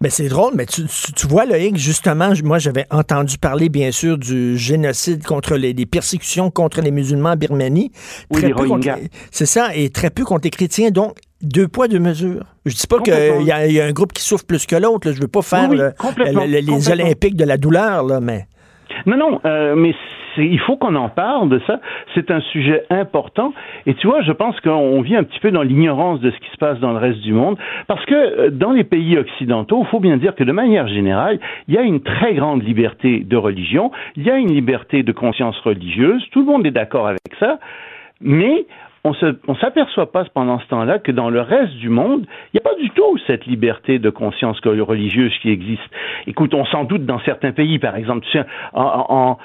Mais 0.00 0.10
c'est 0.10 0.28
drôle, 0.28 0.52
mais 0.54 0.66
tu, 0.66 0.82
tu, 1.16 1.26
vois, 1.26 1.46
Loïc, 1.46 1.76
justement, 1.76 2.32
moi, 2.42 2.58
j'avais 2.58 2.86
entendu 2.90 3.38
parler, 3.38 3.68
bien 3.68 3.90
sûr, 3.92 4.18
du 4.18 4.58
génocide 4.58 5.24
contre 5.24 5.56
les, 5.56 5.74
persécutions 5.86 6.50
contre 6.50 6.80
les 6.80 6.90
musulmans 6.90 7.30
en 7.30 7.36
Birmanie. 7.36 7.92
Oui, 8.30 8.42
les 8.42 8.52
Rohingyas. 8.52 8.98
C'est 9.30 9.46
ça, 9.46 9.74
et 9.74 9.90
très 9.90 10.10
peu 10.10 10.24
contre 10.24 10.44
les 10.44 10.50
chrétiens. 10.50 10.90
Donc, 10.90 11.16
deux 11.42 11.68
poids, 11.68 11.88
deux 11.88 11.98
mesures. 11.98 12.44
Je 12.66 12.74
dis 12.74 12.86
pas 12.86 13.00
qu'il 13.00 13.14
y, 13.42 13.44
y, 13.44 13.80
a 13.80 13.84
un 13.84 13.92
groupe 13.92 14.12
qui 14.12 14.22
souffre 14.22 14.44
plus 14.44 14.66
que 14.66 14.76
l'autre. 14.76 15.12
Je 15.12 15.20
veux 15.20 15.28
pas 15.28 15.42
faire 15.42 15.70
les 15.70 16.90
Olympiques 16.90 17.36
de 17.36 17.44
la 17.44 17.56
douleur, 17.56 18.04
là, 18.04 18.20
mais... 18.20 18.46
Non, 19.06 19.16
non, 19.16 19.40
euh, 19.44 19.74
mais 19.76 19.94
il 20.36 20.58
faut 20.60 20.76
qu'on 20.76 20.94
en 20.94 21.08
parle 21.08 21.48
de 21.48 21.60
ça. 21.66 21.80
C'est 22.14 22.30
un 22.30 22.40
sujet 22.40 22.84
important. 22.90 23.52
Et 23.86 23.94
tu 23.94 24.06
vois, 24.06 24.22
je 24.22 24.32
pense 24.32 24.58
qu'on 24.60 25.00
vit 25.02 25.16
un 25.16 25.24
petit 25.24 25.40
peu 25.40 25.50
dans 25.50 25.62
l'ignorance 25.62 26.20
de 26.20 26.30
ce 26.30 26.36
qui 26.38 26.50
se 26.50 26.56
passe 26.56 26.78
dans 26.80 26.92
le 26.92 26.98
reste 26.98 27.20
du 27.20 27.32
monde, 27.32 27.56
parce 27.86 28.04
que 28.06 28.14
euh, 28.14 28.50
dans 28.50 28.72
les 28.72 28.84
pays 28.84 29.16
occidentaux, 29.18 29.82
il 29.82 29.88
faut 29.88 30.00
bien 30.00 30.16
dire 30.16 30.34
que 30.34 30.44
de 30.44 30.52
manière 30.52 30.88
générale, 30.88 31.38
il 31.68 31.74
y 31.74 31.78
a 31.78 31.82
une 31.82 32.00
très 32.00 32.34
grande 32.34 32.62
liberté 32.62 33.20
de 33.20 33.36
religion, 33.36 33.90
il 34.16 34.24
y 34.24 34.30
a 34.30 34.36
une 34.36 34.52
liberté 34.52 35.02
de 35.02 35.12
conscience 35.12 35.58
religieuse, 35.60 36.24
tout 36.32 36.40
le 36.40 36.46
monde 36.46 36.66
est 36.66 36.70
d'accord 36.70 37.06
avec 37.06 37.20
ça, 37.38 37.58
mais 38.20 38.66
on 39.04 39.12
ne 39.12 39.58
s'aperçoit 39.58 40.10
pas 40.10 40.24
pendant 40.32 40.58
ce 40.60 40.66
temps-là 40.68 40.98
que 40.98 41.12
dans 41.12 41.28
le 41.28 41.40
reste 41.40 41.74
du 41.74 41.90
monde, 41.90 42.26
il 42.52 42.56
n'y 42.56 42.60
a 42.60 42.62
pas 42.62 42.74
du 42.80 42.88
tout 42.90 43.18
cette 43.26 43.44
liberté 43.44 43.98
de 43.98 44.08
conscience 44.08 44.58
religieuse 44.64 45.32
qui 45.42 45.50
existe. 45.50 45.82
Écoute, 46.26 46.54
on 46.54 46.64
s'en 46.64 46.84
doute 46.84 47.04
dans 47.04 47.20
certains 47.20 47.52
pays, 47.52 47.78
par 47.78 47.96
exemple, 47.96 48.24
tu 48.24 48.38
sais, 48.38 48.44
en, 48.72 49.06
en 49.08 49.38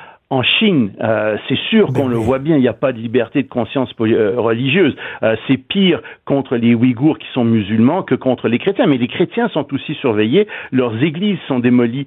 Chine, 0.44 0.92
euh, 1.02 1.38
c'est 1.48 1.58
sûr 1.70 1.92
ben 1.92 2.02
qu'on 2.02 2.08
le 2.08 2.16
voit 2.16 2.38
bien, 2.38 2.56
il 2.56 2.62
n'y 2.62 2.68
a 2.68 2.74
pas 2.74 2.92
de 2.92 3.00
liberté 3.00 3.42
de 3.42 3.48
conscience 3.48 3.92
euh, 4.00 4.36
religieuse. 4.38 4.96
Euh, 5.24 5.36
c'est 5.48 5.58
pire 5.58 6.02
contre 6.26 6.56
les 6.56 6.76
Ouïghours 6.76 7.18
qui 7.18 7.26
sont 7.34 7.44
musulmans 7.44 8.04
que 8.04 8.14
contre 8.14 8.48
les 8.48 8.60
chrétiens. 8.60 8.86
Mais 8.86 8.98
les 8.98 9.08
chrétiens 9.08 9.50
sont 9.50 9.74
aussi 9.74 9.96
surveillés, 9.96 10.48
leurs 10.72 11.02
églises 11.04 11.40
sont 11.48 11.60
démolies 11.60 12.06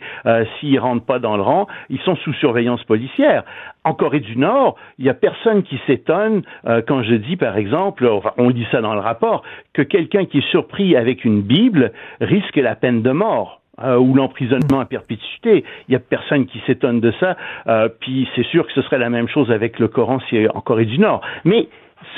s'ils 0.61 0.79
rentrent 0.79 1.05
pas 1.05 1.19
dans 1.19 1.37
le 1.37 1.43
rang, 1.43 1.67
ils 1.91 1.99
sont 2.01 2.15
sous 2.17 2.33
surveillance 2.35 2.83
policière. 2.85 3.45
En 3.85 3.95
Corée 3.95 4.21
du 4.21 4.37
Nord, 4.37 4.77
il 4.99 5.05
n'y 5.05 5.11
a 5.11 5.15
personne 5.15 5.65
qui 5.65 5.81
s'étonne 5.87 6.43
quand 6.87 7.03
je 7.03 7.15
dis, 7.15 7.37
par 7.37 7.57
exemple, 7.57 8.09
on 8.39 8.51
dit 8.51 8.67
ça 8.71 8.81
dans 8.81 8.95
le 8.95 9.01
rapport, 9.01 9.43
que 9.73 9.83
quelqu'un 9.83 10.25
qui 10.25 10.39
est 10.39 10.51
surpris 10.51 10.97
avec 10.97 11.25
une 11.25 11.43
Bible 11.43 11.93
risque 12.21 12.57
la 12.57 12.77
peine 12.77 13.03
de 13.03 13.11
mort. 13.11 13.62
Euh, 13.81 13.97
ou 13.97 14.13
l'emprisonnement 14.13 14.81
à 14.81 14.85
perpétuité. 14.85 15.65
Il 15.89 15.93
n'y 15.93 15.97
a 15.97 15.99
personne 15.99 16.45
qui 16.45 16.61
s'étonne 16.67 17.01
de 17.01 17.11
ça. 17.19 17.39
Euh, 17.69 17.89
puis 17.89 18.29
c'est 18.37 18.45
sûr 18.45 18.67
que 18.67 18.73
ce 18.75 18.83
serait 18.83 18.99
la 18.99 19.09
même 19.09 19.29
chose 19.29 19.51
avec 19.51 19.79
le 19.79 19.89
Coran 19.89 20.21
si 20.29 20.47
en 20.47 20.61
Corée 20.61 20.85
du 20.85 20.99
Nord. 20.99 21.23
Mais 21.47 21.69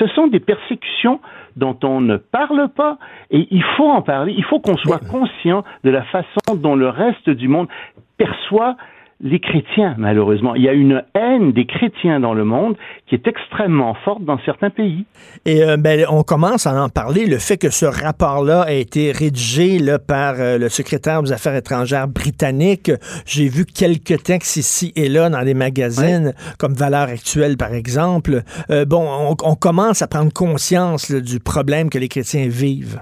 ce 0.00 0.08
sont 0.08 0.26
des 0.26 0.40
persécutions 0.40 1.20
dont 1.54 1.78
on 1.84 2.00
ne 2.00 2.16
parle 2.16 2.70
pas 2.74 2.98
et 3.30 3.46
il 3.52 3.62
faut 3.76 3.88
en 3.88 4.02
parler. 4.02 4.34
Il 4.36 4.42
faut 4.42 4.58
qu'on 4.58 4.76
soit 4.76 4.98
conscient 4.98 5.62
de 5.84 5.90
la 5.90 6.02
façon 6.02 6.56
dont 6.56 6.74
le 6.74 6.88
reste 6.88 7.30
du 7.30 7.46
monde 7.46 7.68
perçoit 8.16 8.76
les 9.20 9.40
chrétiens, 9.40 9.94
malheureusement. 9.98 10.54
Il 10.54 10.62
y 10.62 10.68
a 10.68 10.72
une 10.72 11.02
haine 11.14 11.52
des 11.52 11.66
chrétiens 11.66 12.20
dans 12.20 12.34
le 12.34 12.44
monde 12.44 12.76
qui 13.06 13.14
est 13.14 13.26
extrêmement 13.26 13.94
forte 14.04 14.24
dans 14.24 14.38
certains 14.44 14.70
pays. 14.70 15.04
Et 15.44 15.62
euh, 15.62 15.76
ben, 15.76 16.04
on 16.10 16.22
commence 16.22 16.66
à 16.66 16.82
en 16.82 16.88
parler, 16.88 17.26
le 17.26 17.38
fait 17.38 17.56
que 17.56 17.70
ce 17.70 17.86
rapport-là 17.86 18.62
a 18.62 18.72
été 18.72 19.12
rédigé 19.12 19.78
là, 19.78 19.98
par 19.98 20.34
euh, 20.38 20.58
le 20.58 20.68
secrétaire 20.68 21.22
aux 21.22 21.32
Affaires 21.32 21.54
étrangères 21.54 22.08
britannique. 22.08 22.90
J'ai 23.26 23.48
vu 23.48 23.64
quelques 23.64 24.22
textes 24.22 24.56
ici 24.56 24.92
et 24.96 25.08
là 25.08 25.30
dans 25.30 25.42
des 25.42 25.54
magazines, 25.54 26.34
comme 26.58 26.74
Valeurs 26.74 27.08
actuelles, 27.08 27.56
par 27.56 27.72
exemple. 27.72 28.42
Euh, 28.70 28.84
bon, 28.84 29.06
on, 29.08 29.36
on, 29.42 29.54
commence 29.54 30.02
à 30.02 30.08
prendre 30.08 30.32
conscience 30.32 31.08
là, 31.08 31.20
du 31.20 31.40
problème 31.40 31.88
que 31.88 31.98
les 31.98 32.08
chrétiens 32.08 32.48
vivent. 32.48 33.00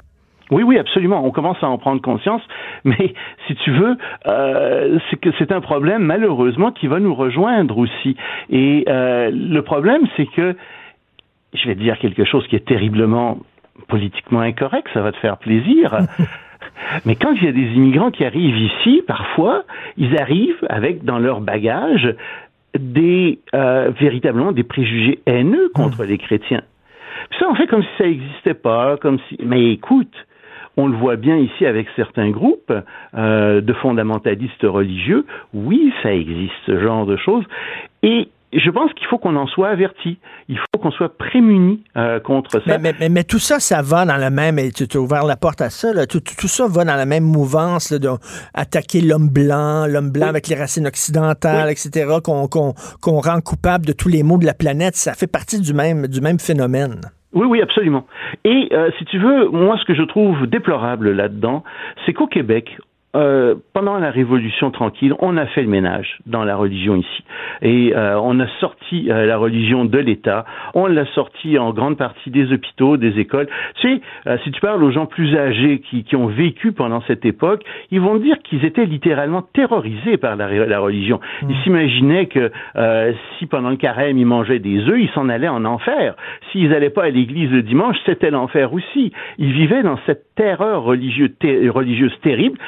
Oui, 0.53 0.63
oui, 0.63 0.79
absolument. 0.79 1.25
On 1.25 1.31
commence 1.31 1.57
à 1.63 1.69
en 1.69 1.79
prendre 1.79 2.03
conscience, 2.03 2.43
mais 2.85 3.15
si 3.47 3.55
tu 3.57 3.71
veux, 3.73 3.97
euh, 4.27 4.99
c'est 5.11 5.19
que 5.19 5.31
c'est 5.39 5.51
un 5.51 5.61
problème 5.61 6.03
malheureusement 6.03 6.71
qui 6.71 6.87
va 6.87 7.01
nous 7.01 7.15
rejoindre 7.15 7.79
aussi. 7.79 8.17
Et 8.51 8.85
euh, 8.89 9.31
le 9.33 9.63
problème, 9.63 10.03
c'est 10.17 10.27
que 10.27 10.55
je 11.55 11.67
vais 11.67 11.75
te 11.75 11.81
dire 11.81 11.99
quelque 11.99 12.25
chose 12.25 12.47
qui 12.49 12.57
est 12.57 12.67
terriblement 12.67 13.39
politiquement 13.89 14.41
incorrect. 14.41 14.89
Ça 14.93 15.01
va 15.01 15.13
te 15.13 15.19
faire 15.19 15.39
plaisir. 15.39 15.97
Mais 17.07 17.17
quand 17.17 17.33
il 17.33 17.45
y 17.45 17.49
a 17.49 17.53
des 17.53 17.73
immigrants 17.75 18.11
qui 18.11 18.25
arrivent 18.25 18.59
ici, 18.59 19.03
parfois, 19.07 19.65
ils 19.97 20.19
arrivent 20.19 20.65
avec 20.69 21.05
dans 21.05 21.19
leur 21.19 21.41
bagage 21.41 22.15
des 22.79 23.39
euh, 23.55 23.91
véritablement 23.99 24.53
des 24.53 24.63
préjugés 24.63 25.21
haineux 25.27 25.71
contre 25.75 26.05
mmh. 26.05 26.09
les 26.09 26.19
chrétiens. 26.19 26.63
ça, 27.39 27.47
on 27.51 27.55
fait 27.55 27.67
comme 27.67 27.83
si 27.83 27.89
ça 27.99 28.05
n'existait 28.05 28.55
pas, 28.55 28.97
comme 28.99 29.19
si. 29.29 29.39
Mais 29.45 29.73
écoute, 29.73 30.15
on 30.77 30.87
le 30.87 30.97
voit 30.97 31.17
bien 31.17 31.37
ici 31.37 31.67
avec 31.67 31.87
certains 31.97 32.31
groupes 32.31 32.73
euh, 33.15 33.61
de 33.61 33.73
fondamentalistes 33.75 34.63
religieux. 34.63 35.27
Oui, 35.53 35.93
ça 36.03 36.13
existe, 36.13 36.53
ce 36.67 36.81
genre 36.81 37.07
de 37.07 37.17
choses. 37.17 37.45
Et 38.03 38.29
je 38.53 38.71
pense 38.71 38.93
qu'il 38.95 39.07
faut 39.07 39.19
qu'on 39.19 39.37
en 39.37 39.47
soit 39.47 39.69
averti. 39.69 40.19
Il 40.49 40.59
faut 40.59 40.81
qu'on 40.81 40.91
soit 40.91 41.17
prémuni 41.17 41.83
euh, 41.97 42.21
contre 42.21 42.63
ça. 42.63 42.79
Mais, 42.79 42.93
mais, 42.99 43.09
mais, 43.09 43.25
tout 43.25 43.39
ça, 43.39 43.61
ça 43.61 43.81
va 43.81 44.05
dans 44.05 44.17
la 44.17 44.31
même. 44.31 44.59
Et 44.59 44.71
tu 44.73 44.85
as 44.95 45.01
ouvert 45.01 45.25
la 45.25 45.37
porte 45.37 45.61
à 45.63 45.71
ça. 45.71 45.93
Là, 45.93 46.07
tout, 46.07 46.21
tout, 46.21 46.49
ça 46.49 46.67
va 46.69 46.85
dans 46.85 46.97
la 46.97 47.07
même 47.07 47.25
mouvance 47.25 47.93
d'attaquer 47.93 49.01
l'homme 49.01 49.29
blanc, 49.29 49.87
l'homme 49.87 50.11
blanc 50.11 50.27
avec 50.27 50.49
les 50.49 50.57
racines 50.57 50.87
occidentales, 50.87 51.71
etc., 51.71 52.19
qu'on 52.23 53.21
rend 53.21 53.41
coupable 53.41 53.87
de 53.87 53.93
tous 53.93 54.09
les 54.09 54.23
maux 54.23 54.39
de 54.39 54.47
la 54.47 54.55
planète. 54.55 54.97
Ça 54.97 55.15
fait 55.15 55.27
partie 55.27 55.61
du 55.61 55.73
même, 55.73 56.07
du 56.07 56.21
même 56.21 56.39
phénomène. 56.39 57.01
Oui, 57.33 57.47
oui, 57.47 57.63
absolument. 57.63 58.07
Et 58.45 58.69
euh, 58.73 58.91
si 58.99 59.05
tu 59.07 59.19
veux, 59.19 59.49
moi, 59.49 59.79
ce 59.79 59.85
que 59.85 59.95
je 59.95 60.03
trouve 60.03 60.47
déplorable 60.47 61.13
là-dedans, 61.13 61.65
c'est 62.05 62.13
qu'au 62.13 62.27
Québec, 62.27 62.77
euh, 63.15 63.57
pendant 63.75 63.99
la 63.99 64.11
Révolution 64.11 64.71
tranquille, 64.71 65.15
on 65.19 65.37
a 65.37 65.45
fait 65.47 65.63
le 65.63 65.69
ménage 65.69 66.19
dans 66.25 66.45
la 66.45 66.57
religion 66.57 66.97
ici. 66.97 67.25
Et 67.61 67.93
euh, 67.95 68.19
on 68.19 68.41
a 68.41 68.47
sorti 68.59 69.11
euh, 69.11 69.27
la 69.27 69.37
religion 69.37 69.85
de 69.85 69.99
l'État, 69.99 70.47
on 70.75 70.87
l'a 70.87 71.05
sorti 71.15 71.59
en 71.59 71.73
grande 71.73 71.99
partie 71.99 72.31
des 72.31 72.51
hôpitaux, 72.53 72.97
des 72.97 73.19
écoles. 73.19 73.49
Tu 73.81 74.01
sais, 74.27 74.39
si 74.45 74.51
tu 74.51 74.61
parles 74.61 74.83
aux 74.83 74.91
gens 74.91 75.07
plus 75.07 75.37
âgés 75.37 75.81
qui, 75.81 76.05
qui, 76.05 76.17
ont 76.17 76.27
vécu 76.27 76.73
pendant 76.73 77.03
cette 77.03 77.27
époque, 77.27 77.63
ils 77.91 78.01
vont 78.01 78.17
dire 78.17 78.39
qu'ils 78.43 78.65
étaient 78.65 78.87
littéralement 78.87 79.43
terrorisés 79.43 80.17
par 80.17 80.37
la, 80.37 80.49
la 80.67 80.81
religion. 80.81 81.21
Mmh. 81.43 81.51
Ils 81.51 81.57
s'imaginaient 81.65 82.27
que 82.27 82.51
si 83.39 83.47
pendant 83.47 83.71
le 83.71 83.77
carême 83.77 84.17
ils 84.19 84.27
mangeaient 84.27 84.59
des 84.59 84.79
œufs, 84.89 84.99
ils 84.99 85.11
s'en 85.11 85.29
allaient 85.29 85.49
en 85.49 85.65
enfer. 85.65 86.15
S'ils 86.51 86.71
n'allaient 86.71 86.91
pas 86.91 87.05
à 87.05 87.11
l'église 87.11 87.51
le 87.51 87.63
dimanche, 87.63 87.97
c'était 88.07 88.31
l'enfer 88.31 88.73
aussi. 88.73 89.13
Ils 89.39 89.53
vivaient 89.53 89.83
dans 89.83 89.99
cette 90.07 90.35
terreur 90.35 90.83
religieuse, 90.83 91.31
religieuse 91.43 92.15
terrible. 92.23 92.59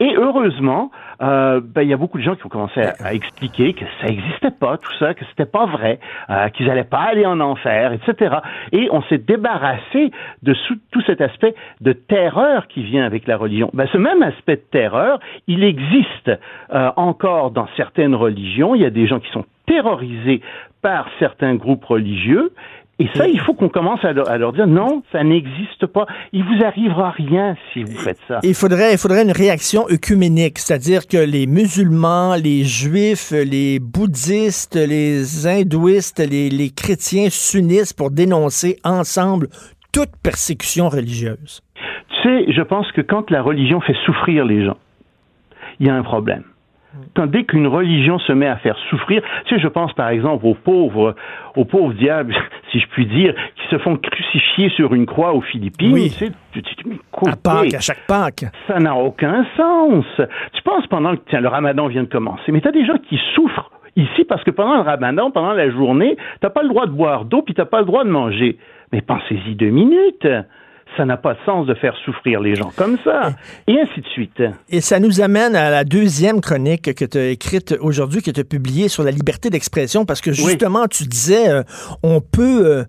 Et 0.00 0.14
heureusement, 0.16 0.90
euh, 1.22 1.60
ben, 1.62 1.82
il 1.82 1.88
y 1.88 1.92
a 1.92 1.96
beaucoup 1.96 2.18
de 2.18 2.22
gens 2.22 2.34
qui 2.34 2.44
ont 2.44 2.48
commencé 2.48 2.80
à, 2.80 3.14
expliquer 3.14 3.74
que 3.74 3.84
ça 4.00 4.08
n'existait 4.08 4.50
pas, 4.50 4.76
tout 4.76 4.92
ça, 4.98 5.14
que 5.14 5.24
c'était 5.30 5.46
pas 5.46 5.66
vrai, 5.66 6.00
euh, 6.30 6.48
qu'ils 6.48 6.66
n'allaient 6.66 6.82
pas 6.82 7.02
aller 7.02 7.24
en 7.26 7.38
enfer, 7.38 7.92
etc. 7.92 8.36
Et 8.72 8.88
on 8.90 9.02
s'est 9.02 9.18
débarrassé 9.18 10.10
de 10.42 10.54
tout 10.90 11.00
cet 11.02 11.20
aspect 11.20 11.54
de 11.80 11.92
terreur 11.92 12.66
qui 12.66 12.82
vient 12.82 13.04
avec 13.04 13.26
la 13.28 13.36
religion. 13.36 13.70
Ben, 13.72 13.86
ce 13.92 13.98
même 13.98 14.22
aspect 14.22 14.56
de 14.56 14.64
terreur, 14.70 15.20
il 15.46 15.62
existe 15.62 16.30
euh, 16.72 16.90
encore 16.96 17.52
dans 17.52 17.68
certaines 17.76 18.16
religions. 18.16 18.74
Il 18.74 18.82
y 18.82 18.86
a 18.86 18.90
des 18.90 19.06
gens 19.06 19.20
qui 19.20 19.30
sont 19.30 19.44
terrorisés 19.66 20.40
par 20.82 21.08
certains 21.18 21.54
groupes 21.54 21.84
religieux 21.84 22.52
et 23.00 23.08
ça, 23.14 23.26
il 23.26 23.40
faut 23.40 23.54
qu'on 23.54 23.68
commence 23.68 24.04
à, 24.04 24.12
leur 24.12 24.52
dire 24.52 24.68
non, 24.68 25.02
ça 25.10 25.24
n'existe 25.24 25.86
pas. 25.86 26.06
Il 26.32 26.44
vous 26.44 26.64
arrivera 26.64 27.10
rien 27.10 27.56
si 27.72 27.82
vous 27.82 27.98
faites 27.98 28.20
ça. 28.28 28.38
Il 28.44 28.54
faudrait, 28.54 28.92
il 28.92 28.98
faudrait 28.98 29.24
une 29.24 29.32
réaction 29.32 29.86
œcuménique, 29.90 30.60
c'est-à-dire 30.60 31.08
que 31.08 31.16
les 31.16 31.46
musulmans, 31.46 32.36
les 32.36 32.62
juifs, 32.62 33.32
les 33.32 33.80
bouddhistes, 33.80 34.76
les 34.76 35.46
hindouistes, 35.46 36.20
les, 36.20 36.50
les 36.50 36.70
chrétiens 36.70 37.30
s'unissent 37.30 37.92
pour 37.92 38.12
dénoncer 38.12 38.76
ensemble 38.84 39.48
toute 39.92 40.10
persécution 40.22 40.88
religieuse. 40.88 41.62
Tu 41.74 42.22
sais, 42.22 42.52
je 42.52 42.62
pense 42.62 42.90
que 42.92 43.00
quand 43.00 43.28
la 43.30 43.42
religion 43.42 43.80
fait 43.80 43.96
souffrir 44.06 44.44
les 44.44 44.64
gens, 44.64 44.78
il 45.80 45.88
y 45.88 45.90
a 45.90 45.94
un 45.94 46.02
problème. 46.02 46.44
Quand 47.14 47.26
dès 47.26 47.44
qu'une 47.44 47.66
religion 47.66 48.18
se 48.18 48.32
met 48.32 48.46
à 48.46 48.56
faire 48.56 48.76
souffrir, 48.90 49.22
tu 49.46 49.54
sais, 49.54 49.60
je 49.60 49.68
pense 49.68 49.92
par 49.94 50.08
exemple 50.08 50.46
aux 50.46 50.54
pauvres, 50.54 51.14
aux 51.56 51.64
pauvres 51.64 51.94
diables, 51.94 52.34
si 52.72 52.80
je 52.80 52.86
puis 52.88 53.06
dire, 53.06 53.34
qui 53.56 53.68
se 53.68 53.78
font 53.78 53.96
crucifier 53.96 54.70
sur 54.70 54.94
une 54.94 55.06
croix 55.06 55.32
aux 55.32 55.40
Philippines. 55.40 55.92
Oui. 55.92 56.10
Tu 56.10 56.26
sais, 56.26 56.32
à 57.26 57.36
Pâques, 57.36 57.74
à 57.74 57.80
chaque 57.80 58.06
Pâques. 58.06 58.44
Ça 58.66 58.78
n'a 58.78 58.94
aucun 58.94 59.44
sens. 59.56 60.04
Tu 60.52 60.62
penses 60.62 60.86
pendant 60.86 61.16
que 61.16 61.22
tiens, 61.28 61.40
le 61.40 61.48
ramadan 61.48 61.88
vient 61.88 62.02
de 62.02 62.08
commencer, 62.08 62.52
mais 62.52 62.60
tu 62.60 62.68
as 62.68 62.72
des 62.72 62.84
gens 62.84 62.98
qui 63.08 63.18
souffrent 63.34 63.70
ici 63.96 64.24
parce 64.24 64.42
que 64.44 64.50
pendant 64.50 64.76
le 64.76 64.82
ramadan, 64.82 65.30
pendant 65.30 65.52
la 65.52 65.70
journée, 65.70 66.16
t'as 66.40 66.50
pas 66.50 66.62
le 66.62 66.68
droit 66.68 66.86
de 66.86 66.92
boire 66.92 67.24
d'eau 67.24 67.42
puis 67.42 67.54
t'as 67.54 67.64
pas 67.64 67.80
le 67.80 67.86
droit 67.86 68.04
de 68.04 68.10
manger. 68.10 68.58
Mais 68.92 69.00
pensez-y 69.00 69.54
deux 69.54 69.70
minutes 69.70 70.26
ça 70.96 71.04
n'a 71.04 71.16
pas 71.16 71.34
de 71.34 71.38
sens 71.44 71.66
de 71.66 71.74
faire 71.74 71.94
souffrir 72.04 72.40
les 72.40 72.54
gens 72.54 72.72
comme 72.76 72.96
ça, 73.04 73.32
et 73.66 73.78
ainsi 73.80 74.00
de 74.00 74.06
suite. 74.06 74.42
Et 74.68 74.80
ça 74.80 75.00
nous 75.00 75.20
amène 75.20 75.56
à 75.56 75.70
la 75.70 75.84
deuxième 75.84 76.40
chronique 76.40 76.94
que 76.94 77.04
tu 77.04 77.18
as 77.18 77.28
écrite 77.28 77.74
aujourd'hui, 77.80 78.22
que 78.22 78.30
tu 78.30 78.40
as 78.40 78.44
publiée 78.44 78.88
sur 78.88 79.02
la 79.02 79.10
liberté 79.10 79.50
d'expression, 79.50 80.04
parce 80.04 80.20
que 80.20 80.32
justement, 80.32 80.86
tu 80.86 81.04
disais, 81.04 81.48
euh, 81.48 81.62
on 82.02 82.20
peut, 82.20 82.66
euh, 82.66 82.84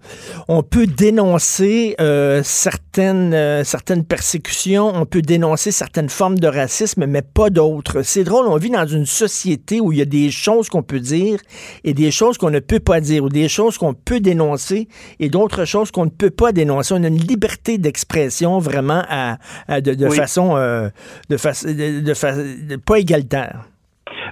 on 0.47 0.63
peut 0.63 0.87
dénoncer 0.87 1.95
euh, 1.99 2.41
certaines, 2.43 3.63
certaines 3.63 4.05
persécutions, 4.05 4.91
on 4.93 5.05
peut 5.05 5.21
dénoncer 5.21 5.71
certaines 5.71 6.09
formes 6.09 6.39
de 6.39 6.47
racisme, 6.47 7.05
mais 7.05 7.21
pas 7.21 7.49
d'autres. 7.49 8.01
C'est 8.03 8.23
drôle, 8.23 8.47
on 8.47 8.57
vit 8.57 8.69
dans 8.69 8.87
une 8.87 9.05
société 9.05 9.79
où 9.81 9.91
il 9.91 9.99
y 9.99 10.01
a 10.01 10.05
des 10.05 10.31
choses 10.31 10.69
qu'on 10.69 10.83
peut 10.83 10.99
dire 10.99 11.39
et 11.83 11.93
des 11.93 12.11
choses 12.11 12.37
qu'on 12.37 12.51
ne 12.51 12.59
peut 12.59 12.79
pas 12.79 12.99
dire, 12.99 13.23
ou 13.23 13.29
des 13.29 13.49
choses 13.49 13.77
qu'on 13.77 13.93
peut 13.93 14.19
dénoncer 14.19 14.87
et 15.19 15.29
d'autres 15.29 15.65
choses 15.65 15.91
qu'on 15.91 16.05
ne 16.05 16.09
peut 16.09 16.29
pas 16.29 16.51
dénoncer. 16.51 16.93
On 16.93 17.03
a 17.03 17.07
une 17.07 17.17
liberté 17.17 17.77
d'expression 17.85 18.15
expression 18.15 18.59
vraiment 18.59 19.03
à, 19.09 19.81
de, 19.81 20.09
façon 20.09 20.55
euh, 20.55 20.89
de, 21.29 21.35
de, 21.35 22.75
pas 22.77 22.99
égalitaire. 22.99 23.65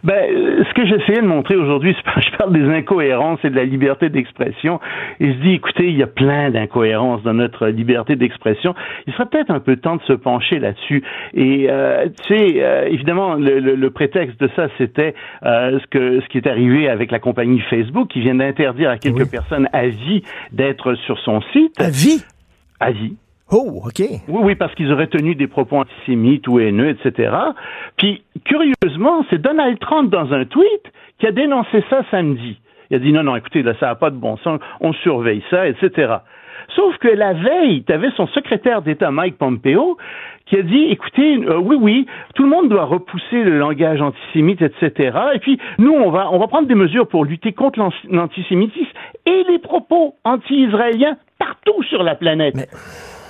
Ben, 0.04 0.16
euh, 0.16 0.64
ce 0.68 0.74
que 0.74 0.86
j'essayais 0.86 1.22
de 1.22 1.28
montrer 1.28 1.56
aujourd'hui, 1.56 1.96
je 2.18 2.38
parle 2.38 2.52
des 2.52 2.66
incohérences 2.66 3.40
et 3.44 3.50
de 3.50 3.56
la 3.56 3.64
liberté 3.64 4.10
d'expression, 4.10 4.82
et 5.22 5.34
je 5.34 5.38
dis, 5.40 5.54
écoutez, 5.54 5.88
il 5.88 5.98
y 5.98 6.04
a 6.04 6.08
plein 6.08 6.50
d'incohérences 6.50 7.24
dans 7.24 7.34
notre 7.34 7.68
liberté 7.68 8.18
d'expression. 8.18 8.76
Il 9.08 9.14
serait 9.14 9.28
peut-être 9.28 9.50
un 9.50 9.62
peu 9.62 9.78
temps 9.78 9.96
de 9.96 10.04
se 10.04 10.14
pencher 10.14 10.60
là-dessus. 10.60 11.04
Et 11.34 11.68
euh, 11.70 12.08
tu 12.28 12.36
sais, 12.36 12.88
évidemment, 12.92 13.36
le, 13.36 13.90
prétexte 13.90 14.40
de 14.42 14.50
ça, 14.56 14.68
c'était 14.78 15.14
ce 15.44 15.88
que 15.88 16.20
ce 16.20 16.28
qui 16.28 16.38
est 16.38 16.48
arrivé 16.48 16.90
avec 16.90 17.12
la 17.12 17.20
compagnie 17.20 17.62
Facebook, 17.70 18.10
qui 18.10 18.20
vient 18.22 18.36
d'interdire 18.36 18.90
à 18.90 18.98
quelques 18.98 19.30
personnes 19.30 19.70
à 19.72 19.88
vie 19.88 20.24
d'être 20.52 20.96
sur 21.06 21.18
son 21.20 21.42
site. 21.54 21.80
À 21.80 21.90
vie? 21.90 22.24
À 22.80 22.92
vie. 22.92 23.16
Oh, 23.54 23.84
OK. 23.86 24.00
Oui, 24.00 24.20
oui, 24.28 24.56
parce 24.56 24.74
qu'ils 24.74 24.92
auraient 24.92 25.08
tenu 25.08 25.36
des 25.36 25.48
propos 25.48 25.78
antisémites 25.78 26.48
ou 26.48 26.60
haineux, 26.60 26.90
etc. 26.90 27.32
Puis, 27.98 28.24
curieusement, 28.46 29.24
c'est 29.30 29.40
Donald 29.40 29.78
Trump 29.80 30.10
dans 30.10 30.34
un 30.34 30.46
tweet 30.46 30.82
qui 31.20 31.28
a 31.28 31.32
dénoncé 31.32 31.84
ça 31.90 32.02
samedi. 32.10 32.58
Il 32.90 32.96
a 32.96 33.00
dit 33.00 33.14
non, 33.14 33.24
non, 33.24 33.36
écoutez, 33.36 33.62
là, 33.62 33.74
ça 33.80 33.88
n'a 33.88 33.96
pas 33.96 34.10
de 34.10 34.16
bon 34.16 34.38
sens, 34.38 34.60
on 34.82 34.92
surveille 34.94 35.44
ça, 35.52 35.68
etc. 35.68 36.16
Sauf 36.76 36.98
que 36.98 37.08
la 37.08 37.34
veille, 37.34 37.84
tu 37.84 37.94
avais 37.94 38.10
son 38.18 38.26
secrétaire 38.28 38.82
d'État, 38.82 39.12
Mike 39.12 39.38
Pompeo, 39.38 39.98
qui 40.48 40.58
a 40.58 40.64
dit, 40.64 40.86
écoutez, 40.90 41.38
euh, 41.38 41.58
oui, 41.58 41.78
oui, 41.80 42.06
tout 42.36 42.44
le 42.44 42.50
monde 42.50 42.70
doit 42.70 42.86
repousser 42.86 43.44
le 43.44 43.58
langage 43.60 44.02
antisémite, 44.02 44.62
etc. 44.62 45.18
Et 45.36 45.40
puis, 45.40 45.60
nous, 45.78 45.94
on 45.94 46.10
va, 46.10 46.32
on 46.32 46.40
va 46.40 46.48
prendre 46.48 46.68
des 46.68 46.76
mesures 46.76 47.08
pour 47.08 47.24
lutter 47.24 47.54
contre 47.54 47.80
l'antisémitisme 48.10 48.92
et 49.26 49.44
les 49.50 49.60
propos 49.60 50.16
anti-israéliens 50.24 51.18
partout 51.38 51.84
sur 51.84 52.04
la 52.04 52.16
planète. 52.16 52.56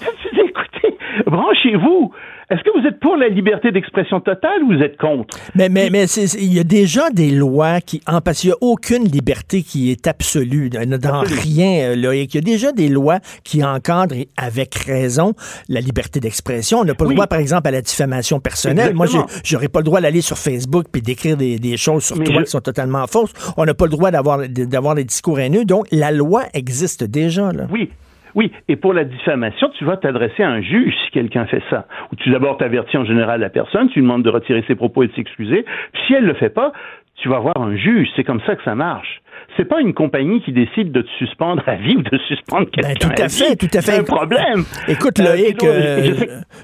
Écoutez, 0.33 0.97
branchez-vous. 1.25 2.11
Est-ce 2.49 2.61
que 2.61 2.79
vous 2.79 2.85
êtes 2.85 2.99
pour 2.99 3.15
la 3.15 3.29
liberté 3.29 3.71
d'expression 3.71 4.19
totale 4.19 4.63
ou 4.63 4.73
vous 4.73 4.83
êtes 4.83 4.97
contre? 4.97 5.37
Mais, 5.55 5.69
mais, 5.69 5.89
mais 5.89 6.05
il 6.05 6.53
y 6.53 6.59
a 6.59 6.63
déjà 6.63 7.09
des 7.09 7.31
lois 7.31 7.81
qui 7.81 8.01
parce 8.23 8.41
qu'il 8.41 8.49
n'y 8.49 8.53
a 8.53 8.57
aucune 8.61 9.05
liberté 9.05 9.63
qui 9.63 9.91
est 9.91 10.07
absolue 10.07 10.69
dans 10.69 11.21
rien, 11.21 11.91
euh, 11.91 11.95
Loïc. 11.95 12.33
Il 12.33 12.37
y 12.37 12.39
a 12.39 12.41
déjà 12.41 12.71
des 12.71 12.89
lois 12.89 13.19
qui 13.43 13.63
encadrent 13.63 14.15
avec 14.37 14.75
raison 14.75 15.33
la 15.69 15.79
liberté 15.79 16.19
d'expression. 16.19 16.79
On 16.79 16.85
n'a 16.85 16.95
pas 16.95 17.05
le 17.05 17.13
droit, 17.13 17.27
par 17.27 17.39
exemple, 17.39 17.67
à 17.67 17.71
la 17.71 17.81
diffamation 17.81 18.39
personnelle. 18.39 18.93
Moi, 18.93 19.07
Moi, 19.11 19.25
j'aurais 19.43 19.69
pas 19.69 19.79
le 19.79 19.85
droit 19.85 20.01
d'aller 20.01 20.21
sur 20.21 20.37
Facebook 20.37 20.85
puis 20.91 21.01
d'écrire 21.01 21.37
des, 21.37 21.57
des, 21.57 21.77
choses 21.77 22.03
sur 22.03 22.21
toi 22.21 22.43
qui 22.43 22.51
sont 22.51 22.61
totalement 22.61 23.07
fausses. 23.07 23.33
On 23.57 23.65
n'a 23.65 23.73
pas 23.73 23.85
le 23.85 23.91
droit 23.91 24.11
d'avoir 24.11 24.39
d'avoir 24.47 24.95
des 24.95 25.03
discours 25.03 25.39
haineux. 25.39 25.65
Donc, 25.65 25.87
la 25.91 26.11
loi 26.11 26.43
existe 26.53 27.03
déjà. 27.03 27.51
Là. 27.51 27.67
Oui, 27.71 27.89
oui, 28.35 28.51
et 28.67 28.75
pour 28.75 28.93
la 28.93 29.03
diffamation, 29.03 29.69
tu 29.77 29.85
vas 29.85 29.97
t'adresser 29.97 30.43
à 30.43 30.49
un 30.49 30.61
juge 30.61 30.93
si 31.05 31.11
quelqu'un 31.11 31.45
fait 31.45 31.61
ça. 31.69 31.85
Ou 32.11 32.15
tu 32.15 32.29
d'abord 32.29 32.57
t'avertis 32.57 32.97
en 32.97 33.05
général 33.05 33.41
la 33.41 33.49
personne, 33.49 33.89
tu 33.89 33.99
lui 33.99 34.03
demandes 34.03 34.23
de 34.23 34.29
retirer 34.29 34.63
ses 34.67 34.75
propos 34.75 35.03
et 35.03 35.07
de 35.07 35.13
s'excuser. 35.13 35.65
Si 36.05 36.13
elle 36.13 36.25
le 36.25 36.33
fait 36.33 36.49
pas, 36.49 36.73
tu 37.15 37.29
vas 37.29 37.39
voir 37.39 37.57
un 37.57 37.75
juge. 37.75 38.09
C'est 38.15 38.23
comme 38.23 38.41
ça 38.41 38.55
que 38.55 38.63
ça 38.63 38.75
marche 38.75 39.22
c'est 39.57 39.65
pas 39.65 39.79
une 39.79 39.93
compagnie 39.93 40.41
qui 40.41 40.51
décide 40.51 40.91
de 40.91 41.01
te 41.01 41.09
suspendre 41.17 41.61
à 41.67 41.75
vie 41.75 41.95
ou 41.95 42.01
de 42.01 42.17
suspendre 42.27 42.67
ben, 42.75 42.95
quelqu'un. 42.95 43.09
tout 43.09 43.21
à, 43.21 43.29
fait, 43.29 43.55
tout 43.55 43.69
à 43.73 43.81
fait. 43.81 43.91
C'est 43.91 43.99
un 43.99 44.03
problème. 44.03 44.65
Écoute, 44.87 45.19
euh, 45.19 45.35
Loïc, 45.35 45.63
euh, 45.63 46.15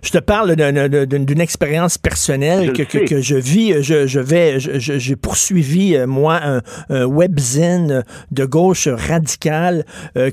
je, 0.02 0.12
te 0.12 0.17
parle 0.17 0.56
d'une 0.56 1.41
expérience 1.41 1.97
personnelle 1.97 2.73
que, 2.73 2.84
que, 2.84 3.21
je 3.21 3.36
vis. 3.36 3.84
Je, 3.84 4.08
je 4.08 4.19
vais, 4.19 4.60
j'ai 4.60 5.15
poursuivi 5.15 5.95
euh, 5.95 6.08
moi 6.08 6.39
un, 6.43 6.62
un 6.89 7.06
webzine 7.06 8.04
de 8.32 8.45
gauche 8.45 8.88
radicale 8.88 9.84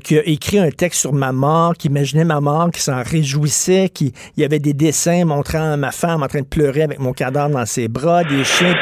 qui 0.03 0.19
a 0.19 0.23
écrit 0.27 0.59
un 0.59 0.71
texte 0.71 1.01
sur 1.01 1.13
ma 1.13 1.33
mort, 1.33 1.75
qui 1.75 1.89
imaginait 1.89 2.25
ma 2.25 2.41
mort, 2.41 2.71
qui 2.71 2.81
s'en 2.81 3.03
réjouissait, 3.03 3.91
qui 3.93 4.13
il 4.37 4.43
y 4.43 4.45
avait 4.45 4.59
des 4.59 4.73
dessins 4.73 5.25
montrant 5.25 5.77
ma 5.77 5.91
femme 5.91 6.23
en 6.23 6.27
train 6.27 6.41
de 6.41 6.47
pleurer 6.47 6.83
avec 6.83 6.99
mon 6.99 7.13
cadavre 7.13 7.51
dans 7.51 7.67
ses 7.67 7.89
bras, 7.89 8.25
des 8.25 8.45
chiens, 8.45 8.75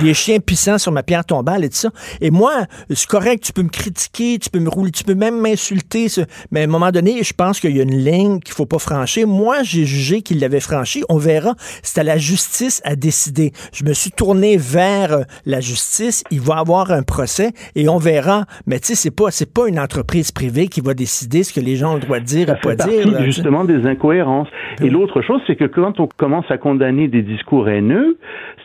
des 0.00 0.14
chiens 0.14 0.38
puissants 0.38 0.78
sur 0.78 0.92
ma 0.92 1.02
pierre 1.02 1.24
tombale 1.24 1.64
et 1.64 1.68
tout 1.68 1.76
ça. 1.76 1.90
Et 2.20 2.30
moi, 2.30 2.52
ce 2.90 3.06
correct, 3.18 3.42
tu 3.42 3.52
peux 3.52 3.64
me 3.64 3.68
critiquer, 3.68 4.38
tu 4.38 4.48
peux 4.48 4.60
me 4.60 4.68
rouler, 4.68 4.92
tu 4.92 5.02
peux 5.02 5.16
même 5.16 5.40
m'insulter, 5.40 6.06
mais 6.52 6.60
à 6.60 6.64
un 6.64 6.68
moment 6.68 6.92
donné, 6.92 7.24
je 7.24 7.32
pense 7.32 7.58
qu'il 7.58 7.76
y 7.76 7.80
a 7.80 7.82
une 7.82 7.98
ligne 7.98 8.38
qu'il 8.38 8.54
faut 8.54 8.66
pas 8.66 8.78
franchir. 8.78 9.26
Moi, 9.26 9.56
j'ai 9.64 9.84
jugé 9.84 10.22
qu'il 10.22 10.38
l'avait 10.38 10.60
franchi. 10.60 11.02
On 11.08 11.18
verra. 11.18 11.54
C'est 11.82 12.00
à 12.00 12.04
la 12.04 12.16
justice 12.16 12.80
à 12.84 12.94
décider. 12.94 13.50
Je 13.72 13.84
me 13.84 13.92
suis 13.92 14.12
tourné 14.12 14.56
vers 14.56 15.12
euh, 15.12 15.22
la 15.46 15.58
justice. 15.58 16.22
Il 16.30 16.40
va 16.40 16.58
avoir 16.58 16.92
un 16.92 17.02
procès 17.02 17.50
et 17.74 17.88
on 17.88 17.98
verra. 17.98 18.44
Mais 18.68 18.78
tu 18.78 18.88
sais, 18.88 18.94
c'est 18.94 19.14
pas, 19.14 19.32
c'est 19.32 19.52
pas 19.52 19.66
une 19.66 19.80
entreprise 19.80 20.30
privée 20.30 20.68
qui 20.68 20.80
va 20.80 20.94
décider 20.94 21.42
ce 21.42 21.52
que 21.52 21.60
les 21.60 21.74
gens 21.74 21.92
ont 21.92 21.96
le 21.96 22.00
droit 22.02 22.20
de 22.20 22.24
dire 22.24 22.48
et 22.50 22.60
pas 22.60 22.76
dire. 22.76 23.20
justement 23.24 23.64
des 23.64 23.84
incohérences. 23.84 24.48
Et 24.80 24.90
l'autre 24.90 25.22
chose, 25.22 25.40
c'est 25.48 25.56
que 25.56 25.64
quand 25.64 25.98
on 25.98 26.06
commence 26.06 26.48
à 26.50 26.58
condamner 26.58 27.08
des 27.08 27.22
discours 27.22 27.68
haineux, 27.68 28.16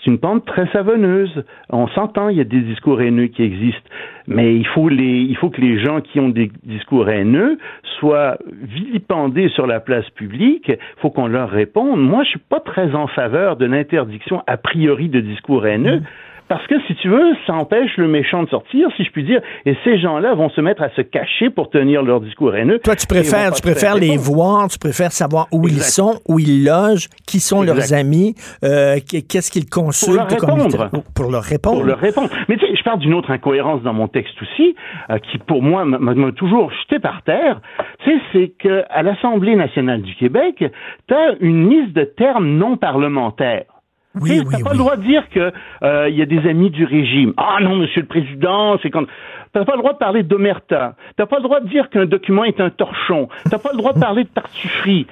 c'est 0.03 0.11
une 0.11 0.19
pente 0.19 0.45
très 0.45 0.67
savonneuse. 0.71 1.43
On 1.69 1.87
s'entend, 1.87 2.29
il 2.29 2.37
y 2.37 2.41
a 2.41 2.43
des 2.43 2.61
discours 2.61 3.01
haineux 3.01 3.27
qui 3.27 3.41
existent. 3.41 3.89
Mais 4.27 4.55
il 4.55 4.65
faut 4.67 4.89
les, 4.89 5.21
il 5.21 5.35
faut 5.37 5.49
que 5.49 5.61
les 5.61 5.83
gens 5.83 6.01
qui 6.01 6.19
ont 6.19 6.29
des 6.29 6.51
discours 6.63 7.09
haineux 7.09 7.57
soient 7.99 8.37
vilipendés 8.61 9.49
sur 9.49 9.67
la 9.67 9.79
place 9.79 10.09
publique. 10.11 10.69
Il 10.69 11.01
faut 11.01 11.09
qu'on 11.09 11.27
leur 11.27 11.49
réponde. 11.49 12.01
Moi, 12.01 12.23
je 12.23 12.29
suis 12.29 12.39
pas 12.39 12.59
très 12.59 12.93
en 12.95 13.07
faveur 13.07 13.57
de 13.57 13.65
l'interdiction 13.65 14.41
a 14.47 14.57
priori 14.57 15.09
de 15.09 15.19
discours 15.19 15.65
haineux. 15.65 15.99
Mmh. 15.99 16.03
Parce 16.47 16.65
que, 16.67 16.75
si 16.87 16.95
tu 16.95 17.09
veux, 17.09 17.33
ça 17.47 17.53
empêche 17.53 17.97
le 17.97 18.07
méchant 18.07 18.43
de 18.43 18.49
sortir, 18.49 18.89
si 18.97 19.03
je 19.03 19.11
puis 19.11 19.23
dire, 19.23 19.41
et 19.65 19.75
ces 19.83 19.97
gens-là 19.99 20.33
vont 20.35 20.49
se 20.49 20.61
mettre 20.61 20.81
à 20.81 20.89
se 20.89 21.01
cacher 21.01 21.49
pour 21.49 21.69
tenir 21.69 22.03
leur 22.03 22.21
discours 22.21 22.55
haineux. 22.55 22.79
Toi, 22.79 22.95
tu 22.95 23.07
préfères, 23.07 23.53
tu 23.53 23.61
préfères 23.61 23.95
les 23.95 24.17
voir, 24.17 24.67
tu 24.67 24.77
préfères 24.77 25.11
savoir 25.11 25.47
où 25.51 25.67
ils 25.67 25.81
sont, 25.81 26.19
où 26.27 26.39
ils 26.39 26.65
logent, 26.65 27.07
qui 27.27 27.39
sont 27.39 27.63
leurs 27.63 27.93
amis, 27.93 28.35
euh, 28.63 28.97
qu'est-ce 29.07 29.51
qu'ils 29.51 29.69
consultent. 29.69 30.37
Pour 30.37 30.47
leur 30.47 30.67
répondre. 30.67 30.89
Pour 31.15 31.31
leur 31.31 31.43
répondre. 31.43 31.77
Pour 31.77 31.85
leur 31.85 31.99
répondre. 31.99 32.29
Mais 32.49 32.57
tu 32.57 32.65
sais, 32.65 32.75
je 32.75 32.83
parle 32.83 32.99
d'une 32.99 33.13
autre 33.13 33.31
incohérence 33.31 33.81
dans 33.83 33.93
mon 33.93 34.07
texte 34.07 34.35
aussi, 34.41 34.75
euh, 35.09 35.17
qui 35.19 35.37
pour 35.37 35.61
moi 35.61 35.85
m'a 35.85 36.31
toujours 36.33 36.71
jeté 36.83 36.99
par 36.99 37.21
terre. 37.23 37.61
Tu 38.03 38.11
sais, 38.11 38.21
c'est 38.33 38.49
qu'à 38.59 39.01
l'Assemblée 39.01 39.55
nationale 39.55 40.01
du 40.01 40.15
Québec, 40.15 40.63
tu 41.07 41.13
as 41.13 41.35
une 41.39 41.69
liste 41.69 41.93
de 41.93 42.03
termes 42.03 42.47
non 42.47 42.77
parlementaires. 42.77 43.72
Oui, 44.21 44.41
tu 44.41 44.47
n'as 44.47 44.59
pas 44.59 44.73
le 44.73 44.77
droit 44.77 44.95
de 44.95 45.03
dire 45.03 45.27
que 45.29 45.51
euh, 45.83 46.09
il 46.09 46.15
y 46.15 46.21
a 46.21 46.25
des 46.25 46.47
amis 46.47 46.69
du 46.69 46.85
régime. 46.85 47.33
Ah 47.37 47.57
non, 47.61 47.75
Monsieur 47.75 48.01
le 48.01 48.07
Président, 48.07 48.77
c'est 48.81 48.91
quand. 48.91 49.05
T'as 49.53 49.65
pas 49.65 49.73
le 49.73 49.79
droit 49.79 49.93
de 49.93 49.97
parler 49.97 50.23
d'omerta. 50.23 50.95
T'as 51.15 51.25
pas 51.25 51.37
le 51.37 51.43
droit 51.43 51.59
de 51.59 51.67
dire 51.67 51.89
qu'un 51.89 52.05
document 52.05 52.43
est 52.43 52.59
un 52.59 52.69
torchon. 52.69 53.27
T'as 53.49 53.57
pas 53.57 53.71
le 53.71 53.77
droit 53.77 53.93
de 53.93 53.99
parler 53.99 54.23
de 54.23 54.29
tartufferie. 54.29 55.07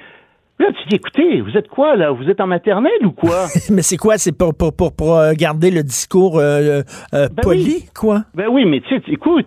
Là, 0.58 0.68
tu 0.70 0.88
dis, 0.88 0.96
écoutez, 0.96 1.40
vous 1.40 1.56
êtes 1.56 1.68
quoi, 1.68 1.96
là? 1.96 2.12
Vous 2.12 2.28
êtes 2.30 2.40
en 2.40 2.46
maternelle 2.46 3.04
ou 3.04 3.10
quoi? 3.10 3.46
mais 3.70 3.82
c'est 3.82 3.96
quoi? 3.96 4.18
C'est 4.18 4.36
pour, 4.36 4.54
pour, 4.54 4.74
pour, 4.76 4.94
pour, 4.94 5.16
euh, 5.16 5.32
garder 5.32 5.70
le 5.70 5.82
discours 5.82 6.38
euh, 6.38 6.82
euh, 7.14 7.28
ben 7.28 7.42
poli, 7.42 7.86
quoi? 7.98 8.22
Ben 8.34 8.46
oui, 8.48 8.64
mais 8.64 8.80
tu 8.80 8.88
sais, 8.94 9.02
écoute, 9.08 9.46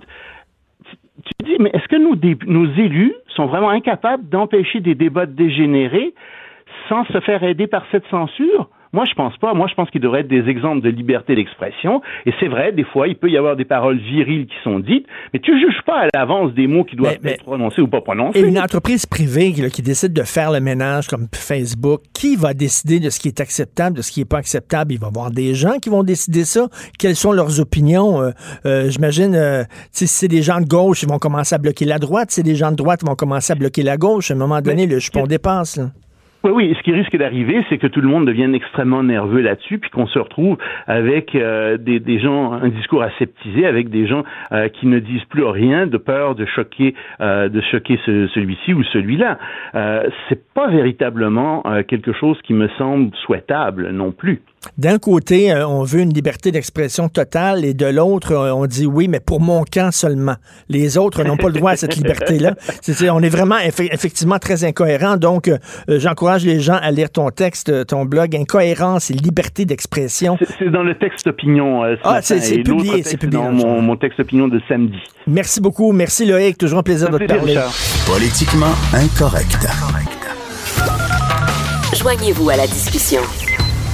tu, 0.84 1.46
dis, 1.46 1.56
mais 1.60 1.70
est-ce 1.74 1.88
que 1.88 1.96
nos, 1.96 2.16
nos 2.48 2.66
élus 2.74 3.14
sont 3.36 3.46
vraiment 3.46 3.70
incapables 3.70 4.28
d'empêcher 4.28 4.82
des 4.82 4.96
débats 4.96 5.26
de 5.26 5.32
dégénérer 5.32 6.14
sans 6.90 7.06
se 7.06 7.20
faire 7.22 7.44
aider 7.44 7.68
par 7.68 7.86
cette 7.92 8.06
censure? 8.10 8.70
Moi, 8.96 9.04
je 9.04 9.14
pense 9.14 9.36
pas. 9.36 9.54
Moi, 9.54 9.68
je 9.70 9.74
pense 9.74 9.90
qu'il 9.90 10.00
devrait 10.00 10.22
être 10.22 10.30
des 10.30 10.48
exemples 10.48 10.80
de 10.80 10.88
liberté 10.88 11.36
d'expression. 11.36 12.02
Et 12.26 12.32
c'est 12.40 12.48
vrai, 12.48 12.72
des 12.72 12.86
fois, 12.86 13.10
il 13.10 13.18
peut 13.18 13.30
y 13.30 13.36
avoir 13.36 13.58
des 13.58 13.66
paroles 13.66 13.98
viriles 13.98 14.46
qui 14.46 14.56
sont 14.64 14.80
dites, 14.80 15.06
mais 15.34 15.42
tu 15.42 15.52
juges 15.60 15.82
pas 15.86 16.04
à 16.04 16.08
l'avance 16.14 16.54
des 16.54 16.66
mots 16.66 16.86
qui 16.86 16.96
doivent 16.96 17.18
être 17.26 17.44
prononcés 17.44 17.82
ou 17.82 17.90
pas 17.90 18.00
prononcés. 18.00 18.40
Et 18.40 18.44
une 18.44 18.58
entreprise 18.58 19.06
privée 19.06 19.52
qui 19.52 19.82
décide 19.82 20.14
de 20.14 20.22
faire 20.22 20.50
le 20.50 20.62
ménage 20.62 21.08
comme 21.08 21.28
Facebook, 21.34 22.04
qui 22.14 22.38
va 22.38 22.54
décider 22.54 23.02
de 23.02 23.10
ce 23.10 23.20
qui 23.20 23.28
est 23.28 23.42
acceptable, 23.42 23.98
de 23.98 24.02
ce 24.02 24.14
qui 24.14 24.22
n'est 24.22 24.26
pas 24.26 24.38
acceptable? 24.38 24.94
Il 24.94 25.00
va 25.00 25.08
y 25.08 25.10
avoir 25.10 25.30
des 25.30 25.56
gens 25.56 25.78
qui 25.82 25.90
vont 25.90 26.04
décider 26.04 26.46
ça. 26.46 26.70
Quelles 26.98 27.18
sont 27.18 27.34
leurs 27.34 27.60
opinions? 27.60 28.22
Euh, 28.22 28.32
euh, 28.66 28.90
j'imagine, 28.90 29.36
euh, 29.36 29.66
si 29.92 30.08
c'est 30.08 30.30
des 30.30 30.42
gens 30.42 30.62
de 30.62 30.68
gauche, 30.68 31.04
ils 31.04 31.10
vont 31.10 31.20
commencer 31.20 31.54
à 31.54 31.58
bloquer 31.58 31.84
la 31.84 32.00
droite. 32.00 32.32
Si 32.32 32.36
c'est 32.36 32.44
des 32.44 32.56
gens 32.56 32.72
de 32.72 32.78
droite, 32.78 33.02
ils 33.04 33.10
vont 33.10 33.16
commencer 33.16 33.52
à 33.52 33.58
bloquer 33.58 33.84
la 33.84 33.98
gauche. 33.98 34.32
À 34.32 34.36
un 34.36 34.38
moment 34.38 34.62
donné, 34.62 34.88
le 34.88 35.00
jupon 35.00 35.28
dépasse. 35.28 35.76
Là. 35.76 35.92
Oui, 36.46 36.52
oui. 36.54 36.76
Ce 36.78 36.84
qui 36.84 36.92
risque 36.92 37.18
d'arriver, 37.18 37.66
c'est 37.70 37.80
que 37.80 37.88
tout 37.88 38.02
le 38.02 38.08
monde 38.08 38.28
devienne 38.28 38.54
extrêmement 38.54 39.02
nerveux 39.02 39.42
là-dessus, 39.42 39.80
puis 39.80 39.90
qu'on 39.90 40.06
se 40.06 40.20
retrouve 40.20 40.60
avec 40.86 41.34
euh, 41.34 41.78
des, 41.78 42.00
des, 42.00 42.20
gens, 42.20 42.54
un 42.54 42.70
discours 42.70 43.02
aseptisé, 43.02 43.66
avec 43.66 43.90
des 43.90 44.06
gens 44.06 44.24
euh, 44.52 44.70
qui 44.70 44.86
ne 44.86 45.00
disent 45.00 45.24
plus 45.24 45.44
rien 45.44 45.88
de 45.88 45.98
peur 45.98 46.36
de 46.36 46.46
choquer, 46.46 46.94
euh, 47.20 47.50
de 47.50 47.62
choquer 47.62 48.00
ce, 48.06 48.28
celui-ci 48.28 48.76
ou 48.76 48.84
celui-là. 48.84 49.40
c'est 50.30 50.44
pas 50.54 50.68
véritablement 50.68 51.64
quelque 51.88 52.14
chose 52.14 52.40
qui 52.44 52.54
me 52.54 52.68
semble 52.78 53.10
souhaitable 53.26 53.90
non 53.90 54.12
plus. 54.12 54.42
D'un 54.78 54.98
côté, 54.98 55.52
euh, 55.52 55.68
on 55.68 55.84
veut 55.84 56.02
une 56.02 56.14
liberté 56.14 56.52
d'expression 56.52 57.08
totale 57.08 57.64
et 57.66 57.74
de 57.74 57.86
l'autre, 57.86 58.34
euh, 58.34 58.54
on 58.54 58.66
dit 58.66 58.86
oui, 58.86 59.08
mais 59.08 59.20
pour 59.20 59.40
mon 59.40 59.64
camp 59.64 59.92
seulement. 59.92 60.36
Les 60.70 60.98
autres 60.98 61.24
n'ont 61.24 61.38
pas 61.38 61.48
le 61.48 61.54
droit 61.54 61.72
à 61.72 61.76
cette 61.76 61.96
liberté-là. 61.98 62.56
on 63.12 63.24
est 63.24 63.30
vraiment 63.30 63.58
effectivement 63.58 64.40
très 64.40 64.64
incohérent. 64.64 65.18
Donc, 65.18 65.48
euh, 65.48 65.58
les 66.44 66.60
gens 66.60 66.78
à 66.82 66.92
lire 66.92 67.10
ton 67.10 67.30
texte, 67.30 67.86
ton 67.88 68.06
blog, 68.06 68.36
Incohérence 68.36 69.12
et 69.12 69.14
liberté 69.14 69.66
d'expression. 69.66 70.38
C'est 70.60 70.70
dans 70.70 70.84
le 70.84 70.96
texte 70.96 71.28
opinion. 71.28 71.84
ah, 72.04 72.22
c'est 72.22 72.64
publié, 72.64 73.04
c'est 73.04 73.18
publié. 73.18 73.42
Dans 73.42 73.52
mon, 73.52 73.96
texte 73.96 74.20
opinion 74.20 74.48
de 74.48 74.60
samedi. 74.68 74.98
Merci 75.28 75.62
beaucoup. 75.62 75.92
Merci 75.94 76.26
Loïc. 76.26 76.58
Toujours 76.58 76.80
un 76.80 76.84
plaisir 76.84 77.10
de 77.10 77.18
te 77.18 77.26
parler. 77.26 77.60
Politiquement 78.06 78.74
incorrect. 78.94 79.68
Joignez-vous 81.96 82.50
à 82.50 82.58
la 82.58 82.68
discussion. 82.68 83.22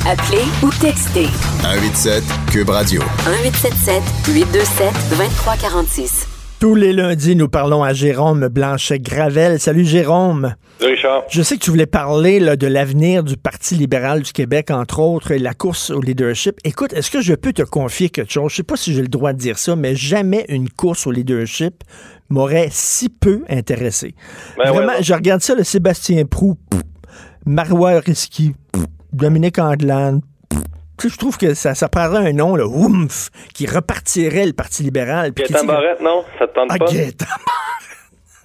Appelez 0.07 0.45
ou 0.63 0.69
textez. 0.81 1.27
187 1.61 2.23
Cube 2.51 2.69
Radio. 2.69 3.01
1877 3.27 4.01
827 4.33 4.93
2346. 5.11 6.30
Tous 6.61 6.75
les 6.75 6.93
lundis, 6.93 7.35
nous 7.35 7.49
parlons 7.49 7.81
à 7.81 7.91
Jérôme 7.91 8.47
Blanchet-Gravel. 8.47 9.59
Salut 9.59 9.83
Jérôme. 9.83 10.53
Salut 10.77 10.93
Richard. 10.93 11.23
Je 11.27 11.41
sais 11.41 11.57
que 11.57 11.63
tu 11.63 11.71
voulais 11.71 11.87
parler 11.87 12.39
là, 12.39 12.55
de 12.55 12.67
l'avenir 12.67 13.23
du 13.23 13.35
Parti 13.35 13.73
libéral 13.73 14.21
du 14.21 14.31
Québec, 14.31 14.69
entre 14.69 14.99
autres, 14.99 15.31
et 15.31 15.39
la 15.39 15.55
course 15.55 15.89
au 15.89 15.99
leadership. 15.99 16.59
Écoute, 16.63 16.93
est-ce 16.93 17.09
que 17.09 17.19
je 17.19 17.33
peux 17.33 17.51
te 17.51 17.63
confier 17.63 18.09
quelque 18.09 18.31
chose? 18.31 18.51
Je 18.51 18.57
sais 18.57 18.63
pas 18.63 18.75
si 18.75 18.93
j'ai 18.93 19.01
le 19.01 19.07
droit 19.07 19.33
de 19.33 19.39
dire 19.39 19.57
ça, 19.57 19.75
mais 19.75 19.95
jamais 19.95 20.45
une 20.49 20.69
course 20.69 21.07
au 21.07 21.11
leadership 21.11 21.83
m'aurait 22.29 22.69
si 22.69 23.09
peu 23.09 23.41
intéressé. 23.49 24.13
Ben 24.55 24.71
Vraiment, 24.71 24.93
je 25.01 25.15
regarde 25.15 25.41
ça, 25.41 25.55
le 25.55 25.63
Sébastien 25.63 26.25
Prou, 26.25 26.59
Marois 27.43 28.01
Risky, 28.01 28.53
Dominique 29.11 29.57
Anglade. 29.57 30.21
Je 31.09 31.17
trouve 31.17 31.37
que 31.37 31.53
ça, 31.53 31.75
ça 31.75 31.89
prendrait 31.89 32.29
un 32.29 32.33
nom, 32.33 32.55
là, 32.55 32.65
oumf, 32.65 33.29
qui 33.53 33.65
repartirait 33.65 34.45
le 34.45 34.53
Parti 34.53 34.83
libéral. 34.83 35.31
Gaétan 35.31 35.65
Barrette, 35.65 36.01
non? 36.01 36.23
Ça 36.39 36.47
te 36.47 36.53
tente 36.53 36.69
ah, 36.69 36.77
pas? 36.77 36.85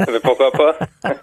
Mais 0.00 0.20
pourquoi 0.22 0.50
pas? 0.50 0.74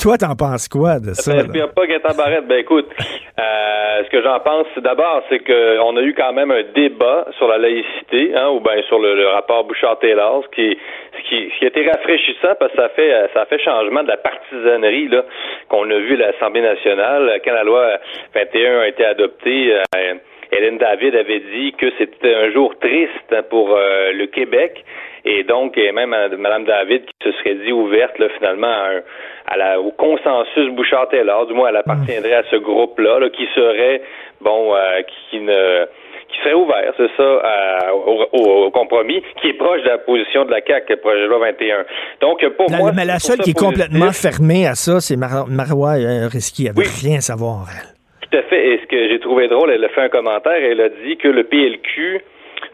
Toi, 0.00 0.16
t'en 0.16 0.34
penses 0.34 0.68
quoi 0.68 0.98
de 0.98 1.12
ça? 1.12 1.32
Ça 1.32 1.42
t'inspire 1.42 1.72
pas 1.72 1.86
Gaétan 1.86 2.14
Barrette? 2.14 2.46
Ben 2.46 2.58
écoute, 2.58 2.88
euh, 3.38 4.04
ce 4.04 4.10
que 4.10 4.22
j'en 4.22 4.40
pense, 4.40 4.66
d'abord, 4.78 5.22
c'est 5.28 5.40
qu'on 5.40 5.96
a 5.96 6.02
eu 6.02 6.14
quand 6.14 6.32
même 6.32 6.50
un 6.50 6.62
débat 6.74 7.26
sur 7.36 7.48
la 7.48 7.58
laïcité, 7.58 8.34
hein, 8.34 8.48
ou 8.48 8.60
bien 8.60 8.82
sur 8.88 8.98
le, 8.98 9.26
rapport 9.28 9.64
Bouchard-Taylor, 9.64 10.42
ce 10.44 10.54
qui, 10.54 10.78
ce 11.16 11.28
qui, 11.28 11.50
qui 11.58 11.64
a 11.64 11.68
été 11.68 11.88
rafraîchissant 11.90 12.54
parce 12.58 12.72
que 12.72 12.78
ça 12.78 12.88
fait, 12.90 13.30
ça 13.34 13.44
fait 13.46 13.58
changement 13.62 14.02
de 14.02 14.08
la 14.08 14.16
partisanerie 14.16 15.08
là 15.08 15.24
qu'on 15.68 15.88
a 15.90 15.98
vu 15.98 16.14
à 16.14 16.32
l'Assemblée 16.32 16.62
nationale 16.62 17.40
quand 17.44 17.52
la 17.52 17.64
loi 17.64 17.98
21 18.34 18.80
a 18.80 18.88
été 18.88 19.04
adoptée. 19.04 19.74
Euh, 19.74 20.14
Hélène 20.52 20.78
David 20.78 21.14
avait 21.14 21.40
dit 21.40 21.72
que 21.78 21.86
c'était 21.98 22.34
un 22.34 22.50
jour 22.52 22.74
triste 22.80 23.48
pour 23.48 23.74
euh, 23.74 24.12
le 24.12 24.26
Québec 24.26 24.84
et 25.24 25.44
donc, 25.44 25.76
et 25.76 25.92
même 25.92 26.14
euh, 26.14 26.36
Mme 26.36 26.64
David 26.64 27.04
qui 27.04 27.28
se 27.28 27.32
serait 27.38 27.54
dit 27.54 27.72
ouverte 27.72 28.18
là, 28.18 28.26
finalement 28.38 28.72
à, 29.46 29.56
la, 29.56 29.80
au 29.80 29.90
consensus 29.92 30.70
Bouchard-Taylor, 30.72 31.46
du 31.46 31.54
moins 31.54 31.68
elle 31.68 31.76
appartiendrait 31.76 32.34
à 32.34 32.42
ce 32.50 32.56
groupe-là, 32.56 33.28
qui 33.30 33.46
serait, 33.54 34.02
bon, 34.40 34.74
euh, 34.74 35.02
qui 35.30 35.40
ne 35.40 35.86
qui 36.30 36.38
serait 36.44 36.54
ouvert, 36.54 36.92
c'est 36.96 37.10
ça, 37.16 37.92
au, 37.92 38.70
compromis, 38.70 39.20
qui 39.42 39.48
est 39.48 39.54
proche 39.54 39.82
de 39.82 39.88
la 39.88 39.98
position 39.98 40.44
de 40.44 40.52
la 40.52 40.60
CAQ, 40.64 40.96
projet 40.98 41.22
de 41.22 41.26
loi 41.26 41.40
21. 41.40 41.84
Donc, 42.20 42.48
pour 42.56 42.70
moi... 42.70 42.92
Mais 42.94 43.04
la 43.04 43.18
seule 43.18 43.38
qui 43.38 43.50
est 43.50 43.58
complètement 43.58 44.12
fermée 44.12 44.64
à 44.64 44.76
ça, 44.76 45.00
c'est 45.00 45.16
Mar 45.16 45.48
Marois 45.48 45.98
euh, 45.98 46.28
Risky. 46.28 46.68
Elle 46.68 46.74
veut 46.74 46.88
rien 47.02 47.20
savoir, 47.20 47.66
Tout 48.30 48.38
à 48.38 48.42
fait. 48.42 48.74
Et 48.74 48.78
ce 48.78 48.86
que 48.86 49.08
j'ai 49.08 49.18
trouvé 49.18 49.48
drôle, 49.48 49.70
elle 49.70 49.84
a 49.84 49.88
fait 49.88 50.02
un 50.02 50.08
commentaire, 50.08 50.52
elle 50.52 50.80
a 50.80 50.88
dit 50.88 51.16
que 51.16 51.28
le 51.28 51.44
PLQ 51.44 52.20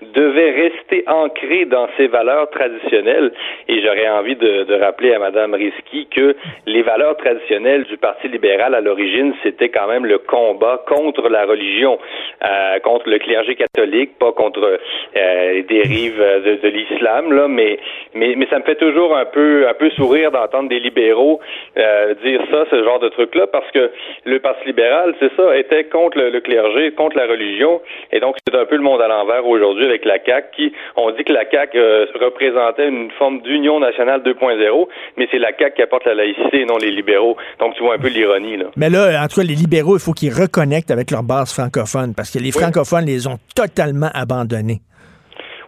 devait 0.03 0.51
rester 0.51 1.05
ancré 1.07 1.65
dans 1.65 1.89
ses 1.97 2.07
valeurs 2.07 2.51
traditionnelles. 2.51 3.33
Et 3.69 3.81
j'aurais 3.81 4.09
envie 4.09 4.37
de, 4.37 4.65
de, 4.65 4.75
rappeler 4.75 5.15
à 5.15 5.19
Madame 5.19 5.55
Risky 5.55 6.07
que 6.07 6.37
les 6.67 6.83
valeurs 6.83 7.17
traditionnelles 7.17 7.85
du 7.85 7.97
Parti 7.97 8.29
libéral 8.29 8.75
à 8.75 8.81
l'origine, 8.81 9.35
c'était 9.43 9.69
quand 9.69 9.89
même 9.89 10.05
le 10.05 10.19
combat 10.19 10.83
contre 10.87 11.29
la 11.29 11.45
religion, 11.45 11.99
euh, 12.45 12.79
contre 12.81 13.09
le 13.09 13.19
clergé 13.19 13.55
catholique, 13.55 14.19
pas 14.19 14.33
contre 14.33 14.79
euh, 15.17 15.53
les 15.53 15.63
dérives 15.63 16.19
de, 16.19 16.57
de 16.57 16.69
l'islam, 16.69 17.33
là, 17.33 17.49
mais, 17.49 17.79
mais 18.15 18.35
mais 18.37 18.47
ça 18.51 18.59
me 18.59 18.65
fait 18.65 18.77
toujours 18.77 19.17
un 19.17 19.25
peu 19.25 19.67
un 19.69 19.75
peu 19.75 19.91
sourire 19.91 20.31
d'entendre 20.31 20.69
des 20.69 20.81
libéraux 20.81 21.41
euh, 21.79 22.15
dire 22.23 22.41
ça, 22.51 22.65
ce 22.71 22.83
genre 22.85 22.99
de 22.99 23.09
truc 23.09 23.35
là, 23.35 23.47
parce 23.47 23.71
que 23.71 23.91
le 24.25 24.39
Parti 24.41 24.67
libéral, 24.67 25.15
c'est 25.21 25.35
ça, 25.37 25.57
était 25.57 25.85
contre 25.85 26.19
le, 26.19 26.31
le 26.31 26.41
clergé, 26.41 26.93
contre 26.93 27.17
la 27.17 27.27
religion, 27.27 27.81
et 28.13 28.21
donc 28.21 28.37
c'est 28.47 28.57
un 28.57 28.67
peu 28.67 28.77
le 28.77 28.83
monde 28.83 29.01
à 29.01 29.09
l'envers 29.09 29.47
aujourd'hui 29.47 29.86
avec 29.87 30.05
la 30.05 30.18
CAQ, 30.25 30.49
qui, 30.55 30.72
on 30.96 31.11
dit 31.12 31.25
que 31.25 31.33
la 31.33 31.49
CAQ 31.49 31.79
euh, 31.79 32.07
représentait 32.20 32.88
une 32.88 33.11
forme 33.12 33.40
d'union 33.42 33.81
nationale 33.81 34.22
2.0, 34.22 34.88
mais 35.16 35.29
c'est 35.31 35.38
la 35.38 35.53
CAQ 35.57 35.77
qui 35.77 35.83
apporte 35.83 36.07
la 36.07 36.14
laïcité 36.14 36.61
et 36.61 36.64
non 36.64 36.77
les 36.77 36.90
libéraux. 36.90 37.37
Donc, 37.59 37.75
tu 37.75 37.83
vois 37.83 37.94
un 37.94 37.99
peu 37.99 38.09
l'ironie, 38.09 38.57
là. 38.57 38.66
Mais 38.77 38.90
là, 38.90 39.22
en 39.22 39.27
tout 39.29 39.40
cas, 39.40 39.46
les 39.46 39.55
libéraux, 39.55 39.96
il 39.96 40.01
faut 40.01 40.12
qu'ils 40.12 40.33
reconnectent 40.33 40.90
avec 40.90 41.11
leur 41.11 41.22
base 41.22 41.53
francophone, 41.53 42.14
parce 42.16 42.31
que 42.31 42.38
les 42.38 42.53
francophones 42.53 43.07
les 43.07 43.27
ont 43.27 43.38
totalement 43.55 44.11
abandonnés. 44.14 44.81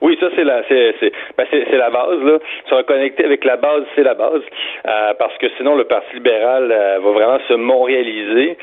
Oui, 0.00 0.16
ça 0.20 0.28
c'est 0.37 0.44
la 0.44 0.62
c'est 0.68 0.94
c'est 1.00 1.12
ben, 1.37 1.44
c'est 1.50 1.76
la 1.76 1.90
base 1.90 2.22
là. 2.22 2.38
Se 2.68 2.74
reconnecter 2.74 3.24
avec 3.24 3.44
la 3.44 3.57
base, 3.57 3.83
c'est 3.96 4.04
la 4.04 4.14
base, 4.14 4.42
euh, 4.87 5.14
parce 5.18 5.37
que 5.38 5.46
sinon 5.57 5.74
le 5.74 5.85
Parti 5.85 6.14
libéral 6.14 6.70
euh, 6.70 6.98
va 7.02 7.11
vraiment 7.11 7.38
se 7.48 7.54
montréaliser 7.54 8.57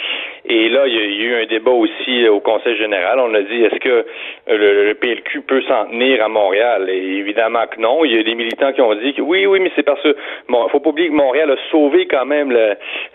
Et 0.47 0.69
là, 0.69 0.85
il 0.85 0.93
y 0.93 0.99
a 0.99 1.25
eu 1.25 1.43
un 1.43 1.45
débat 1.47 1.71
aussi 1.71 2.27
au 2.27 2.39
Conseil 2.39 2.77
général. 2.77 3.19
On 3.19 3.33
a 3.33 3.41
dit, 3.41 3.63
est-ce 3.63 3.79
que 3.79 4.05
le, 4.47 4.93
PLQ 4.93 5.41
peut 5.41 5.61
s'en 5.63 5.85
tenir 5.85 6.23
à 6.23 6.29
Montréal? 6.29 6.87
Et 6.89 7.17
évidemment 7.17 7.65
que 7.65 7.79
non. 7.81 8.05
Il 8.05 8.15
y 8.15 8.19
a 8.19 8.23
des 8.23 8.35
militants 8.35 8.71
qui 8.71 8.81
ont 8.81 8.93
dit 8.93 9.13
que 9.13 9.21
oui, 9.21 9.47
oui, 9.47 9.59
mais 9.59 9.71
c'est 9.75 9.83
parce 9.83 10.01
que, 10.03 10.15
bon, 10.47 10.67
faut 10.69 10.79
pas 10.79 10.89
oublier 10.89 11.09
que 11.09 11.13
Montréal 11.13 11.49
a 11.49 11.71
sauvé 11.71 12.05
quand 12.05 12.25
même 12.25 12.55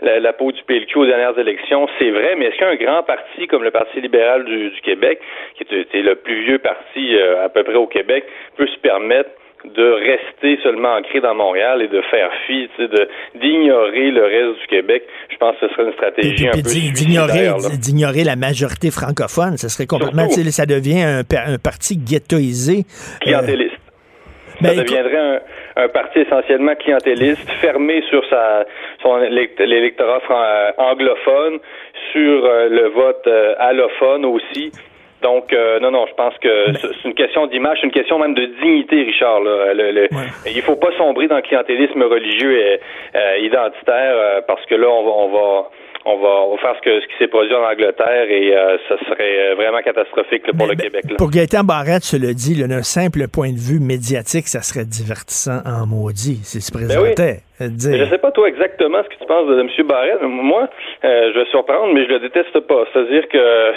la, 0.03 0.33
peau 0.33 0.51
du 0.51 0.63
PLQ 0.65 0.99
aux 0.99 1.07
dernières 1.07 1.39
élections. 1.39 1.89
C'est 1.99 2.11
vrai, 2.11 2.35
mais 2.37 2.47
est-ce 2.47 2.59
qu'un 2.59 2.75
grand 2.75 3.03
parti 3.05 3.47
comme 3.47 3.63
le 3.63 3.71
Parti 3.71 4.01
libéral 4.01 4.45
du, 4.45 4.73
Québec, 4.83 5.21
qui 5.55 5.63
est, 5.63 6.03
le 6.03 6.17
plus 6.17 6.43
vieux 6.45 6.59
parti 6.59 7.17
euh, 7.17 7.45
à 7.45 7.49
peu 7.49 7.63
près 7.63 7.75
au 7.75 7.87
Québec, 7.87 8.25
peut 8.57 8.67
se 8.67 8.79
permettre 8.79 9.31
de 9.65 9.93
rester 9.93 10.59
seulement 10.63 10.95
ancré 10.95 11.21
dans 11.21 11.35
Montréal 11.35 11.83
et 11.83 11.89
de 11.89 12.01
faire 12.11 12.31
fi, 12.47 12.69
de 12.79 13.09
d'ignorer 13.35 14.11
le 14.11 14.25
reste 14.25 14.61
du 14.61 14.67
Québec. 14.69 15.03
Je 15.31 15.37
pense 15.37 15.57
que 15.57 15.69
ce 15.69 15.75
serait 15.75 15.85
une 15.85 15.93
stratégie 15.93 16.49
un 16.49 16.53
peu 16.53 16.63
d'ignorer 16.63 17.51
d'ignorer 17.79 18.25
la 18.25 18.37
majorité 18.37 18.91
francophone, 18.91 19.57
ce 19.57 19.69
serait 19.69 19.87
complètement 19.87 20.29
ça 20.51 20.67
devient 20.67 21.03
un, 21.03 21.21
un 21.21 21.59
parti 21.59 21.97
ghettoisé, 21.97 22.81
euh, 22.81 23.19
clientéliste. 23.21 23.77
ça 24.61 24.69
ben, 24.69 24.77
deviendrait 24.77 25.43
un, 25.77 25.89
parti 25.89 26.21
essentiellement 26.21 26.75
clientéliste, 26.75 27.49
fermé 27.61 28.03
sur 28.11 28.23
sa 28.29 28.65
son 29.03 29.17
l'électorat 29.17 30.21
euh, 30.31 30.71
anglophone, 30.79 31.59
sur 32.13 32.45
euh, 32.45 32.69
le 32.69 32.89
vote 32.89 33.29
allophone 33.59 34.25
aussi. 34.25 34.73
Donc, 35.23 35.53
euh, 35.53 35.81
non, 35.81 35.91
non, 35.91 36.07
je 36.07 36.15
pense 36.15 36.35
que 36.39 36.73
c'est 36.81 37.09
une 37.09 37.15
question 37.15 37.47
d'image, 37.47 37.79
c'est 37.81 37.87
une 37.87 37.93
question 37.93 38.19
même 38.19 38.35
de 38.35 38.47
dignité, 38.63 39.03
Richard. 39.03 39.41
Là. 39.41 39.75
Le, 39.75 39.91
le, 39.93 40.09
Il 40.47 40.63
faut 40.63 40.77
pas 40.77 40.91
sombrer 40.97 41.29
dans 41.29 41.37
le 41.37 41.43
clientélisme 41.43 42.03
religieux 42.03 42.59
et 42.59 42.81
euh, 43.15 43.39
identitaire 43.39 44.15
euh, 44.17 44.41
parce 44.47 44.65
que 44.67 44.75
là, 44.75 44.89
on 44.89 45.05
va, 45.05 45.11
on 45.11 45.29
va 45.29 45.71
on 46.07 46.17
va, 46.17 46.57
faire 46.63 46.75
ce, 46.77 46.81
que, 46.81 47.01
ce 47.01 47.07
qui 47.07 47.15
s'est 47.19 47.29
produit 47.29 47.55
en 47.55 47.63
Angleterre 47.63 48.31
et 48.31 48.57
euh, 48.57 48.79
ça 48.89 48.97
serait 49.07 49.55
vraiment 49.55 49.81
catastrophique 49.83 50.51
pour 50.57 50.67
le 50.67 50.75
Québec. 50.75 51.05
Là. 51.09 51.17
Pour 51.19 51.31
Gaëtan 51.31 51.65
Barrette, 51.65 52.05
se 52.05 52.17
le 52.17 52.33
dit, 52.33 52.57
d'un 52.57 52.83
simple 52.83 53.29
point 53.29 53.53
de 53.53 53.59
vue 53.59 53.81
médiatique, 53.81 54.49
ça 54.49 54.63
serait 54.63 54.87
divertissant 54.87 55.61
en 55.67 55.87
maudit 55.87 56.41
s'il 56.43 56.63
se 56.63 56.73
ben 56.73 56.87
présentait. 56.87 57.45
Je 57.61 58.05
ne 58.05 58.07
sais 58.07 58.19
pas 58.19 58.31
toi 58.33 58.49
exactement 58.49 59.03
ce 59.05 59.09
que 59.09 59.21
tu 59.21 59.27
penses 59.27 59.47
de 59.47 59.61
M. 59.61 59.69
Barrette. 59.87 60.23
Moi, 60.23 60.69
euh, 61.05 61.33
je 61.35 61.39
vais 61.39 61.47
surprendre, 61.51 61.93
mais 61.93 62.05
je 62.07 62.13
le 62.13 62.21
déteste 62.21 62.59
pas. 62.61 62.85
C'est-à-dire 62.93 63.29
que 63.29 63.39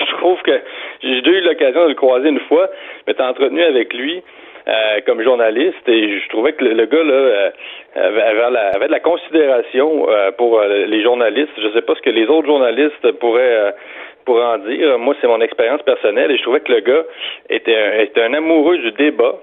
je 0.00 0.16
trouve 0.16 0.40
que 0.42 0.58
j'ai 1.02 1.20
déjà 1.20 1.38
eu 1.38 1.40
l'occasion 1.42 1.84
de 1.84 1.88
le 1.90 1.94
croiser 1.94 2.28
une 2.30 2.40
fois, 2.48 2.68
mais 3.06 3.12
t'es 3.12 3.22
entretenu 3.22 3.62
avec 3.62 3.92
lui. 3.92 4.22
Euh, 4.68 5.00
comme 5.06 5.22
journaliste 5.22 5.88
et 5.88 6.18
je 6.18 6.28
trouvais 6.28 6.52
que 6.52 6.64
le, 6.64 6.86
gars 6.86 7.04
là 7.04 7.12
euh, 7.12 7.50
avait, 8.74 8.86
de 8.88 8.90
la 8.90 8.98
considération 8.98 10.08
euh, 10.08 10.32
pour 10.32 10.60
les 10.60 11.02
journalistes. 11.04 11.52
Je 11.56 11.68
ne 11.68 11.72
sais 11.72 11.82
pas 11.82 11.94
ce 11.94 12.02
que 12.02 12.10
les 12.10 12.26
autres 12.26 12.48
journalistes 12.48 13.12
pourraient 13.20 13.72
pourraient 14.24 14.44
en 14.44 14.58
dire. 14.58 14.98
Moi, 14.98 15.14
c'est 15.20 15.28
mon 15.28 15.40
expérience 15.40 15.82
personnelle 15.82 16.32
et 16.32 16.36
je 16.36 16.42
trouvais 16.42 16.58
que 16.58 16.72
le 16.72 16.80
gars 16.80 17.04
était 17.48 18.02
était 18.02 18.22
un 18.22 18.34
amoureux 18.34 18.78
du 18.78 18.90
débat 18.90 19.36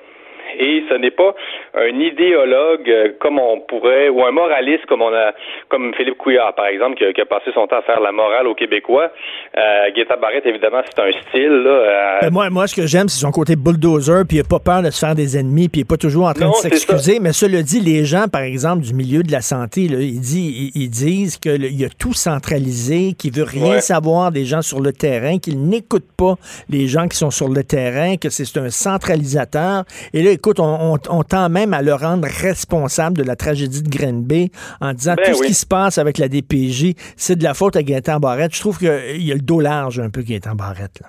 et 0.59 0.83
ce 0.89 0.95
n'est 0.95 1.11
pas 1.11 1.35
un 1.73 1.99
idéologue 1.99 2.89
euh, 2.89 3.09
comme 3.19 3.39
on 3.39 3.59
pourrait 3.61 4.09
ou 4.09 4.23
un 4.23 4.31
moraliste 4.31 4.85
comme 4.87 5.01
on 5.01 5.13
a 5.13 5.33
comme 5.69 5.93
Philippe 5.95 6.17
Couillard 6.17 6.53
par 6.55 6.67
exemple 6.67 6.95
qui 6.95 7.21
a, 7.21 7.25
passé 7.25 7.51
son 7.53 7.67
temps 7.67 7.77
à 7.77 7.81
faire 7.81 7.99
la 7.99 8.11
morale 8.11 8.47
aux 8.47 8.55
Québécois. 8.55 9.11
Euh, 9.57 9.91
Guetta 9.95 10.15
Barrette 10.15 10.45
évidemment 10.45 10.81
c'est 10.85 11.01
un 11.01 11.11
style 11.27 11.63
là, 11.63 11.69
euh, 11.69 12.19
ben, 12.21 12.31
moi 12.31 12.49
moi 12.49 12.67
ce 12.67 12.75
que 12.75 12.87
j'aime 12.87 13.09
c'est 13.09 13.21
son 13.21 13.31
côté 13.31 13.55
bulldozer 13.55 14.23
puis 14.27 14.37
il 14.37 14.41
a 14.41 14.43
pas 14.43 14.59
peur 14.59 14.81
de 14.81 14.89
se 14.89 14.99
faire 14.99 15.15
des 15.15 15.37
ennemis 15.37 15.69
puis 15.69 15.81
il 15.81 15.83
est 15.83 15.89
pas 15.89 15.97
toujours 15.97 16.27
en 16.27 16.33
train 16.33 16.49
de 16.49 16.55
s'excuser. 16.55 17.19
mais 17.19 17.33
cela 17.33 17.61
dit 17.61 17.79
les 17.79 18.05
gens 18.05 18.25
par 18.31 18.41
exemple 18.41 18.83
du 18.83 18.93
milieu 18.93 19.23
de 19.23 19.31
la 19.31 19.41
santé 19.41 19.87
là, 19.87 19.99
ils, 19.99 20.19
disent, 20.19 20.71
ils, 20.75 20.89
disent 20.89 21.37
qu'il 21.37 21.79
y 21.79 21.85
a 21.85 21.89
tout 21.89 22.13
centralisé 22.13 23.13
qu'il 23.13 23.33
veut 23.33 23.43
rien 23.43 23.79
savoir 23.79 24.31
des 24.31 24.45
gens 24.45 24.61
sur 24.61 24.79
le 24.79 24.93
terrain 24.93 25.39
qu'il 25.39 25.61
n'écoute 25.63 26.05
pas 26.17 26.35
les 26.69 26.87
gens 26.87 27.07
qui 27.07 27.17
sont 27.17 27.31
sur 27.31 27.49
le 27.49 27.63
terrain 27.63 28.17
que 28.17 28.29
c'est 28.29 28.57
un 28.57 28.69
centralisateur. 28.69 29.83
Et 30.13 30.21
là 30.21 30.31
écoute, 30.43 30.59
on, 30.59 31.23
tend 31.23 31.47
même 31.47 31.73
à 31.73 31.81
le 31.81 31.93
rendre 31.93 32.27
responsable 32.27 33.15
de 33.15 33.23
la 33.23 33.37
tragédie 33.37 33.79
de 33.81 33.87
Grenby 33.87 34.51
en 34.81 34.91
disant 34.91 35.15
ben 35.15 35.23
tout 35.23 35.39
ce 35.39 35.43
qui 35.47 35.53
se 35.53 35.65
passe 35.65 35.97
avec 35.97 36.17
la 36.17 36.27
DPJ, 36.27 36.99
c'est 37.15 37.39
de 37.39 37.43
la 37.45 37.53
faute 37.53 37.77
à 37.77 37.81
Gaëtan 37.81 38.19
Barrette. 38.19 38.51
Je 38.51 38.59
trouve 38.59 38.77
qu'il 38.77 39.23
y 39.23 39.31
a 39.31 39.35
le 39.35 39.45
dos 39.45 39.61
large 39.61 40.03
un 40.03 40.11
peu, 40.11 40.19
Gaëtan 40.19 40.55
Barrette. 40.59 40.99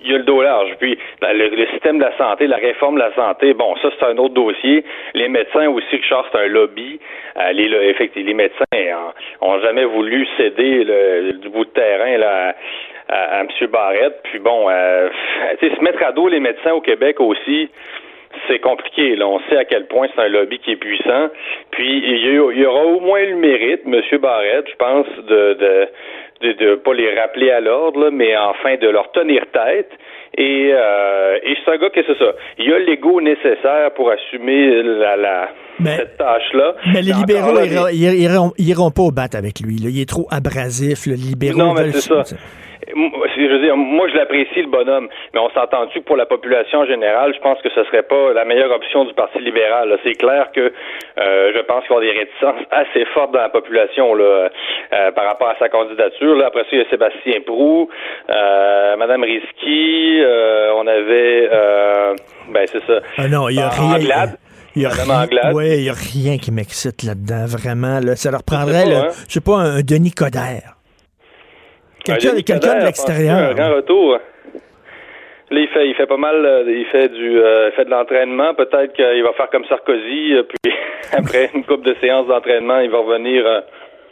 il 0.00 0.10
y 0.10 0.14
a 0.14 0.16
le 0.16 0.24
dos 0.24 0.40
large. 0.40 0.72
Puis 0.80 0.96
ben, 1.20 1.36
le, 1.36 1.66
système 1.72 1.98
de 1.98 2.04
la 2.04 2.16
santé, 2.16 2.46
la 2.46 2.56
réforme 2.56 2.94
de 2.94 3.04
la 3.04 3.14
santé, 3.14 3.52
bon, 3.52 3.76
ça 3.82 3.90
c'est 3.92 4.06
un 4.06 4.16
autre 4.16 4.32
dossier. 4.32 4.84
Les 5.12 5.28
médecins 5.28 5.68
aussi, 5.68 5.92
Richard, 5.92 6.24
c'est 6.32 6.40
un 6.40 6.48
lobby. 6.48 6.98
Euh, 7.36 7.52
les, 7.52 7.68
effectivement, 7.90 8.28
les 8.28 8.34
médecins 8.34 9.12
ont 9.42 9.60
jamais 9.60 9.84
voulu 9.84 10.26
céder 10.38 10.84
le, 10.84 11.32
du 11.44 11.48
bout 11.50 11.66
de 11.66 11.76
terrain 11.76 12.16
là, 12.16 12.56
à, 13.10 13.40
M. 13.40 13.48
Barrette. 13.70 14.20
Puis 14.24 14.38
bon, 14.38 14.70
euh, 14.70 15.10
se 15.60 15.84
mettre 15.84 16.02
à 16.02 16.12
dos 16.12 16.28
les 16.28 16.40
médecins 16.40 16.72
au 16.72 16.80
Québec 16.80 17.20
aussi, 17.20 17.68
c'est 18.48 18.58
compliqué. 18.58 19.16
Là. 19.16 19.26
On 19.26 19.40
sait 19.48 19.56
à 19.56 19.64
quel 19.64 19.86
point 19.86 20.08
c'est 20.14 20.22
un 20.22 20.28
lobby 20.28 20.58
qui 20.58 20.72
est 20.72 20.76
puissant. 20.76 21.28
Puis 21.70 21.98
il 21.98 22.58
y, 22.58 22.66
aura 22.66 22.84
au 22.84 23.00
moins 23.00 23.24
le 23.24 23.36
mérite, 23.36 23.82
M. 23.86 24.00
Barrette, 24.20 24.66
je 24.70 24.76
pense, 24.76 25.06
de 25.28 25.88
de, 26.42 26.52
de, 26.52 26.74
pas 26.74 26.92
les 26.92 27.14
rappeler 27.18 27.50
à 27.50 27.60
l'ordre, 27.60 28.10
mais 28.10 28.36
enfin 28.36 28.76
de 28.76 28.88
leur 28.88 29.12
tenir 29.12 29.42
tête. 29.52 29.90
Et, 30.36 30.70
euh, 30.72 31.38
et 31.42 31.54
c'est 31.64 31.70
un 31.70 31.76
gars 31.76 31.90
que 31.90 32.00
c'est 32.06 32.18
ça. 32.18 32.32
Il 32.58 32.68
y 32.68 32.72
a 32.72 32.78
l'ego 32.78 33.20
nécessaire 33.20 33.92
pour 33.94 34.10
assumer 34.10 34.82
la, 34.82 35.16
la 35.16 35.48
cette 35.84 36.16
tâche-là. 36.16 36.74
Mais 36.92 37.02
les 37.02 37.12
libéraux, 37.12 37.58
ils, 37.92 38.22
iront, 38.22 38.52
iront, 38.58 38.90
pas 38.90 39.02
au 39.02 39.10
bat 39.10 39.28
avec 39.34 39.60
lui. 39.60 39.76
Là. 39.76 39.88
Il 39.90 40.00
est 40.00 40.08
trop 40.08 40.26
abrasif. 40.30 41.06
Les 41.06 41.16
libéraux 41.16 41.58
non, 41.58 41.74
mais 41.74 41.92
c'est 41.92 42.24
ça 42.24 42.36
je 42.88 43.52
veux 43.52 43.60
dire, 43.60 43.76
moi 43.76 44.08
je 44.08 44.16
l'apprécie 44.16 44.62
le 44.62 44.68
bonhomme, 44.68 45.08
mais 45.32 45.40
on 45.40 45.50
s'entend-tu 45.50 46.00
que 46.00 46.04
pour 46.04 46.16
la 46.16 46.26
population 46.26 46.80
en 46.80 46.86
générale, 46.86 47.32
je 47.34 47.40
pense 47.40 47.60
que 47.62 47.70
ce 47.70 47.84
serait 47.84 48.02
pas 48.02 48.32
la 48.32 48.44
meilleure 48.44 48.70
option 48.72 49.04
du 49.04 49.14
Parti 49.14 49.38
libéral. 49.38 49.96
C'est 50.04 50.14
clair 50.14 50.50
que 50.52 50.60
euh, 50.60 51.52
je 51.54 51.60
pense 51.60 51.84
qu'il 51.86 51.94
y 51.94 51.98
a 51.98 52.00
des 52.00 52.18
réticences 52.18 52.66
assez 52.70 53.04
fortes 53.14 53.32
dans 53.32 53.40
la 53.40 53.48
population 53.48 54.14
là, 54.14 54.48
euh, 54.92 55.12
par 55.12 55.26
rapport 55.26 55.48
à 55.48 55.56
sa 55.58 55.68
candidature. 55.68 56.34
Là, 56.36 56.46
après 56.46 56.62
ça, 56.62 56.68
il 56.72 56.78
y 56.78 56.82
a 56.82 56.90
Sébastien 56.90 57.40
Prou, 57.46 57.88
euh, 58.30 58.96
Madame 58.96 59.22
Risky, 59.22 60.20
euh, 60.20 60.72
on 60.76 60.86
avait 60.86 61.48
ben 62.48 62.66
c'est 62.66 62.84
ça. 62.86 63.00
Ah 63.18 63.28
non, 63.28 63.48
il 63.48 63.56
y 63.56 63.60
a 63.60 63.68
rien. 63.68 63.98
Il 64.74 64.82
y 64.82 64.86
a 64.86 64.88
rien, 64.88 65.52
ouais, 65.52 65.78
il 65.80 65.84
y 65.84 65.90
a 65.90 65.92
rien 65.92 66.38
qui 66.38 66.50
m'excite 66.50 67.02
là-dedans, 67.02 67.44
vraiment. 67.44 68.00
Là. 68.00 68.16
Ça 68.16 68.30
leur 68.30 68.42
prendrait, 68.42 68.86
je 68.86 68.94
hein. 68.94 69.08
je 69.28 69.34
sais 69.34 69.40
pas, 69.42 69.58
un 69.58 69.82
Denis 69.82 70.12
Coderre. 70.12 70.81
Quelqu'un 72.04 72.58
de 72.58 72.84
l'extérieur. 72.84 73.50
Un 73.50 73.54
grand 73.54 73.74
retour. 73.76 74.18
Là, 75.52 75.60
il 75.60 75.68
fait, 75.68 75.86
il 75.86 75.94
fait 75.94 76.06
pas 76.06 76.16
mal, 76.16 76.36
euh, 76.46 76.64
il 76.66 76.86
fait 76.86 77.10
du, 77.10 77.38
euh, 77.38 77.70
fait 77.72 77.84
de 77.84 77.90
l'entraînement. 77.90 78.54
Peut-être 78.54 78.94
qu'il 78.94 79.22
va 79.22 79.34
faire 79.34 79.50
comme 79.50 79.66
Sarkozy, 79.66 80.32
euh, 80.32 80.44
puis 80.44 80.72
après 81.12 81.50
une 81.54 81.62
couple 81.64 81.86
de 81.86 81.94
séances 82.00 82.26
d'entraînement, 82.26 82.78
il 82.78 82.90
va 82.90 82.98
revenir. 82.98 83.44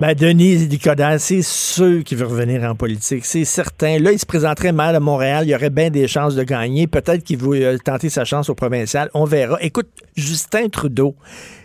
Ben, 0.00 0.12
Denis 0.12 0.66
Dicodas, 0.68 1.18
c'est 1.18 1.42
sûr 1.42 2.05
qu'il 2.05 2.18
veut 2.18 2.26
revenir 2.26 2.62
en 2.64 2.74
politique, 2.74 3.24
c'est 3.24 3.44
certain. 3.44 3.98
Là, 3.98 4.12
il 4.12 4.18
se 4.18 4.26
présenterait 4.26 4.72
mal 4.72 4.94
à 4.94 5.00
Montréal, 5.00 5.44
il 5.44 5.50
y 5.50 5.55
aurait 5.55 5.70
bien 5.70 5.88
des 5.88 6.09
chances 6.09 6.35
de 6.35 6.42
gagner. 6.42 6.87
Peut-être 6.87 7.24
qu'il 7.24 7.38
veut 7.38 7.79
tenter 7.83 8.11
sa 8.11 8.26
chance 8.26 8.50
au 8.50 8.55
provincial, 8.55 9.09
on 9.14 9.24
verra. 9.24 9.57
Écoute, 9.62 9.88
Justin 10.16 10.68
Trudeau, 10.68 11.14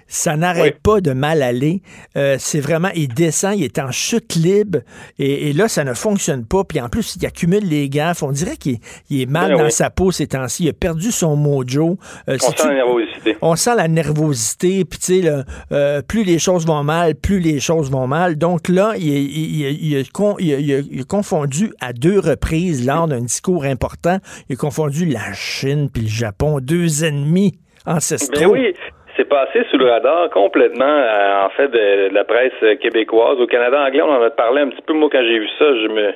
ça 0.08 0.38
n'arrête 0.38 0.80
pas 0.80 1.02
de 1.02 1.12
mal 1.12 1.42
aller. 1.42 1.82
Euh, 2.16 2.36
c'est 2.40 2.60
vraiment, 2.60 2.90
il 2.96 3.08
descend, 3.08 3.58
il 3.58 3.64
est 3.64 3.80
en 3.80 3.92
chute 3.92 4.36
libre, 4.36 4.80
et, 5.20 5.54
là, 5.54 5.68
ça 5.68 5.84
ne 5.84 5.94
fonctionne 5.94 6.46
pas. 6.46 6.64
Puis 6.64 6.80
en 6.80 6.90
plus, 6.90 7.16
il 7.16 7.26
accumule 7.26 7.68
les 7.68 7.90
gaffes. 7.90 8.24
On 8.24 8.32
dirait 8.32 8.58
qu'il 8.58 8.80
est 9.10 9.30
mal 9.30 9.52
ben 9.52 9.64
dans 9.64 9.70
sa 9.70 9.90
peau 9.90 10.12
ces 10.12 10.28
temps-ci. 10.28 10.66
Il 10.66 10.70
a 10.70 10.74
perdu 10.74 11.12
son 11.12 11.36
mojo. 11.36 11.98
Euh, 12.30 12.38
on 12.42 12.52
sent 12.52 12.68
la 12.68 12.76
nervosité. 12.76 13.38
On 13.42 13.56
sent 13.56 13.76
la 13.76 13.88
nervosité. 13.88 14.86
Puis 14.86 15.00
tu 15.00 15.22
sais, 15.24 15.32
euh, 15.72 16.02
plus 16.02 16.24
les 16.24 16.40
choses 16.40 16.66
vont 16.66 16.84
mal, 16.84 17.16
plus 17.16 17.40
les 17.40 17.60
choses 17.60 17.90
vont 17.90 18.08
mal. 18.08 18.38
Donc 18.38 18.70
là, 18.70 18.94
il, 18.98 19.08
il, 19.08 19.98
a, 19.98 21.04
confondu 21.08 21.72
à 21.80 21.94
deux 21.94 22.20
reprises 22.20 22.86
lors 22.86 23.08
d'un 23.08 23.22
discours 23.22 23.64
important. 23.64 24.20
Il 24.50 24.54
a 24.54 24.56
confondu 24.58 25.06
la 25.06 25.34
Chine 25.34 25.90
puis 25.92 26.04
le 26.04 26.10
Japon, 26.10 26.60
deux 26.62 27.04
ennemis 27.04 27.60
ancestraux. 27.86 28.40
Ben 28.40 28.50
oui, 28.50 28.74
c'est 29.16 29.30
passé 29.30 29.66
sous 29.72 29.78
le 29.78 29.90
radar 29.90 30.30
complètement, 30.30 30.86
euh, 30.86 31.46
en 31.46 31.50
fait, 31.50 31.68
de, 31.70 32.14
la 32.14 32.24
presse 32.24 32.78
québécoise. 32.82 33.40
Au 33.40 33.48
Canada 33.48 33.82
anglais, 33.86 34.02
on 34.02 34.12
en 34.12 34.22
a 34.22 34.30
parlé 34.30 34.62
un 34.62 34.70
petit 34.70 34.82
peu. 34.82 34.94
Moi, 34.94 35.10
quand 35.12 35.22
j'ai 35.22 35.40
vu 35.40 35.48
ça, 35.58 35.66
je 35.66 35.88
me 35.88 36.14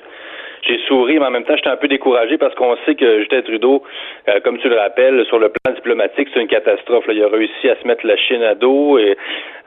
j'ai 0.63 0.77
souri, 0.87 1.19
mais 1.19 1.25
en 1.25 1.31
même 1.31 1.43
temps, 1.43 1.55
j'étais 1.55 1.69
un 1.69 1.77
peu 1.77 1.87
découragé 1.87 2.37
parce 2.37 2.53
qu'on 2.55 2.75
sait 2.85 2.95
que 2.95 3.19
Justin 3.19 3.41
Trudeau, 3.41 3.83
euh, 4.27 4.39
comme 4.41 4.57
tu 4.59 4.69
le 4.69 4.75
rappelles, 4.75 5.25
sur 5.25 5.39
le 5.39 5.49
plan 5.49 5.73
diplomatique, 5.73 6.27
c'est 6.33 6.41
une 6.41 6.47
catastrophe. 6.47 7.05
Il 7.09 7.23
a 7.23 7.27
réussi 7.27 7.69
à 7.69 7.75
se 7.75 7.87
mettre 7.87 8.05
la 8.05 8.17
Chine 8.17 8.43
à 8.43 8.55
dos 8.55 8.97
et 8.97 9.17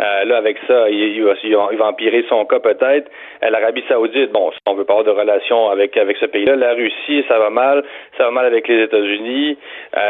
euh, 0.00 0.24
là, 0.24 0.36
avec 0.36 0.58
ça, 0.66 0.90
il, 0.90 1.22
va, 1.22 1.86
empirer 1.86 2.24
son 2.28 2.44
cas 2.44 2.60
peut-être. 2.60 3.10
Euh, 3.42 3.50
L'Arabie 3.50 3.84
Saoudite, 3.88 4.32
bon, 4.32 4.50
on 4.66 4.74
veut 4.74 4.84
pas 4.84 4.94
avoir 4.94 5.06
de 5.06 5.18
relation 5.18 5.70
avec 5.70 5.96
avec 5.96 6.16
ce 6.18 6.26
pays-là. 6.26 6.56
La 6.56 6.74
Russie, 6.74 7.24
ça 7.28 7.38
va 7.38 7.50
mal. 7.50 7.82
Ça 8.18 8.24
va 8.24 8.30
mal 8.30 8.46
avec 8.46 8.68
les 8.68 8.82
États-Unis. 8.82 9.56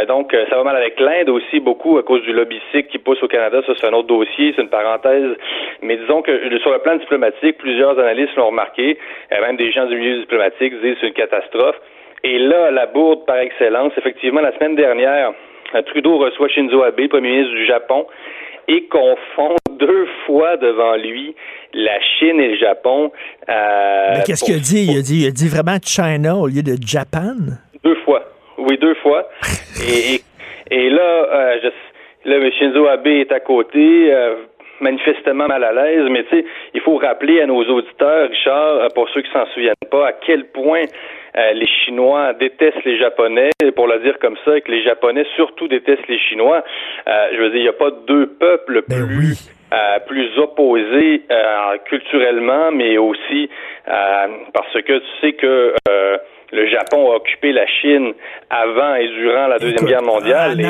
donc, 0.08 0.36
ça 0.50 0.56
va 0.56 0.64
mal 0.64 0.76
avec 0.76 0.98
l'Inde 0.98 1.28
aussi, 1.28 1.60
beaucoup 1.60 1.98
à 1.98 2.02
cause 2.02 2.22
du 2.22 2.32
lobby 2.32 2.60
qui 2.90 2.98
pousse 2.98 3.22
au 3.22 3.28
Canada. 3.28 3.60
Ça, 3.66 3.72
c'est 3.76 3.86
un 3.86 3.92
autre 3.92 4.08
dossier, 4.08 4.52
c'est 4.56 4.62
une 4.62 4.68
parenthèse. 4.68 5.36
Mais 5.82 5.96
disons 5.96 6.22
que 6.22 6.58
sur 6.58 6.72
le 6.72 6.78
plan 6.78 6.96
diplomatique, 6.96 7.58
plusieurs 7.58 7.98
analystes 7.98 8.34
l'ont 8.36 8.48
remarqué. 8.48 8.98
même 9.30 9.56
des 9.56 9.70
gens 9.70 9.86
du 9.86 9.96
milieu 9.96 10.20
diplomatique 10.20 10.71
disent 10.80 10.96
c'est 11.00 11.08
une 11.08 11.12
catastrophe. 11.14 11.76
Et 12.24 12.38
là, 12.38 12.70
la 12.70 12.86
bourde 12.86 13.24
par 13.26 13.38
excellence, 13.38 13.92
effectivement, 13.96 14.40
la 14.40 14.56
semaine 14.56 14.76
dernière, 14.76 15.32
Trudeau 15.86 16.18
reçoit 16.18 16.48
Shinzo 16.48 16.82
Abe, 16.82 17.08
premier 17.08 17.30
ministre 17.30 17.54
du 17.54 17.66
Japon, 17.66 18.06
et 18.68 18.84
confond 18.84 19.56
deux 19.78 20.06
fois 20.26 20.56
devant 20.56 20.96
lui 20.96 21.34
la 21.74 21.98
Chine 22.00 22.38
et 22.40 22.48
le 22.48 22.56
Japon. 22.56 23.10
Euh, 23.48 24.14
Mais 24.14 24.22
qu'est-ce 24.24 24.44
qu'il 24.44 24.54
a 24.54 24.58
dit? 24.58 24.86
Il 24.90 24.98
a 24.98 25.02
dit? 25.02 25.22
Il 25.22 25.28
a 25.28 25.30
dit 25.30 25.48
vraiment 25.48 25.78
China 25.84 26.36
au 26.36 26.46
lieu 26.46 26.62
de 26.62 26.76
Japan? 26.84 27.34
Deux 27.82 27.96
fois. 28.04 28.22
Oui, 28.58 28.78
deux 28.78 28.94
fois. 28.96 29.28
et, 29.88 30.20
et, 30.70 30.90
là, 30.90 31.00
euh, 31.00 31.58
je, 31.62 32.30
là, 32.30 32.50
Shinzo 32.50 32.86
Abe 32.86 33.06
est 33.06 33.32
à 33.32 33.40
côté. 33.40 34.12
Euh, 34.12 34.36
manifestement 34.82 35.46
mal 35.46 35.64
à 35.64 35.72
l'aise, 35.72 36.06
mais 36.10 36.24
tu 36.24 36.36
sais, 36.36 36.44
il 36.74 36.80
faut 36.80 36.96
rappeler 36.96 37.40
à 37.40 37.46
nos 37.46 37.62
auditeurs, 37.64 38.28
Richard, 38.28 38.80
euh, 38.80 38.88
pour 38.94 39.08
ceux 39.10 39.22
qui 39.22 39.30
s'en 39.30 39.46
souviennent 39.46 39.74
pas, 39.90 40.08
à 40.08 40.12
quel 40.12 40.46
point 40.46 40.84
euh, 41.36 41.52
les 41.52 41.66
Chinois 41.66 42.34
détestent 42.34 42.84
les 42.84 42.98
Japonais, 42.98 43.50
pour 43.74 43.86
le 43.86 44.00
dire 44.00 44.18
comme 44.18 44.36
ça, 44.44 44.56
et 44.56 44.60
que 44.60 44.70
les 44.70 44.82
Japonais 44.82 45.24
surtout 45.36 45.68
détestent 45.68 46.08
les 46.08 46.18
Chinois. 46.18 46.62
Euh, 47.06 47.28
je 47.32 47.38
veux 47.38 47.50
dire, 47.50 47.58
il 47.58 47.62
n'y 47.62 47.68
a 47.68 47.72
pas 47.72 47.90
deux 48.06 48.26
peuples 48.26 48.82
ben 48.88 49.06
plus 49.06 49.50
plus 50.06 50.36
opposés 50.36 51.22
culturellement, 51.86 52.70
mais 52.72 52.98
aussi 52.98 53.48
parce 53.86 54.74
que 54.82 54.98
tu 54.98 55.06
sais 55.22 55.32
que 55.32 55.72
le 56.52 56.66
Japon 56.68 57.10
a 57.10 57.16
occupé 57.16 57.50
la 57.52 57.66
Chine 57.66 58.12
avant 58.50 58.94
et 58.94 59.08
durant 59.08 59.46
la 59.48 59.58
Deuxième 59.58 59.88
Guerre 59.88 60.02
mondiale. 60.02 60.60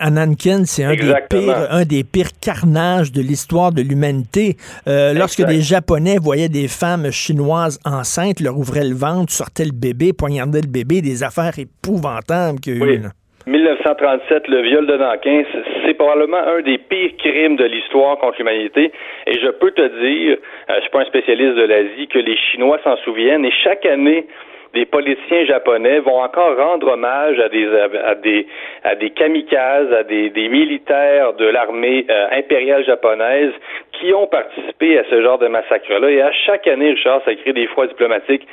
À 0.00 0.10
Nankin, 0.10 0.64
c'est 0.64 0.84
un 0.84 0.94
des, 0.94 1.14
pires, 1.30 1.68
un 1.70 1.84
des 1.84 2.02
pires 2.02 2.34
carnages 2.42 3.12
de 3.12 3.20
l'histoire 3.20 3.72
de 3.72 3.82
l'humanité. 3.82 4.56
Euh, 4.88 5.14
lorsque 5.14 5.38
les 5.38 5.60
Japonais 5.60 6.16
voyaient 6.20 6.48
des 6.48 6.66
femmes 6.66 7.12
chinoises 7.12 7.78
enceintes, 7.84 8.40
leur 8.40 8.58
ouvraient 8.58 8.88
le 8.88 8.96
ventre, 8.96 9.32
sortaient 9.32 9.64
le 9.64 9.72
bébé, 9.72 10.12
poignardaient 10.12 10.60
le 10.60 10.72
bébé, 10.72 11.00
des 11.00 11.22
affaires 11.22 11.56
épouvantables 11.56 12.58
qu'il 12.58 12.78
y 12.78 12.82
a 12.82 12.86
eu. 12.86 13.02
1937, 13.46 14.48
le 14.48 14.60
viol 14.60 14.86
de 14.86 14.96
Nankin, 14.96 15.42
c'est 15.86 15.94
probablement 15.94 16.36
un 16.36 16.60
des 16.60 16.76
pires 16.76 17.16
crimes 17.16 17.56
de 17.56 17.64
l'histoire 17.64 18.18
contre 18.18 18.38
l'humanité. 18.38 18.92
Et 19.26 19.34
je 19.40 19.48
peux 19.48 19.70
te 19.70 19.80
dire, 19.80 20.36
euh, 20.68 20.74
je 20.76 20.80
suis 20.82 20.90
pas 20.90 21.00
un 21.00 21.06
spécialiste 21.06 21.54
de 21.54 21.62
l'Asie, 21.62 22.08
que 22.08 22.18
les 22.18 22.36
Chinois 22.36 22.78
s'en 22.84 22.96
souviennent. 22.98 23.46
Et 23.46 23.52
chaque 23.64 23.86
année, 23.86 24.26
des 24.74 24.86
politiciens 24.86 25.44
japonais 25.46 26.00
vont 26.00 26.20
encore 26.20 26.56
rendre 26.56 26.92
hommage 26.92 27.38
à 27.38 27.48
des 27.48 27.66
à 27.66 28.14
des 28.14 28.46
à 28.84 28.94
des 28.94 29.10
kamikazes, 29.10 29.92
à 29.92 30.02
des, 30.02 30.30
des 30.30 30.48
militaires 30.48 31.32
de 31.34 31.46
l'armée 31.46 32.06
euh, 32.10 32.26
impériale 32.32 32.84
japonaise 32.84 33.52
qui 33.92 34.12
ont 34.12 34.26
participé 34.26 34.98
à 34.98 35.04
ce 35.10 35.22
genre 35.22 35.38
de 35.38 35.48
massacre-là. 35.48 36.10
Et 36.10 36.20
à 36.20 36.32
chaque 36.32 36.66
année, 36.66 36.90
Richard, 36.90 37.22
ça 37.24 37.34
crée 37.34 37.52
des 37.52 37.66
fois 37.68 37.86
diplomatiques 37.86 38.46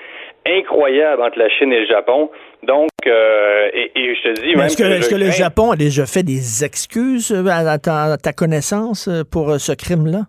incroyables 0.47 1.21
entre 1.21 1.39
la 1.39 1.49
Chine 1.49 1.73
et 1.73 1.81
le 1.81 1.87
Japon. 1.87 2.29
Donc, 2.63 2.89
euh, 3.07 3.69
et, 3.73 4.15
je 4.15 4.29
te 4.29 4.41
dis, 4.41 4.51
est-ce 4.51 4.77
que, 4.77 4.83
est 4.83 5.09
que 5.09 5.15
le 5.15 5.31
Japon 5.31 5.71
a 5.71 5.75
déjà 5.75 6.05
fait 6.05 6.23
des 6.23 6.63
excuses 6.63 7.31
à 7.47 7.77
ta 7.79 8.33
connaissance 8.33 9.09
pour 9.31 9.59
ce 9.59 9.73
crime-là? 9.73 10.21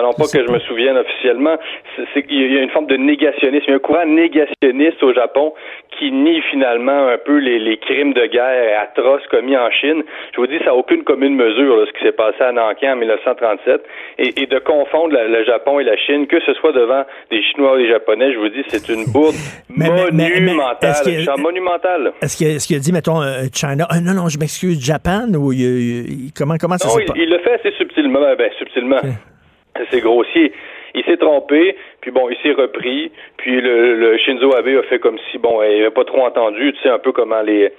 Non, 0.00 0.12
pas 0.12 0.24
que 0.24 0.46
je 0.46 0.50
me 0.50 0.58
souvienne 0.60 0.96
officiellement. 0.96 1.56
C'est 2.14 2.22
qu'il 2.22 2.52
y 2.52 2.56
a 2.56 2.62
une 2.62 2.70
forme 2.70 2.86
de 2.86 2.96
négationnisme, 2.96 3.64
il 3.68 3.70
y 3.70 3.72
a 3.72 3.76
un 3.76 3.80
courant 3.80 4.06
négationniste 4.06 5.02
au 5.02 5.12
Japon 5.12 5.52
qui 5.98 6.10
nie 6.10 6.40
finalement 6.50 7.08
un 7.08 7.18
peu 7.18 7.36
les, 7.38 7.58
les 7.58 7.76
crimes 7.76 8.14
de 8.14 8.26
guerre 8.26 8.80
atroces 8.80 9.26
commis 9.30 9.56
en 9.56 9.70
Chine. 9.70 10.02
Je 10.34 10.40
vous 10.40 10.46
dis, 10.46 10.58
ça 10.58 10.66
n'a 10.66 10.74
aucune 10.74 11.04
commune 11.04 11.34
mesure 11.34 11.76
là, 11.76 11.86
ce 11.86 11.92
qui 11.92 12.04
s'est 12.04 12.12
passé 12.12 12.40
à 12.40 12.52
Nankin 12.52 12.94
en 12.94 12.96
1937 12.96 13.82
et, 14.18 14.42
et 14.42 14.46
de 14.46 14.58
confondre 14.58 15.14
le 15.14 15.44
Japon 15.44 15.80
et 15.80 15.84
la 15.84 15.96
Chine, 15.96 16.26
que 16.26 16.40
ce 16.40 16.54
soit 16.54 16.72
devant 16.72 17.04
des 17.30 17.42
Chinois 17.42 17.74
ou 17.74 17.78
des 17.78 17.88
Japonais, 17.88 18.32
je 18.32 18.38
vous 18.38 18.48
dis, 18.48 18.62
c'est 18.68 18.88
une 18.88 19.04
bourde 19.12 19.34
monumentale. 19.68 21.08
est 21.08 21.38
monumentale. 21.38 22.12
Est-ce 22.22 22.66
qu'il 22.66 22.76
a, 22.76 22.80
dit, 22.80 22.92
mettons, 22.92 23.22
euh, 23.22 23.44
China, 23.54 23.86
ah, 23.90 24.00
non, 24.00 24.14
non, 24.14 24.28
je 24.28 24.38
m'excuse, 24.38 24.82
Japan, 24.84 25.28
ou 25.34 25.52
comment, 26.36 26.56
comment 26.58 26.78
ça 26.78 26.88
s'est 26.88 27.04
passé? 27.04 27.20
Il, 27.20 27.30
le 27.30 27.38
fait 27.38 27.54
assez 27.54 27.72
subtilement, 27.76 28.20
ben, 28.36 28.50
subtilement 28.58 29.00
c'est 29.90 30.00
grossier. 30.00 30.52
Il 30.94 31.04
s'est 31.04 31.16
trompé, 31.16 31.76
puis 32.00 32.10
bon, 32.10 32.28
il 32.28 32.36
s'est 32.42 32.52
repris, 32.52 33.10
puis 33.38 33.60
le, 33.60 33.94
le, 33.96 34.18
Shinzo 34.18 34.54
Abe 34.54 34.68
a 34.68 34.82
fait 34.82 34.98
comme 34.98 35.18
si, 35.30 35.38
bon, 35.38 35.62
il 35.62 35.78
n'avait 35.78 35.90
pas 35.90 36.04
trop 36.04 36.26
entendu, 36.26 36.74
tu 36.74 36.82
sais, 36.82 36.90
un 36.90 36.98
peu 36.98 37.12
comment 37.12 37.40
les, 37.40 37.72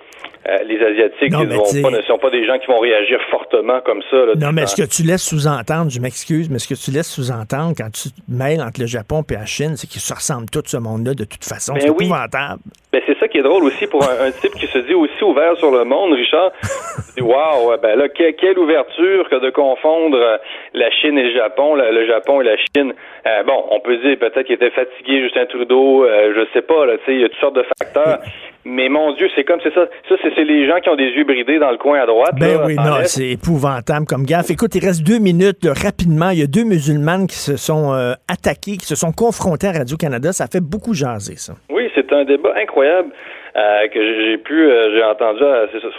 euh, 0.45 0.57
les 0.67 0.77
Asiatiques 0.83 1.31
ne 1.31 2.01
sont 2.01 2.17
pas 2.17 2.29
des 2.29 2.45
gens 2.45 2.57
qui 2.59 2.67
vont 2.67 2.79
réagir 2.79 3.19
fortement 3.31 3.79
comme 3.81 4.01
ça. 4.11 4.17
non, 4.35 4.51
mais 4.51 4.65
ce 4.65 4.75
que 4.75 4.87
tu 4.87 5.03
laisses 5.03 5.23
sous-entendre, 5.23 5.89
je 5.89 5.99
m'excuse, 6.01 6.49
mais 6.49 6.59
ce 6.59 6.67
que 6.67 6.73
tu 6.73 6.91
laisses 6.91 7.11
sous-entendre 7.11 7.73
quand 7.77 7.89
tu 7.91 8.09
te 8.09 8.21
mêles 8.27 8.61
entre 8.61 8.81
le 8.81 8.87
Japon 8.87 9.23
et 9.29 9.33
la 9.33 9.45
Chine, 9.45 9.75
c'est 9.77 9.87
qu'ils 9.87 10.01
se 10.01 10.13
ressemblent 10.13 10.49
tout 10.49 10.63
ce 10.65 10.77
monde-là 10.77 11.13
de 11.13 11.23
toute 11.23 11.45
façon? 11.45 11.73
Ben 11.73 11.81
c'est 11.81 11.87
épouvantable. 11.87 12.59
Ben, 12.91 13.01
c'est 13.07 13.17
ça 13.19 13.27
qui 13.27 13.37
est 13.37 13.43
drôle 13.43 13.63
aussi 13.63 13.87
pour 13.87 14.03
un, 14.03 14.31
type 14.31 14.53
qui 14.53 14.67
se 14.67 14.79
dit 14.79 14.93
aussi 14.93 15.23
ouvert 15.23 15.57
sur 15.57 15.71
le 15.71 15.83
monde, 15.85 16.13
Richard. 16.13 16.51
Waouh, 17.19 17.77
ben 17.81 17.97
là, 17.97 18.09
quelle, 18.09 18.59
ouverture 18.59 19.29
que 19.29 19.39
de 19.39 19.49
confondre 19.49 20.17
euh, 20.17 20.37
la 20.73 20.91
Chine 20.91 21.17
et 21.17 21.23
le 21.23 21.33
Japon, 21.33 21.75
le, 21.75 22.05
Japon 22.05 22.41
et 22.41 22.43
la 22.43 22.57
Chine. 22.57 22.93
Euh, 23.25 23.43
bon, 23.43 23.65
on 23.71 23.79
peut 23.79 23.97
dire 23.97 24.17
peut-être 24.19 24.43
qu'il 24.43 24.55
était 24.55 24.71
fatigué, 24.71 25.23
Justin 25.23 25.45
Trudeau, 25.45 26.05
je 26.05 26.45
sais 26.53 26.61
pas, 26.61 26.85
là, 26.85 26.97
tu 26.97 27.05
sais, 27.05 27.13
il 27.13 27.21
y 27.21 27.23
a 27.23 27.29
toutes 27.29 27.39
sortes 27.39 27.55
de 27.55 27.65
facteurs. 27.79 28.19
Mais 28.65 28.87
mon 28.87 29.11
Dieu, 29.13 29.27
c'est 29.35 29.43
comme 29.43 29.59
c'est 29.61 29.73
ça. 29.73 29.87
Ça, 30.07 30.15
c'est 30.21 30.43
les 30.43 30.67
gens 30.67 30.79
qui 30.79 30.89
ont 30.89 30.95
des 30.95 31.09
yeux 31.09 31.25
bridés 31.25 31.59
dans 31.59 31.71
le 31.71 31.77
coin 31.77 31.99
à 31.99 32.05
droite. 32.05 32.33
Ben 32.39 32.59
oui, 32.65 32.75
non, 32.75 33.03
c'est 33.03 33.31
épouvantable 33.31 34.05
comme 34.05 34.23
gaffe. 34.23 34.51
Écoute, 34.51 34.75
il 34.75 34.85
reste 34.85 35.05
deux 35.05 35.19
minutes 35.19 35.65
rapidement. 35.65 36.29
Il 36.29 36.39
y 36.39 36.43
a 36.43 36.47
deux 36.47 36.63
musulmanes 36.63 37.27
qui 37.27 37.35
se 37.35 37.57
sont 37.57 37.93
euh, 37.93 38.13
attaqués, 38.31 38.77
qui 38.77 38.85
se 38.85 38.95
sont 38.95 39.11
confrontés 39.11 39.67
à 39.67 39.79
Radio-Canada. 39.79 40.31
Ça 40.31 40.47
fait 40.47 40.63
beaucoup 40.63 40.93
jaser, 40.93 41.35
ça. 41.35 41.53
Oui, 41.69 41.91
c'est 41.93 42.11
un 42.13 42.23
débat 42.23 42.53
incroyable. 42.55 43.09
Euh, 43.55 43.87
que 43.87 43.99
j'ai 43.99 44.37
pu, 44.39 44.65
euh, 44.65 44.95
j'ai 44.95 45.03
entendu 45.03 45.43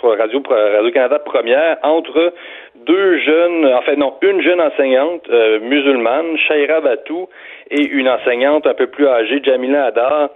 sur 0.00 0.18
Radio, 0.18 0.42
Radio 0.48 0.90
Canada 0.90 1.20
première 1.20 1.76
entre 1.84 2.34
deux 2.84 3.18
jeunes, 3.18 3.66
en 3.66 3.82
fait 3.82 3.94
non, 3.94 4.14
une 4.22 4.42
jeune 4.42 4.60
enseignante 4.60 5.30
musulmane, 5.62 6.36
Shaira 6.36 6.80
Batou, 6.80 7.28
et 7.70 7.86
une 7.86 8.08
enseignante 8.08 8.66
un 8.66 8.74
peu 8.74 8.88
plus 8.88 9.06
âgée, 9.06 9.40
Jamila 9.44 9.84
Adar, 9.84 10.30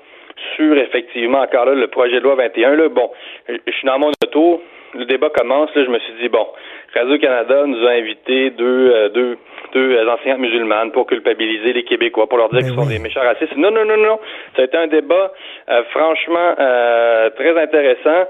sur 0.56 0.76
effectivement 0.76 1.40
encore 1.40 1.66
là 1.66 1.74
le 1.74 1.86
projet 1.88 2.16
de 2.16 2.24
loi 2.24 2.34
21. 2.36 2.76
Là, 2.76 2.88
bon, 2.88 3.10
je 3.48 3.72
suis 3.72 3.86
dans 3.86 3.98
mon 3.98 4.10
auto, 4.24 4.62
le 4.94 5.04
débat 5.04 5.30
commence, 5.30 5.74
là, 5.74 5.84
je 5.84 5.90
me 5.90 5.98
suis 5.98 6.12
dit 6.20 6.28
bon, 6.28 6.46
Radio-Canada 6.94 7.64
nous 7.66 7.86
a 7.86 7.90
invité 7.90 8.50
deux, 8.50 8.92
euh, 8.94 9.08
deux, 9.10 9.38
deux 9.72 10.08
enseignantes 10.08 10.40
musulmanes 10.40 10.92
pour 10.92 11.06
culpabiliser 11.06 11.72
les 11.72 11.84
Québécois, 11.84 12.26
pour 12.28 12.38
leur 12.38 12.48
dire 12.48 12.60
ben 12.60 12.66
qu'ils 12.66 12.78
sont 12.78 12.88
des 12.88 12.98
méchants 12.98 13.20
racistes. 13.20 13.56
Non, 13.56 13.70
non, 13.70 13.84
non, 13.84 13.96
non. 13.96 14.18
Ça 14.56 14.62
a 14.62 14.64
été 14.64 14.76
un 14.76 14.86
débat 14.86 15.32
euh, 15.68 15.82
franchement 15.90 16.54
euh, 16.58 17.30
très 17.30 17.60
intéressant, 17.60 18.28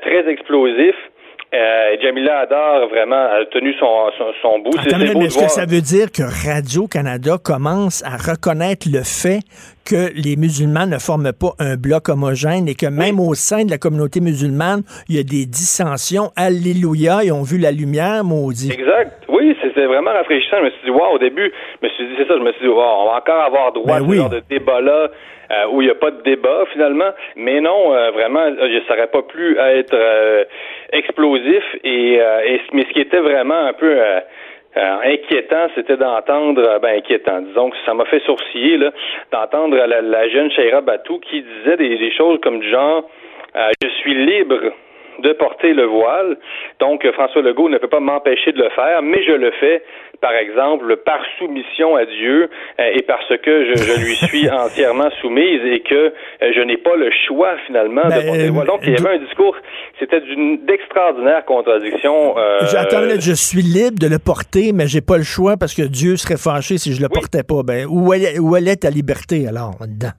très 0.00 0.28
explosif. 0.30 0.94
Euh, 1.54 1.96
Jamila 2.00 2.40
Adar 2.40 2.88
vraiment 2.88 3.28
a 3.28 3.44
tenu 3.50 3.74
son, 3.74 4.10
son, 4.40 4.58
bout. 4.60 4.70
mais 4.74 5.26
est-ce 5.26 5.38
que 5.38 5.50
ça 5.50 5.66
veut 5.66 5.82
dire 5.82 6.10
que 6.10 6.22
Radio-Canada 6.22 7.36
commence 7.44 8.02
à 8.04 8.16
reconnaître 8.16 8.88
le 8.90 9.02
fait 9.02 9.40
que 9.84 10.08
les 10.16 10.36
musulmans 10.36 10.86
ne 10.86 10.96
forment 10.96 11.32
pas 11.32 11.52
un 11.58 11.76
bloc 11.76 12.08
homogène 12.08 12.68
et 12.68 12.74
que 12.74 12.86
même 12.86 13.20
au 13.20 13.34
sein 13.34 13.66
de 13.66 13.70
la 13.70 13.76
communauté 13.76 14.20
musulmane, 14.20 14.80
il 15.10 15.16
y 15.16 15.20
a 15.20 15.24
des 15.24 15.44
dissensions? 15.44 16.30
Alléluia, 16.36 17.20
ils 17.22 17.32
ont 17.32 17.42
vu 17.42 17.58
la 17.58 17.70
lumière, 17.70 18.24
maudit. 18.24 18.72
Exact. 18.72 19.12
Oui, 19.28 19.54
c'était 19.60 19.84
vraiment 19.84 20.12
rafraîchissant. 20.12 20.56
Je 20.60 20.64
me 20.64 20.70
suis 20.70 20.84
dit, 20.84 20.90
wow, 20.90 21.16
au 21.16 21.18
début, 21.18 21.52
je 21.82 21.86
me 21.86 21.92
suis 21.92 22.06
dit, 22.06 22.14
c'est 22.16 22.28
ça, 22.28 22.34
je 22.38 22.42
me 22.42 22.52
suis 22.52 22.62
dit, 22.62 22.72
wow, 22.72 22.80
on 22.80 23.04
va 23.12 23.18
encore 23.18 23.44
avoir 23.44 23.72
droit 23.72 23.98
ben 23.98 24.04
à 24.04 24.08
ce 24.08 24.14
genre 24.14 24.30
de 24.30 24.42
débat-là. 24.48 25.10
Euh, 25.52 25.66
où 25.70 25.82
il 25.82 25.84
n'y 25.84 25.90
a 25.90 25.94
pas 25.94 26.10
de 26.10 26.22
débat 26.22 26.64
finalement. 26.72 27.10
Mais 27.36 27.60
non, 27.60 27.94
euh, 27.94 28.10
vraiment, 28.12 28.44
ça 28.88 28.94
n'aurait 28.94 29.08
pas 29.08 29.22
pu 29.22 29.58
être 29.58 29.94
euh, 29.94 30.44
explosif. 30.92 31.62
Et, 31.84 32.20
mais 32.72 32.84
ce 32.84 32.92
qui 32.92 33.00
était 33.00 33.20
vraiment 33.20 33.66
un 33.66 33.74
peu 33.74 33.98
inquiétant, 34.74 35.66
c'était 35.74 35.98
d'entendre, 35.98 36.78
ben 36.80 36.96
inquiétant, 36.96 37.42
disons 37.42 37.68
que 37.68 37.76
ça 37.84 37.92
m'a 37.92 38.06
fait 38.06 38.20
sourciller 38.20 38.78
là, 38.78 38.92
d'entendre 39.30 39.76
la, 39.76 40.28
jeune 40.30 40.50
Shaira 40.50 40.80
Batou 40.80 41.18
qui 41.18 41.42
disait 41.42 41.76
des, 41.76 42.12
choses 42.12 42.38
comme 42.42 42.60
du 42.60 42.70
genre, 42.70 43.06
je 43.82 43.88
suis 44.00 44.14
libre 44.14 44.72
de 45.20 45.32
porter 45.32 45.74
le 45.74 45.84
voile. 45.84 46.36
Donc, 46.80 47.06
François 47.12 47.42
Legault 47.42 47.68
ne 47.68 47.78
peut 47.78 47.88
pas 47.88 48.00
m'empêcher 48.00 48.52
de 48.52 48.62
le 48.62 48.70
faire, 48.70 49.02
mais 49.02 49.22
je 49.24 49.32
le 49.32 49.50
fais, 49.52 49.82
par 50.20 50.32
exemple, 50.32 50.96
par 51.04 51.20
soumission 51.38 51.96
à 51.96 52.04
Dieu 52.04 52.48
euh, 52.80 52.90
et 52.94 53.02
parce 53.02 53.28
que 53.28 53.74
je, 53.74 54.04
lui 54.04 54.16
suis 54.16 54.50
entièrement 54.64 55.10
soumise 55.20 55.60
et 55.64 55.80
que 55.80 55.94
euh, 55.94 56.52
je 56.54 56.60
n'ai 56.60 56.76
pas 56.76 56.96
le 56.96 57.10
choix, 57.26 57.56
finalement, 57.66 58.04
de 58.04 58.08
ben, 58.08 58.26
porter 58.26 58.46
le 58.46 58.52
voile. 58.52 58.66
Donc, 58.66 58.80
il 58.84 58.92
y 58.92 58.96
avait 58.96 59.16
un 59.16 59.24
discours, 59.24 59.56
c'était 59.98 60.20
d'une 60.20 60.64
d'extraordinaire 60.64 61.44
contradiction. 61.44 62.38
Euh, 62.38 62.60
je 62.62 63.32
suis 63.32 63.62
libre 63.62 63.98
de 63.98 64.08
le 64.08 64.18
porter, 64.18 64.72
mais 64.72 64.86
j'ai 64.86 65.00
pas 65.00 65.16
le 65.16 65.24
choix 65.24 65.56
parce 65.56 65.74
que 65.74 65.82
Dieu 65.82 66.16
serait 66.16 66.36
fâché 66.36 66.78
si 66.78 66.92
je 66.94 67.02
le 67.02 67.08
portais 67.08 67.42
pas. 67.42 67.62
Ben, 67.62 67.86
où 67.88 68.12
est, 68.14 68.38
où 68.38 68.56
est 68.56 68.76
ta 68.76 68.90
liberté, 68.90 69.46
alors, 69.48 69.72
là-dedans? 69.80 70.12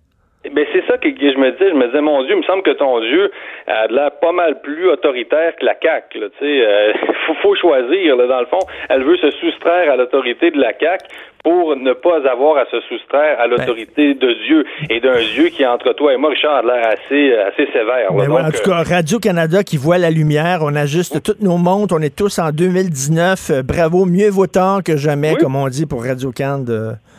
Ben 0.51 0.65
c'est 0.73 0.85
ça 0.87 0.97
que, 0.97 1.07
je 1.07 1.37
me 1.37 1.51
disais. 1.51 1.69
Je 1.69 1.75
me 1.75 1.85
disais, 1.87 2.01
mon 2.01 2.21
Dieu, 2.23 2.33
il 2.33 2.37
me 2.37 2.43
semble 2.43 2.63
que 2.63 2.71
ton 2.71 2.99
Dieu 2.99 3.31
a 3.67 3.87
l'air 3.87 4.11
pas 4.19 4.33
mal 4.33 4.59
plus 4.61 4.89
autoritaire 4.89 5.55
que 5.55 5.65
la 5.65 5.75
CAQ. 5.81 6.19
Là, 6.19 6.27
euh, 6.41 6.93
faut, 7.27 7.33
faut 7.41 7.55
choisir. 7.55 8.17
Là, 8.17 8.27
dans 8.27 8.41
le 8.41 8.47
fond, 8.47 8.59
elle 8.89 9.03
veut 9.03 9.17
se 9.17 9.31
soustraire 9.31 9.91
à 9.91 9.95
l'autorité 9.95 10.51
de 10.51 10.59
la 10.59 10.73
CAQ 10.77 11.05
pour 11.43 11.75
ne 11.75 11.93
pas 11.93 12.29
avoir 12.29 12.57
à 12.57 12.65
se 12.65 12.79
soustraire 12.81 13.39
à 13.39 13.47
l'autorité 13.47 14.13
de 14.13 14.33
Dieu 14.45 14.65
et 14.89 14.99
d'un 14.99 15.19
Dieu 15.33 15.49
qui, 15.49 15.65
entre 15.65 15.93
toi 15.93 16.13
et 16.13 16.17
moi, 16.17 16.29
Richard, 16.29 16.55
a 16.55 16.61
l'air 16.61 16.87
assez, 16.87 17.33
assez 17.33 17.65
sévère. 17.71 18.11
en 18.11 18.51
tout 18.51 18.69
cas, 18.69 18.83
Radio-Canada 18.83 19.63
qui 19.63 19.77
voit 19.77 19.97
la 19.97 20.09
lumière, 20.09 20.59
on 20.61 20.75
ajuste 20.75 21.21
toutes 21.21 21.41
nos 21.41 21.57
montres, 21.57 21.95
on 21.97 22.01
est 22.01 22.15
tous 22.15 22.39
en 22.39 22.51
2019. 22.51 23.49
Euh, 23.49 23.61
bravo, 23.61 24.05
mieux 24.05 24.29
vaut 24.29 24.47
tard 24.47 24.83
que 24.83 24.95
jamais, 24.95 25.35
comme 25.35 25.55
on 25.55 25.67
dit 25.67 25.85
pour 25.85 26.03
Radio-Can. 26.03 26.63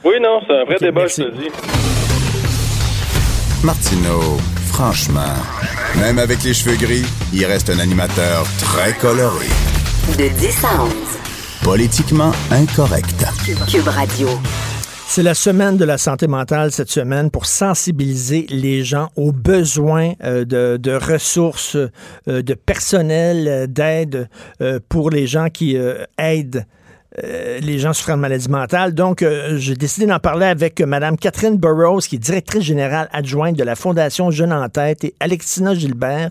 Oui, 0.04 0.20
non, 0.20 0.40
c'est 0.46 0.54
un 0.54 0.64
vrai 0.64 0.76
débat, 0.80 1.06
je 1.06 1.22
te 1.22 1.30
dis. 1.30 2.03
Martineau, 3.64 4.36
franchement, 4.66 5.34
même 5.98 6.18
avec 6.18 6.42
les 6.44 6.52
cheveux 6.52 6.76
gris, 6.76 7.06
il 7.32 7.46
reste 7.46 7.70
un 7.70 7.78
animateur 7.78 8.46
très 8.58 8.92
coloré. 8.92 9.46
De 10.18 10.28
10 10.28 10.64
à 10.64 10.84
11. 10.84 10.92
Politiquement 11.62 12.32
incorrect. 12.50 13.24
Cube 13.66 13.88
Radio. 13.88 14.28
C'est 15.06 15.22
la 15.22 15.32
semaine 15.32 15.78
de 15.78 15.84
la 15.86 15.96
santé 15.96 16.26
mentale 16.26 16.72
cette 16.72 16.90
semaine 16.90 17.30
pour 17.30 17.46
sensibiliser 17.46 18.46
les 18.50 18.84
gens 18.84 19.08
aux 19.16 19.32
besoins 19.32 20.12
euh, 20.22 20.44
de, 20.44 20.92
ressources, 20.92 21.76
euh, 21.76 22.42
de 22.42 22.52
personnel, 22.52 23.48
euh, 23.48 23.66
d'aide 23.66 24.28
pour 24.90 25.08
les 25.08 25.26
gens 25.26 25.48
qui 25.48 25.78
aident 26.18 26.66
euh, 27.22 27.60
les 27.60 27.78
gens 27.78 27.92
souffrant 27.92 28.16
de 28.16 28.20
maladies 28.20 28.48
mentales. 28.48 28.92
Donc, 28.92 29.22
euh, 29.22 29.56
j'ai 29.56 29.76
décidé 29.76 30.06
d'en 30.06 30.18
parler 30.18 30.46
avec 30.46 30.80
euh, 30.80 30.86
Mme 30.86 31.16
Catherine 31.16 31.56
Burroughs, 31.56 32.00
qui 32.00 32.16
est 32.16 32.18
directrice 32.18 32.62
générale 32.64 33.08
adjointe 33.12 33.56
de 33.56 33.62
la 33.62 33.76
Fondation 33.76 34.32
Jeunes 34.32 34.52
en 34.52 34.68
tête, 34.68 35.04
et 35.04 35.14
Alexina 35.20 35.74
Gilbert, 35.74 36.30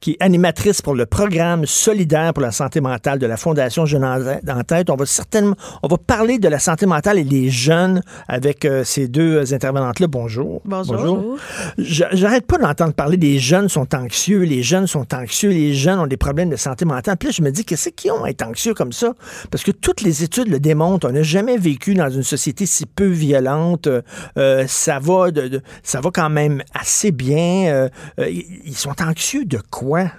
qui 0.00 0.12
est 0.12 0.16
animatrice 0.20 0.82
pour 0.82 0.94
le 0.94 1.06
programme 1.06 1.66
solidaire 1.66 2.32
pour 2.32 2.42
la 2.42 2.52
santé 2.52 2.80
mentale 2.80 3.18
de 3.18 3.26
la 3.26 3.36
Fondation 3.36 3.86
Jeunes 3.86 4.04
en 4.04 4.62
tête. 4.62 4.90
On 4.90 4.96
va 4.96 5.04
certainement, 5.04 5.56
on 5.82 5.88
va 5.88 5.96
parler 5.98 6.38
de 6.38 6.48
la 6.48 6.60
santé 6.60 6.86
mentale 6.86 7.18
et 7.18 7.24
des 7.24 7.50
jeunes 7.50 8.02
avec 8.28 8.66
ces 8.84 9.08
deux 9.08 9.52
intervenantes-là. 9.52 10.06
Bonjour. 10.06 10.62
Bonjour. 10.64 11.38
J'arrête 11.78 12.46
pas 12.46 12.58
d'entendre 12.58 12.94
parler 12.94 13.16
des 13.16 13.38
jeunes 13.38 13.68
sont 13.68 13.94
anxieux, 13.94 14.40
les 14.40 14.62
jeunes 14.62 14.86
sont 14.86 15.12
anxieux, 15.14 15.50
les 15.50 15.74
jeunes 15.74 15.98
ont 15.98 16.06
des 16.06 16.16
problèmes 16.16 16.50
de 16.50 16.56
santé 16.56 16.84
mentale. 16.84 17.16
Puis 17.16 17.28
là, 17.28 17.34
je 17.36 17.42
me 17.42 17.50
dis, 17.50 17.64
qu'est-ce 17.64 17.88
qu'ils 17.90 18.12
ont 18.12 18.24
à 18.24 18.30
être 18.30 18.42
anxieux 18.42 18.74
comme 18.74 18.92
ça? 18.92 19.14
Parce 19.50 19.64
que 19.64 19.70
toutes 19.70 20.02
les 20.02 20.19
études 20.22 20.48
le 20.48 20.60
démontrent. 20.60 21.08
On 21.08 21.12
n'a 21.12 21.22
jamais 21.22 21.56
vécu 21.56 21.94
dans 21.94 22.10
une 22.10 22.22
société 22.22 22.66
si 22.66 22.86
peu 22.86 23.06
violente. 23.06 23.88
Euh, 24.36 24.64
ça 24.66 24.98
va, 24.98 25.30
de, 25.30 25.62
ça 25.82 26.00
va 26.00 26.10
quand 26.12 26.30
même 26.30 26.62
assez 26.74 27.10
bien. 27.10 27.66
Euh, 27.68 27.88
euh, 28.18 28.30
ils 28.30 28.76
sont 28.76 29.00
anxieux 29.02 29.44
de 29.44 29.58
quoi? 29.70 30.10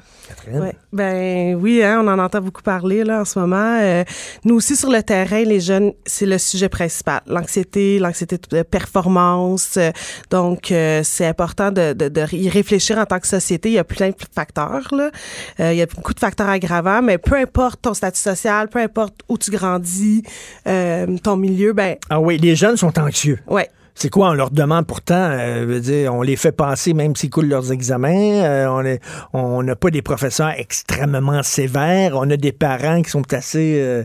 Ouais. 0.52 0.76
Ben 0.94 1.56
oui, 1.56 1.84
hein, 1.84 2.02
on 2.04 2.08
en 2.08 2.20
entend 2.20 2.42
beaucoup 2.42 2.62
parler 2.62 3.04
là 3.04 3.22
en 3.22 3.26
ce 3.26 3.40
moment. 3.40 3.80
Euh, 3.82 4.04
nous 4.44 4.56
aussi 4.56 4.76
sur 4.76 4.90
le 4.90 5.02
terrain, 5.04 5.44
les 5.44 5.60
jeunes, 5.60 5.94
c'est 6.06 6.26
le 6.26 6.38
sujet 6.38 6.70
principal. 6.70 7.22
L'anxiété, 7.28 8.00
l'anxiété 8.00 8.38
de 8.50 8.64
performance. 8.64 9.78
Euh, 9.78 9.92
donc 10.30 10.72
euh, 10.72 11.02
c'est 11.04 11.26
important 11.26 11.72
de, 11.72 11.94
de, 11.94 12.10
de, 12.10 12.36
y 12.36 12.50
réfléchir 12.50 12.98
en 12.98 13.06
tant 13.06 13.20
que 13.20 13.28
société. 13.28 13.70
Il 13.70 13.74
y 13.74 13.80
a 13.80 13.84
plein 13.84 14.10
de 14.10 14.16
facteurs 14.34 14.94
là. 14.94 15.12
il 15.60 15.78
y 15.78 15.82
a 15.82 15.86
beaucoup 15.86 16.14
de 16.14 16.20
facteurs 16.20 16.50
aggravants, 16.50 17.02
mais 17.02 17.18
peu 17.18 17.36
importe 17.36 17.82
ton 17.82 17.94
statut 17.94 18.20
social, 18.20 18.68
peu 18.68 18.80
importe 18.80 19.16
où 19.30 19.38
tu 19.38 19.52
grandis, 19.52 20.24
ton 20.66 21.38
milieu, 21.38 21.74
ben. 21.74 21.96
Ah 22.10 22.20
oui, 22.20 22.38
les 22.38 22.56
jeunes 22.56 22.78
sont 22.78 22.98
anxieux. 23.00 23.40
Ouais. 23.48 23.70
C'est 23.96 24.10
quoi? 24.10 24.30
On 24.30 24.34
leur 24.34 24.52
demande 24.52 24.88
pourtant, 24.88 25.30
euh, 25.32 26.08
on 26.10 26.22
les 26.22 26.36
fait 26.36 26.52
passer 26.52 26.94
même 26.94 27.16
s'ils 27.16 27.30
coulent 27.30 27.48
leurs 27.48 27.72
examens. 27.72 28.44
Euh, 28.44 28.98
on 29.34 29.64
n'a 29.64 29.76
pas 29.76 29.90
des 29.90 30.02
professeurs 30.02 30.54
extrêmement 30.58 31.44
sévères. 31.44 32.14
On 32.16 32.30
a 32.30 32.38
des 32.38 32.52
parents 32.52 33.02
qui 33.02 33.10
sont 33.10 33.34
assez... 33.34 33.80
Euh, 33.80 34.04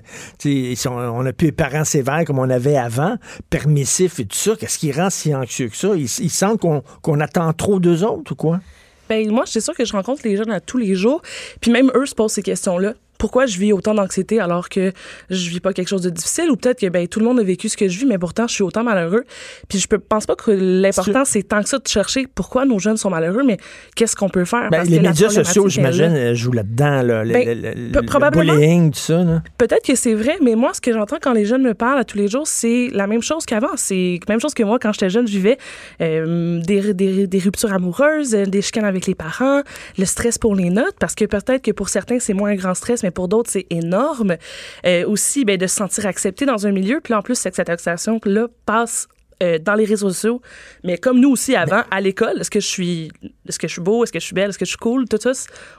on 0.86 1.22
n'a 1.22 1.32
plus 1.32 1.46
des 1.46 1.52
parents 1.52 1.84
sévères 1.84 2.24
comme 2.24 2.38
on 2.38 2.50
avait 2.50 2.76
avant, 2.76 3.16
permissifs 3.50 4.20
et 4.20 4.26
tout 4.26 4.36
ça. 4.36 4.52
Qu'est-ce 4.58 4.78
qui 4.78 4.92
rend 4.92 5.10
si 5.10 5.34
anxieux 5.34 5.68
que 5.68 5.76
ça? 5.76 5.88
Ils, 5.96 6.30
sentent 6.30 6.60
qu'on 6.60 7.20
attend 7.20 7.52
trop 7.52 7.80
d'eux 7.80 8.04
autres 8.04 8.32
ou 8.32 8.36
quoi? 8.36 8.60
Ben 9.08 9.30
moi, 9.30 9.44
c'est 9.46 9.60
sûr 9.60 9.74
que 9.74 9.84
je 9.84 9.92
rencontre 9.92 10.22
les 10.24 10.36
jeunes 10.36 10.50
à 10.50 10.60
tous 10.60 10.78
les 10.78 10.94
jours, 10.94 11.22
puis 11.60 11.70
même 11.70 11.92
eux 11.94 12.06
se 12.06 12.14
posent 12.14 12.32
ces 12.32 12.42
questions-là 12.42 12.94
pourquoi 13.18 13.46
je 13.46 13.58
vis 13.58 13.72
autant 13.72 13.94
d'anxiété 13.94 14.40
alors 14.40 14.68
que 14.68 14.92
je 15.30 15.50
vis 15.50 15.60
pas 15.60 15.72
quelque 15.72 15.88
chose 15.88 16.02
de 16.02 16.10
difficile 16.10 16.50
ou 16.50 16.56
peut-être 16.56 16.80
que 16.80 16.88
ben 16.88 17.06
tout 17.08 17.20
le 17.20 17.26
monde 17.26 17.40
a 17.40 17.42
vécu 17.42 17.68
ce 17.68 17.76
que 17.76 17.88
je 17.88 17.98
vis 17.98 18.06
mais 18.06 18.18
pourtant 18.18 18.46
je 18.46 18.54
suis 18.54 18.62
autant 18.62 18.84
malheureux. 18.84 19.24
Puis 19.68 19.78
je 19.78 19.86
pense 19.86 20.26
pas 20.26 20.34
que 20.34 20.50
l'important 20.50 21.24
c'est 21.24 21.42
tant 21.42 21.62
que 21.62 21.68
ça 21.68 21.78
de 21.78 21.88
chercher 21.88 22.26
pourquoi 22.34 22.64
nos 22.64 22.78
jeunes 22.78 22.96
sont 22.96 23.10
malheureux 23.10 23.42
mais 23.44 23.58
qu'est-ce 23.94 24.16
qu'on 24.16 24.28
peut 24.28 24.44
faire? 24.44 24.70
Ben, 24.70 24.84
les 24.84 25.00
médias 25.00 25.28
sociaux 25.28 25.68
j'imagine 25.68 26.34
jouent 26.34 26.52
là-dedans 26.52 27.02
là, 27.02 27.24
ben, 27.24 28.06
probablement 28.06 28.54
bullying 28.54 28.92
tout 28.92 28.98
ça 28.98 29.42
peut-être 29.58 29.84
que 29.84 29.94
c'est 29.94 30.14
vrai 30.14 30.36
mais 30.42 30.54
moi 30.54 30.72
ce 30.74 30.80
que 30.80 30.92
j'entends 30.92 31.18
quand 31.20 31.32
les 31.32 31.44
jeunes 31.44 31.62
me 31.62 31.74
parlent 31.74 31.98
à 31.98 32.04
tous 32.04 32.18
les 32.18 32.28
jours 32.28 32.46
c'est 32.46 32.88
la 32.92 33.06
même 33.06 33.22
chose 33.22 33.44
qu'avant. 33.46 33.76
C'est 33.76 34.20
la 34.26 34.34
même 34.34 34.40
chose 34.40 34.54
que 34.54 34.62
moi 34.62 34.78
quand 34.78 34.92
j'étais 34.92 35.10
jeune 35.10 35.26
je 35.26 35.32
vivais 35.32 35.58
euh, 36.00 36.60
des, 36.60 36.94
des, 36.94 37.26
des 37.26 37.38
ruptures 37.38 37.72
amoureuses 37.72 38.34
euh, 38.34 38.44
des 38.44 38.62
chicanes 38.62 38.84
avec 38.84 39.06
les 39.06 39.14
parents 39.14 39.62
le 39.98 40.04
stress 40.04 40.38
pour 40.38 40.54
les 40.54 40.70
notes 40.70 40.96
parce 40.98 41.14
que 41.14 41.24
peut-être 41.24 41.62
que 41.62 41.70
pour 41.70 41.88
certains 41.88 42.18
c'est 42.18 42.34
moins 42.34 42.50
un 42.50 42.54
grand 42.54 42.74
stress 42.74 43.02
mais 43.06 43.12
pour 43.12 43.28
d'autres, 43.28 43.48
c'est 43.48 43.66
énorme. 43.70 44.36
Euh, 44.84 45.06
aussi, 45.06 45.44
ben, 45.44 45.56
de 45.56 45.68
se 45.68 45.76
sentir 45.76 46.06
accepté 46.06 46.44
dans 46.44 46.66
un 46.66 46.72
milieu. 46.72 47.00
Puis 47.00 47.14
en 47.14 47.22
plus, 47.22 47.36
cette 47.36 47.56
acceptation-là 47.56 48.48
passe 48.66 49.06
euh, 49.42 49.58
dans 49.58 49.74
les 49.74 49.84
réseaux 49.84 50.08
sociaux, 50.08 50.40
mais 50.82 50.96
comme 50.96 51.20
nous 51.20 51.30
aussi 51.30 51.54
avant, 51.54 51.82
à 51.90 52.00
l'école, 52.00 52.40
est-ce 52.40 52.50
que 52.50 52.60
je 52.60 52.66
suis 52.66 53.10
est-ce 53.46 53.58
que 53.58 53.68
je 53.68 53.74
suis 53.74 53.82
beau, 53.82 54.02
est-ce 54.02 54.12
que 54.12 54.18
je 54.18 54.24
suis 54.24 54.34
belle, 54.34 54.48
est-ce 54.48 54.58
que 54.58 54.64
je 54.64 54.70
suis 54.70 54.78
cool, 54.78 55.06
tout 55.08 55.18
ça, 55.20 55.30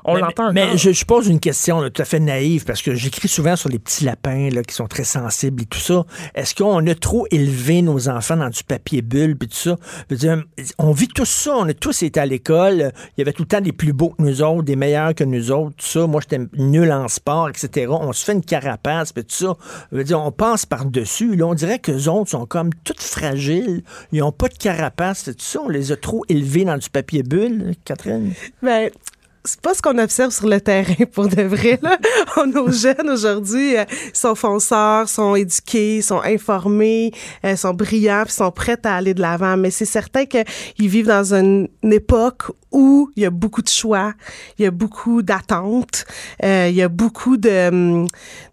on 0.06 0.16
l'entend. 0.16 0.54
Mais 0.54 0.78
je, 0.78 1.06
pose 1.06 1.28
une 1.28 1.40
question 1.40 1.82
tout 1.90 2.02
à 2.02 2.06
fait 2.06 2.20
naïve 2.20 2.66
parce 2.66 2.84
que 2.84 2.94
j'écris 2.94 3.28
souvent 3.28 3.56
sur 3.56 3.70
les 3.70 3.80
petits 3.80 4.06
lapins 4.06 4.50
là, 4.52 4.62
qui 4.62 4.76
sont 4.76 4.88
très 4.88 5.04
sensibles 5.04 5.64
et 5.64 5.66
tout 5.66 5.80
ça. 5.80 6.06
Est-ce 6.36 6.54
qu'on 6.54 6.86
a 6.86 6.96
trop 6.96 7.26
élevé 7.32 7.82
nos 7.82 8.10
enfants 8.10 8.38
dans 8.38 8.50
du 8.50 8.64
papier 8.64 9.02
bulle 9.02 9.38
et 9.42 9.48
tout 9.48 9.56
ça? 9.56 9.76
on 10.78 10.92
vit 10.92 11.08
tout 11.08 11.26
ça, 11.26 11.56
on 11.56 11.68
a 11.68 11.74
tous 11.74 12.04
été 12.04 12.20
à 12.20 12.26
l'école, 12.28 12.92
il 13.18 13.20
y 13.20 13.22
avait 13.22 13.34
tout 13.34 13.44
le 13.44 13.48
temps 13.48 13.62
des 13.62 13.74
plus 13.74 13.94
beaux 13.94 14.10
que 14.10 14.22
nous 14.22 14.42
autres, 14.44 14.64
des 14.64 14.76
meilleurs 14.76 15.16
que 15.16 15.24
nous 15.24 15.52
autres, 15.52 15.76
tout 15.78 15.88
ça. 15.88 16.06
Moi, 16.06 16.22
j'étais 16.22 16.46
nul 16.54 16.92
en 16.92 17.08
sport, 17.08 17.50
etc. 17.50 17.88
On 17.90 18.14
se 18.14 18.24
fait 18.24 18.34
une 18.34 18.46
carapace, 18.46 19.14
puis 19.14 19.24
tout 19.24 19.36
ça. 19.36 20.04
dire, 20.04 20.22
on 20.22 20.32
passe 20.32 20.66
par-dessus. 20.66 21.42
on 21.42 21.54
dirait 21.54 21.80
que 21.80 21.92
les 21.92 22.08
autres 22.08 22.30
sont 22.30 22.46
comme 22.46 22.70
toutes 22.84 23.02
fragiles 23.02 23.47
ils 23.48 23.84
n'ont 24.20 24.32
pas 24.32 24.48
de 24.48 24.58
carapace, 24.58 25.26
tout 25.26 25.34
ça. 25.38 25.62
On 25.64 25.70
les 25.70 25.92
a 25.92 25.96
trop 25.96 26.24
élevés 26.30 26.66
dans 26.66 26.78
du 26.78 26.90
papier 26.90 27.24
bulle, 27.24 27.76
Catherine? 27.86 28.34
Ben, 28.62 28.90
c'est 29.48 29.62
pas 29.62 29.74
ce 29.74 29.82
qu'on 29.82 29.98
observe 29.98 30.32
sur 30.32 30.48
le 30.48 30.60
terrain 30.60 31.06
pour 31.14 31.28
de 31.28 31.42
vrai. 31.42 31.80
Nos 32.54 32.72
jeunes 32.72 33.10
aujourd'hui 33.10 33.78
euh, 33.78 33.86
sont 34.14 34.36
fonceurs, 34.36 35.10
sont 35.10 35.36
éduqués, 35.36 36.02
sont 36.02 36.22
informés, 36.22 37.12
euh, 37.46 37.56
sont 37.56 37.74
brillants, 37.74 38.26
sont 38.28 38.52
prêts 38.52 38.78
à 38.84 38.96
aller 38.96 39.14
de 39.14 39.22
l'avant. 39.22 39.58
Mais 39.58 39.72
c'est 39.72 39.86
certain 39.86 40.26
qu'ils 40.26 40.90
vivent 40.90 41.08
dans 41.08 41.34
une, 41.34 41.70
époque 41.84 42.44
où 42.72 43.10
il 43.16 43.24
y 43.24 43.26
a 43.26 43.30
beaucoup 43.30 43.62
de 43.62 43.70
choix, 43.70 44.14
il 44.58 44.64
y 44.64 44.66
a 44.66 44.72
beaucoup 44.72 45.22
d'attentes, 45.22 46.06
euh, 46.44 46.68
il 46.70 46.76
y 46.76 46.82
a 46.82 46.90
beaucoup 46.90 47.38
de, 47.38 48.06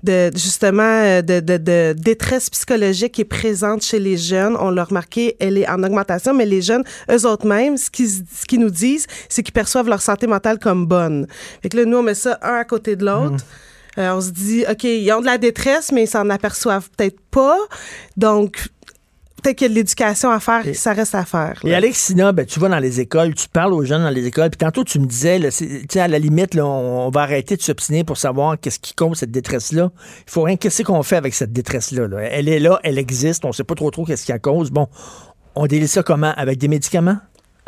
de 0.03 0.31
justement 0.35 1.21
de, 1.23 1.41
de, 1.41 1.57
de, 1.57 1.95
détresse 1.99 2.51
psychologique 2.51 3.13
qui 3.13 3.21
est 3.23 3.25
présente 3.25 3.83
chez 3.83 3.99
les 3.99 4.17
jeunes. 4.17 4.57
On 4.59 4.71
l'a 4.71 4.85
remarqué, 4.85 5.37
elle 5.41 5.59
est 5.59 5.69
en 5.69 5.83
augmentation, 5.83 6.35
mais 6.35 6.47
les 6.47 6.63
jeunes, 6.63 6.85
eux 7.11 7.27
autres 7.27 7.47
mêmes, 7.47 7.77
ce 7.77 7.91
qu'ils 7.91 8.11
ce 8.11 8.47
qu'ils 8.47 8.61
nous 8.61 8.71
disent, 8.71 9.07
c'est 9.29 9.43
qu'ils 9.43 9.53
perçoivent 9.53 9.89
leur 9.89 10.03
santé 10.03 10.27
mentale 10.27 10.59
comme 10.59 10.87
bonne. 10.87 11.27
Fait 11.63 11.69
que 11.69 11.77
là, 11.77 11.85
nous, 11.85 11.99
on 11.99 12.03
met 12.03 12.15
ça 12.15 12.39
un 12.43 12.55
à 12.55 12.65
côté 12.65 12.97
de 12.97 13.05
l'autre. 13.05 13.35
Mmh. 13.35 13.99
Euh, 13.99 14.15
on 14.15 14.21
se 14.21 14.31
dit, 14.31 14.65
OK, 14.69 14.85
ils 14.85 15.13
ont 15.13 15.21
de 15.21 15.27
la 15.27 15.39
détresse, 15.39 15.93
mais 15.93 16.05
ils 16.05 16.09
s'en 16.09 16.29
aperçoivent 16.31 16.91
peut-être 16.97 17.21
pas. 17.31 17.59
Donc, 18.17 18.69
peut-être 19.45 19.59
qu'il 19.59 19.67
y 19.67 19.71
a 19.71 19.75
de 19.75 19.75
l'éducation 19.75 20.31
à 20.31 20.41
faire, 20.41 20.63
ça 20.75 20.93
reste 20.95 21.15
à 21.15 21.25
faire. 21.25 21.61
Et 21.65 21.75
Alexina, 21.75 22.33
ben, 22.33 22.47
tu 22.47 22.59
vas 22.59 22.69
dans 22.69 22.79
les 22.79 23.01
écoles, 23.01 23.35
tu 23.35 23.49
parles 23.49 23.75
aux 23.75 23.85
jeunes 23.85 24.03
dans 24.03 24.11
les 24.11 24.27
écoles, 24.27 24.51
puis 24.51 24.59
tantôt 24.59 24.85
tu 24.85 24.99
me 24.99 25.07
disais, 25.07 25.39
là, 25.39 25.49
à 25.97 26.09
la 26.09 26.19
limite, 26.19 26.55
là, 26.55 26.67
on, 26.67 27.11
va 27.11 27.23
arrêter 27.23 27.57
de 27.57 27.63
s'obstiner 27.63 28.05
pour 28.05 28.17
savoir 28.17 28.59
qu'est-ce 28.59 28.79
qui 28.79 28.95
cause 28.95 29.19
cette 29.19 29.31
détresse-là. 29.31 29.91
Il 30.27 30.31
faut 30.31 30.43
rien, 30.43 30.57
qu'est-ce 30.57 30.83
qu'on 30.83 31.03
fait 31.03 31.17
avec 31.17 31.35
cette 31.35 31.53
détresse-là? 31.53 32.09
Là? 32.09 32.23
Elle 32.23 32.49
est 32.49 32.59
là, 32.59 32.81
elle 32.83 32.99
existe, 32.99 33.45
on 33.45 33.53
sait 33.53 33.65
pas 33.65 33.75
trop 33.75 33.91
trop 33.91 34.05
qu'est-ce 34.05 34.25
qui 34.25 34.33
la 34.33 34.39
cause. 34.39 34.71
Bon, 34.71 34.89
on 35.55 35.67
délit 35.67 35.89
ça 35.89 36.03
comment? 36.03 36.33
Avec 36.37 36.59
des 36.59 36.69
médicaments? 36.69 37.19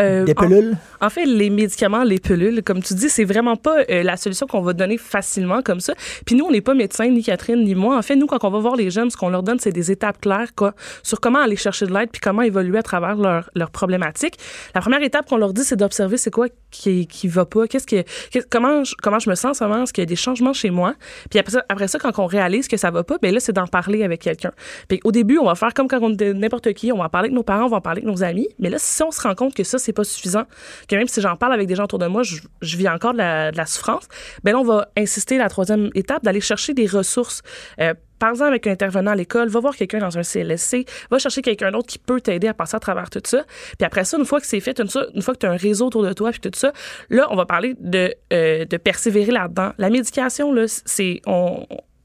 Euh, 0.01 0.25
Des 0.25 0.35
pilules? 0.35 0.77
En, 1.01 1.09
fait, 1.09 1.25
les 1.25 1.49
médicaments, 1.49 2.05
les 2.05 2.19
pilules, 2.19 2.63
comme 2.63 2.83
tu 2.83 2.95
dis, 2.95 3.09
c'est 3.09 3.25
vraiment 3.25 3.57
pas 3.57 3.79
euh, 3.91 4.03
la 4.03 4.17
solution 4.17 4.47
qu'on 4.47 4.61
va 4.61 4.73
donner 4.73 4.99
facilement 4.99 5.63
comme 5.63 5.81
ça. 5.81 5.95
Puis 6.25 6.35
nous, 6.35 6.45
on 6.45 6.51
n'est 6.51 6.61
pas 6.61 6.75
médecins, 6.75 7.09
ni 7.09 7.23
Catherine, 7.23 7.65
ni 7.65 7.75
moi. 7.75 7.97
En 7.97 8.03
fait, 8.03 8.17
nous, 8.17 8.27
quand 8.27 8.45
on 8.45 8.51
va 8.51 8.59
voir 8.59 8.77
les 8.77 8.91
jeunes, 8.91 9.11
ce 9.11 9.17
qu'on 9.17 9.31
leur 9.31 9.43
donne, 9.43 9.59
c'est 9.59 9.73
des 9.73 9.91
étapes 9.91 10.21
claires 10.21 10.55
quoi, 10.55 10.75
sur 11.03 11.21
comment 11.21 11.39
aller 11.39 11.57
chercher 11.57 11.87
de 11.87 11.95
l'aide 11.95 12.11
puis 12.11 12.21
comment 12.21 12.43
évoluer 12.43 12.79
à 12.79 12.83
travers 12.83 13.17
leurs 13.17 13.51
leur 13.55 13.71
problématiques. 13.71 14.39
La 14.75 14.81
première 14.81 15.03
étape 15.03 15.29
qu'on 15.29 15.39
leur 15.39 15.53
dit, 15.53 15.65
c'est 15.65 15.77
d'observer 15.77 16.17
c'est 16.19 16.31
quoi 16.31 16.49
qui, 16.71 17.07
qui 17.07 17.29
va 17.29 17.47
pas, 17.47 17.67
qu'est-ce 17.67 17.87
que, 17.87 18.05
comment, 18.51 18.85
je, 18.85 18.95
comment 19.03 19.19
je 19.19 19.31
me 19.31 19.35
sens 19.35 19.63
en 19.63 19.83
est-ce 19.83 19.93
qu'il 19.93 20.03
y 20.03 20.07
a 20.07 20.07
des 20.07 20.17
changements 20.17 20.53
chez 20.53 20.71
moi? 20.71 20.95
Puis 21.31 21.39
après 21.39 21.53
ça, 21.53 21.65
après 21.69 21.89
ça 21.89 21.99
quand 21.99 22.19
on 22.19 22.27
réalise 22.27 22.69
que 22.69 22.77
ça 22.77 22.91
va 22.91 23.03
pas, 23.03 23.17
ben 23.21 23.33
là, 23.33 23.41
c'est 23.41 23.53
d'en 23.53 23.67
parler 23.67 24.03
avec 24.03 24.21
quelqu'un. 24.21 24.53
Puis 24.89 25.01
au 25.05 25.13
début, 25.13 25.39
on 25.39 25.47
va 25.47 25.55
faire 25.55 25.73
comme 25.75 25.89
quand 25.89 26.01
on 26.03 26.11
n'importe 26.11 26.73
qui, 26.75 26.93
on 26.93 26.99
va 26.99 27.09
parler 27.09 27.27
avec 27.27 27.37
nos 27.37 27.43
parents, 27.43 27.65
on 27.65 27.69
va 27.69 27.79
en 27.79 27.81
parler 27.81 28.03
avec 28.03 28.13
nos 28.13 28.23
amis. 28.23 28.49
Mais 28.59 28.69
là, 28.69 28.77
si 28.79 29.03
on 29.03 29.11
se 29.11 29.21
rend 29.23 29.35
compte 29.35 29.55
que 29.55 29.65
ça, 29.65 29.79
c'est 29.87 29.93
pas 29.93 30.05
suffisant, 30.05 30.45
que 30.89 30.97
même 30.97 31.09
si 31.09 31.21
j'en 31.21 31.37
parle 31.37 31.53
avec 31.53 31.67
des 31.67 31.75
gens 31.75 31.85
autour 31.85 31.99
de 31.99 32.07
moi, 32.07 32.23
je, 32.23 32.77
vis 32.77 32.89
encore 32.89 33.15
de 33.15 33.19
la, 33.19 33.67
souffrance, 33.67 34.07
ben 34.45 34.53
là, 34.53 34.59
on 34.59 34.65
va 34.65 34.89
insister 34.97 35.39
la 35.39 35.49
troisième 35.49 35.91
étape 35.95 36.23
d'aller 36.25 36.41
chercher 36.41 36.75
des 36.75 36.87
ressources. 36.87 37.43
Euh, 37.81 37.95
par 38.19 38.31
exemple, 38.31 38.51
avec 38.51 38.67
un 38.67 38.73
intervenant 38.73 39.11
à 39.13 39.15
l'école, 39.15 39.49
va 39.49 39.61
voir 39.61 39.77
quelqu'un 39.77 39.99
dans 39.99 40.19
un 40.19 40.23
CLSC, 40.23 40.87
va 41.11 41.19
chercher 41.19 41.43
quelqu'un 41.43 41.71
d'autre 41.71 41.87
qui 41.87 41.99
peut 41.99 42.21
t'aider 42.21 42.49
à 42.49 42.55
passer 42.55 42.77
à 42.77 42.81
travers 42.81 43.11
tout 43.11 43.21
ça. 43.25 43.45
Puis 43.79 43.87
après 43.87 44.05
ça, 44.05 44.17
une 44.19 44.25
fois 44.25 44.41
que 44.41 44.47
c'est 44.47 44.61
fait, 44.61 44.81
une, 44.81 44.89
fois 44.89 45.35
que 45.35 45.39
tu 45.39 45.47
as 45.47 45.51
un 45.51 45.57
réseau 45.57 45.87
autour 45.87 46.03
de 46.03 46.13
toi, 46.13 46.31
puis 46.31 46.41
tout 46.41 46.51
ça, 46.55 46.73
là, 47.11 47.27
on 47.31 47.37
va 47.37 47.47
parler 47.47 47.75
de, 47.79 48.15
euh, 48.33 48.65
persévérer 48.83 49.33
là-dedans. 49.33 49.73
La 49.79 49.91
médication, 49.91 50.53
là, 50.53 50.65
c'est 50.67 51.21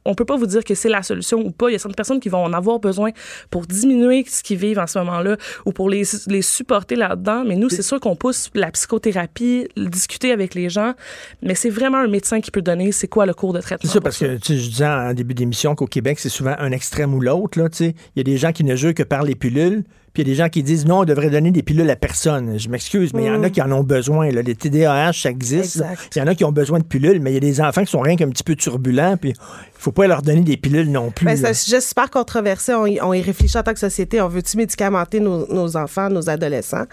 on 0.06 0.16
peut 0.16 0.26
pas 0.26 0.36
vous 0.36 0.48
dire 0.48 0.64
que 0.64 0.76
c'est 0.76 0.90
la 0.90 1.04
solution 1.04 1.40
ou 1.40 1.52
pas. 1.52 1.70
Il 1.70 1.74
y 1.74 1.76
a 1.76 1.80
certaines 1.80 1.96
personnes 1.96 2.20
qui 2.20 2.30
vont 2.30 2.44
en 2.44 2.54
avoir 2.54 2.80
besoin 2.80 3.12
pour 3.50 3.66
diminuer 3.66 4.26
ce 4.28 4.44
qu'ils 4.44 4.58
vivent 4.58 4.80
en 4.80 4.88
ce 4.88 5.00
moment-là 5.00 5.38
ou 5.66 5.72
pour 5.72 5.90
les, 5.90 6.04
les 6.28 6.42
supporter 6.42 6.96
là-dedans. 6.96 7.44
Mais 7.46 7.56
nous, 7.56 7.70
c'est 7.70 7.82
sûr 7.82 8.00
qu'on 8.00 8.16
pousse 8.16 8.50
la 8.54 8.72
psychothérapie, 8.72 9.68
discuter 9.78 10.32
avec 10.32 10.56
les 10.56 10.70
gens, 10.70 10.94
mais 11.42 11.56
c'est 11.56 11.70
vraiment 11.70 11.98
un 11.98 12.08
médecin 12.08 12.42
qui 12.42 12.52
peut 12.52 12.62
donner 12.62 12.92
c'est 12.92 13.08
quoi 13.08 13.26
le 13.26 13.34
cours 13.34 13.54
de 13.54 13.62
traitement. 13.62 13.88
C'est 13.90 13.96
ça, 13.96 14.02
parce 14.02 14.18
que 14.18 14.36
je 14.36 14.70
disais 14.70 14.86
en 14.86 15.14
début 15.14 15.34
d'émission 15.34 15.76
qu'au 15.76 15.88
Québec, 15.88 16.20
c'est 16.20 16.30
souvent 16.30 16.56
un 16.58 16.72
extrême 16.72 17.14
ou 17.14 17.22
l'autre. 17.22 17.58
Il 17.80 17.94
y 18.16 18.20
a 18.20 18.24
des 18.24 18.38
gens 18.38 18.52
qui 18.52 18.64
ne 18.64 18.76
jouent 18.76 18.94
que 18.94 19.04
par 19.04 19.24
les 19.24 19.36
pilules. 19.36 19.84
Puis 20.14 20.24
il 20.24 20.28
y 20.28 20.32
a 20.32 20.34
des 20.34 20.38
gens 20.38 20.50
qui 20.50 20.62
disent 20.64 20.86
non, 20.86 21.00
on 21.00 21.06
devrait 21.06 21.30
donner 21.30 21.52
des 21.52 21.64
pilules 21.64 21.90
à 21.90 21.96
personne. 21.96 22.60
Je 22.60 22.68
m'excuse, 22.70 23.14
mais 23.14 23.24
il 23.24 23.28
y 23.28 23.30
en 23.30 23.44
a 23.44 23.48
mm. 23.48 23.52
qui 23.52 23.62
en 23.62 23.72
ont 23.72 23.84
besoin. 23.84 24.30
Là. 24.30 24.42
Les 24.42 24.56
TDAH, 24.56 25.14
ça 25.14 25.30
existe. 25.30 25.84
Il 26.16 26.20
y 26.20 26.22
en 26.22 26.28
a 26.28 26.36
qui 26.36 26.44
ont 26.44 26.52
besoin 26.52 26.80
de 26.80 26.84
pilules, 26.84 27.22
mais 27.22 27.32
il 27.32 27.34
y 27.36 27.38
a 27.38 27.40
des 27.40 27.62
enfants 27.62 27.84
qui 27.84 27.92
sont 27.92 28.02
rien 28.02 28.16
qu'un 28.16 28.30
petit 28.30 28.44
peu 28.44 28.56
turbulents. 28.56 29.16
Puis 29.18 29.30
il 29.32 29.36
faut 29.74 29.92
pas 29.92 30.08
leur 30.08 30.22
donner 30.22 30.42
des 30.42 30.58
pilules 30.58 30.92
non 30.92 31.12
plus. 31.12 31.26
Ben, 31.26 31.38
c'est 31.38 31.48
un 31.48 31.54
sujet 31.54 31.82
super 31.82 32.10
controversé. 32.10 32.74
On 32.74 32.86
y, 33.14 33.22
réfléchit 33.22 33.58
en 33.58 33.64
tant 33.64 33.74
que 33.74 33.80
société. 33.80 34.22
On 34.22 34.28
veut-tu 34.28 34.58
médicamenter 34.58 35.20
nos, 35.20 35.48
nos 35.48 35.78
enfants, 35.78 36.10
nos 36.10 36.30
adolescents? 36.30 36.86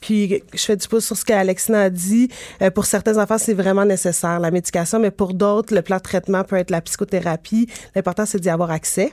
Puis 0.00 0.42
je 0.52 0.58
fais 0.58 0.76
du 0.76 0.86
pouce 0.88 1.04
sur 1.06 1.16
ce 1.16 1.24
qu'Alexina 1.24 1.82
a 1.82 1.90
dit. 1.90 2.28
Euh, 2.62 2.70
pour 2.70 2.86
certains 2.86 3.18
enfants, 3.18 3.38
c'est 3.38 3.54
vraiment 3.54 3.84
nécessaire, 3.84 4.40
la 4.40 4.50
médication, 4.50 4.98
mais 4.98 5.10
pour 5.10 5.34
d'autres, 5.34 5.74
le 5.74 5.82
plan 5.82 5.96
de 5.96 6.02
traitement 6.02 6.44
peut 6.44 6.56
être 6.56 6.70
la 6.70 6.80
psychothérapie. 6.80 7.68
L'important, 7.94 8.26
c'est 8.26 8.40
d'y 8.40 8.50
avoir 8.50 8.70
accès. 8.70 9.12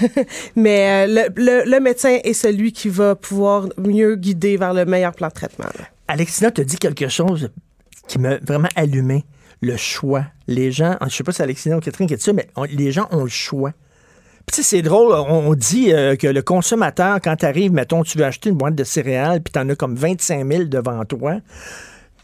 mais 0.56 1.06
euh, 1.06 1.28
le, 1.36 1.70
le, 1.70 1.80
médecin 1.80 2.18
est 2.22 2.34
celui 2.34 2.72
qui 2.72 2.88
va 2.88 3.14
pouvoir 3.14 3.68
mieux 3.78 4.16
guider 4.16 4.56
vers 4.56 4.74
le 4.74 4.84
meilleur 4.84 5.12
plan 5.12 5.28
de 5.28 5.32
traitement. 5.32 5.66
Alexina 6.08 6.50
te 6.50 6.62
dit 6.62 6.76
quelque 6.76 7.08
chose 7.08 7.50
qui 8.06 8.18
m'a 8.18 8.36
vraiment 8.38 8.68
allumé. 8.76 9.24
Le 9.64 9.76
choix. 9.76 10.26
Les 10.48 10.72
gens, 10.72 10.96
je 11.04 11.14
sais 11.14 11.22
pas 11.22 11.30
si 11.30 11.40
Alexina 11.40 11.76
ou 11.76 11.80
Catherine 11.80 12.08
qui 12.08 12.16
dit 12.16 12.22
ça, 12.22 12.32
mais 12.32 12.48
les 12.72 12.90
gens 12.90 13.06
ont 13.12 13.22
le 13.22 13.30
choix. 13.30 13.72
Puis 14.46 14.62
c'est 14.62 14.82
drôle, 14.82 15.12
on 15.12 15.54
dit 15.54 15.92
euh, 15.92 16.16
que 16.16 16.26
le 16.26 16.42
consommateur, 16.42 17.20
quand 17.22 17.36
tu 17.36 17.46
arrives, 17.46 17.72
mettons, 17.72 18.02
tu 18.02 18.18
veux 18.18 18.24
acheter 18.24 18.50
une 18.50 18.56
boîte 18.56 18.74
de 18.74 18.84
céréales, 18.84 19.40
puis 19.40 19.52
tu 19.52 19.58
en 19.58 19.68
as 19.68 19.74
comme 19.74 19.94
25 19.94 20.46
000 20.46 20.64
devant 20.64 21.04
toi 21.04 21.38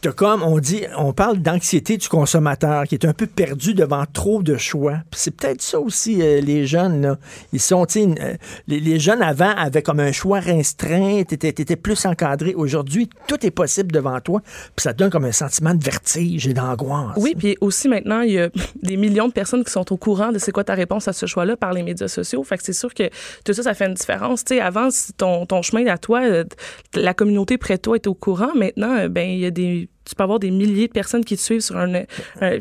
comme 0.07 0.43
on 0.43 0.59
dit, 0.59 0.83
on 0.97 1.11
parle 1.11 1.39
d'anxiété 1.39 1.97
du 1.97 2.07
consommateur 2.07 2.85
qui 2.85 2.95
est 2.95 3.05
un 3.05 3.13
peu 3.13 3.27
perdu 3.27 3.73
devant 3.73 4.05
trop 4.11 4.41
de 4.41 4.55
choix. 4.55 4.99
c'est 5.11 5.35
peut-être 5.35 5.61
ça 5.61 5.79
aussi 5.79 6.21
euh, 6.21 6.39
les 6.39 6.65
jeunes 6.65 7.01
là. 7.01 7.17
Ils 7.51 7.59
sont, 7.59 7.85
euh, 7.97 8.35
les, 8.67 8.99
jeunes 8.99 9.21
avant 9.21 9.49
avaient 9.49 9.81
comme 9.81 9.99
un 9.99 10.13
choix 10.13 10.39
restreint, 10.39 11.23
t'étais 11.23 11.49
étais 11.49 11.75
plus 11.75 12.05
encadré. 12.05 12.53
Aujourd'hui, 12.55 13.09
tout 13.27 13.45
est 13.45 13.51
possible 13.51 13.91
devant 13.91 14.19
toi, 14.21 14.41
puis 14.75 14.83
ça 14.83 14.93
te 14.93 14.99
donne 14.99 15.09
comme 15.09 15.25
un 15.25 15.33
sentiment 15.33 15.73
de 15.73 15.83
vertige 15.83 16.47
et 16.47 16.53
d'angoisse. 16.53 17.17
Oui, 17.17 17.35
puis 17.37 17.57
aussi 17.59 17.89
maintenant 17.89 18.21
il 18.21 18.31
y 18.33 18.39
a 18.39 18.49
des 18.81 18.95
millions 18.95 19.27
de 19.27 19.33
personnes 19.33 19.65
qui 19.65 19.71
sont 19.71 19.91
au 19.91 19.97
courant 19.97 20.31
de 20.31 20.39
c'est 20.39 20.53
quoi 20.53 20.63
ta 20.63 20.75
réponse 20.75 21.09
à 21.09 21.13
ce 21.13 21.25
choix-là 21.25 21.57
par 21.57 21.73
les 21.73 21.83
médias 21.83 22.07
sociaux. 22.07 22.43
Fait 22.43 22.57
que 22.57 22.63
c'est 22.63 22.73
sûr 22.73 22.93
que 22.93 23.09
tout 23.43 23.53
ça, 23.53 23.63
ça 23.63 23.73
fait 23.73 23.87
une 23.87 23.95
différence. 23.95 24.45
Tu 24.45 24.55
sais, 24.55 24.61
avant, 24.61 24.87
ton, 25.17 25.45
ton 25.45 25.61
chemin 25.61 25.85
à 25.87 25.97
toi, 25.97 26.21
euh, 26.23 26.45
la 26.93 27.13
communauté 27.13 27.57
près 27.57 27.75
de 27.75 27.81
toi 27.81 27.95
est 27.95 28.07
au 28.07 28.13
courant. 28.13 28.55
Maintenant, 28.55 29.07
ben 29.09 29.27
il 29.27 29.39
y 29.39 29.45
a 29.45 29.51
des 29.51 29.88
tu 30.09 30.15
peux 30.15 30.23
avoir 30.23 30.39
des 30.39 30.49
milliers 30.49 30.87
de 30.87 30.91
personnes 30.91 31.23
qui 31.23 31.35
te 31.35 31.41
suivent 31.41 31.61
sur 31.61 31.77
un, 31.77 32.03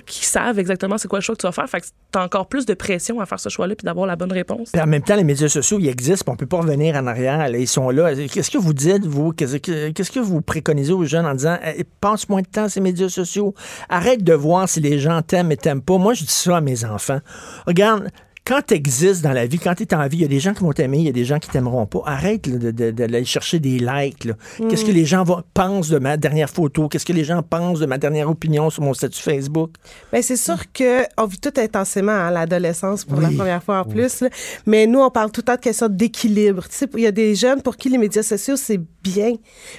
qui 0.04 0.24
savent 0.24 0.58
exactement 0.58 0.98
c'est 0.98 1.08
quoi 1.08 1.18
le 1.18 1.22
choix 1.22 1.34
que 1.34 1.40
tu 1.40 1.46
vas 1.46 1.52
faire. 1.52 1.68
Fait 1.68 1.80
que 1.80 1.86
tu 1.86 2.18
as 2.18 2.22
encore 2.22 2.46
plus 2.46 2.66
de 2.66 2.74
pression 2.74 3.20
à 3.20 3.26
faire 3.26 3.40
ce 3.40 3.48
choix-là 3.48 3.74
puis 3.74 3.86
d'avoir 3.86 4.06
la 4.06 4.16
bonne 4.16 4.32
réponse. 4.32 4.70
en 4.74 4.86
même 4.86 5.02
temps, 5.02 5.16
les 5.16 5.24
médias 5.24 5.48
sociaux, 5.48 5.78
ils 5.80 5.88
existent, 5.88 6.24
puis 6.24 6.32
on 6.34 6.36
peut 6.36 6.46
pas 6.46 6.58
revenir 6.58 6.94
en 6.96 7.06
arrière. 7.06 7.48
ils 7.48 7.66
sont 7.66 7.88
là. 7.88 8.14
Qu'est-ce 8.14 8.50
que 8.50 8.58
vous 8.58 8.74
dites, 8.74 9.06
vous? 9.06 9.32
Qu'est-ce 9.32 10.10
que 10.10 10.20
vous 10.20 10.42
préconisez 10.42 10.92
aux 10.92 11.04
jeunes 11.04 11.24
en 11.24 11.34
disant 11.34 11.58
eh, 11.64 11.84
passe 12.00 12.28
moins 12.28 12.42
de 12.42 12.46
temps 12.46 12.68
ces 12.68 12.80
médias 12.80 13.08
sociaux? 13.08 13.54
Arrête 13.88 14.22
de 14.22 14.34
voir 14.34 14.68
si 14.68 14.80
les 14.80 14.98
gens 14.98 15.22
t'aiment 15.22 15.52
et 15.52 15.56
t'aiment 15.56 15.82
pas. 15.82 15.96
Moi, 15.96 16.12
je 16.12 16.24
dis 16.24 16.30
ça 16.30 16.58
à 16.58 16.60
mes 16.60 16.84
enfants. 16.84 17.20
Regarde, 17.66 18.10
quand 18.48 18.62
tu 18.66 18.74
existes 18.74 19.22
dans 19.22 19.34
la 19.34 19.44
vie, 19.44 19.58
quand 19.58 19.74
tu 19.74 19.82
es 19.82 19.94
en 19.94 20.08
vie, 20.08 20.16
il 20.16 20.22
y 20.22 20.24
a 20.24 20.28
des 20.28 20.40
gens 20.40 20.54
qui 20.54 20.62
vont 20.62 20.72
t'aimer, 20.72 20.98
il 20.98 21.04
y 21.04 21.08
a 21.10 21.12
des 21.12 21.26
gens 21.26 21.38
qui 21.38 21.50
t'aimeront 21.50 21.84
pas. 21.84 22.00
Arrête 22.06 22.48
d'aller 22.48 23.24
chercher 23.26 23.58
des 23.58 23.78
likes. 23.78 24.26
Qu'est-ce 24.70 24.86
que 24.86 24.90
mm. 24.90 24.94
les 24.94 25.04
gens 25.04 25.24
pensent 25.52 25.90
de 25.90 25.98
ma 25.98 26.16
dernière 26.16 26.48
photo? 26.48 26.88
Qu'est-ce 26.88 27.04
que 27.04 27.12
les 27.12 27.24
gens 27.24 27.42
pensent 27.42 27.78
de 27.78 27.84
ma 27.84 27.98
dernière 27.98 28.30
opinion 28.30 28.70
sur 28.70 28.82
mon 28.82 28.94
statut 28.94 29.20
Facebook? 29.20 29.72
Bien, 30.10 30.22
c'est 30.22 30.38
sûr 30.38 30.56
qu'on 30.72 31.26
vit 31.26 31.38
tout 31.38 31.52
intensément 31.58 32.26
à 32.26 32.30
l'adolescence 32.30 33.04
pour 33.04 33.20
la 33.20 33.28
première 33.28 33.62
fois 33.62 33.80
en 33.80 33.84
plus. 33.84 34.24
Mais 34.64 34.86
nous, 34.86 35.00
on 35.00 35.10
parle 35.10 35.30
tout 35.30 35.42
le 35.42 35.46
temps 35.46 35.56
de 35.56 35.60
question 35.60 35.88
d'équilibre. 35.90 36.64
Il 36.94 37.02
y 37.02 37.06
a 37.06 37.12
des 37.12 37.34
jeunes 37.34 37.60
pour 37.60 37.76
qui 37.76 37.90
les 37.90 37.98
médias 37.98 38.22
sociaux, 38.22 38.56
c'est 38.56 38.80
bien 39.02 39.34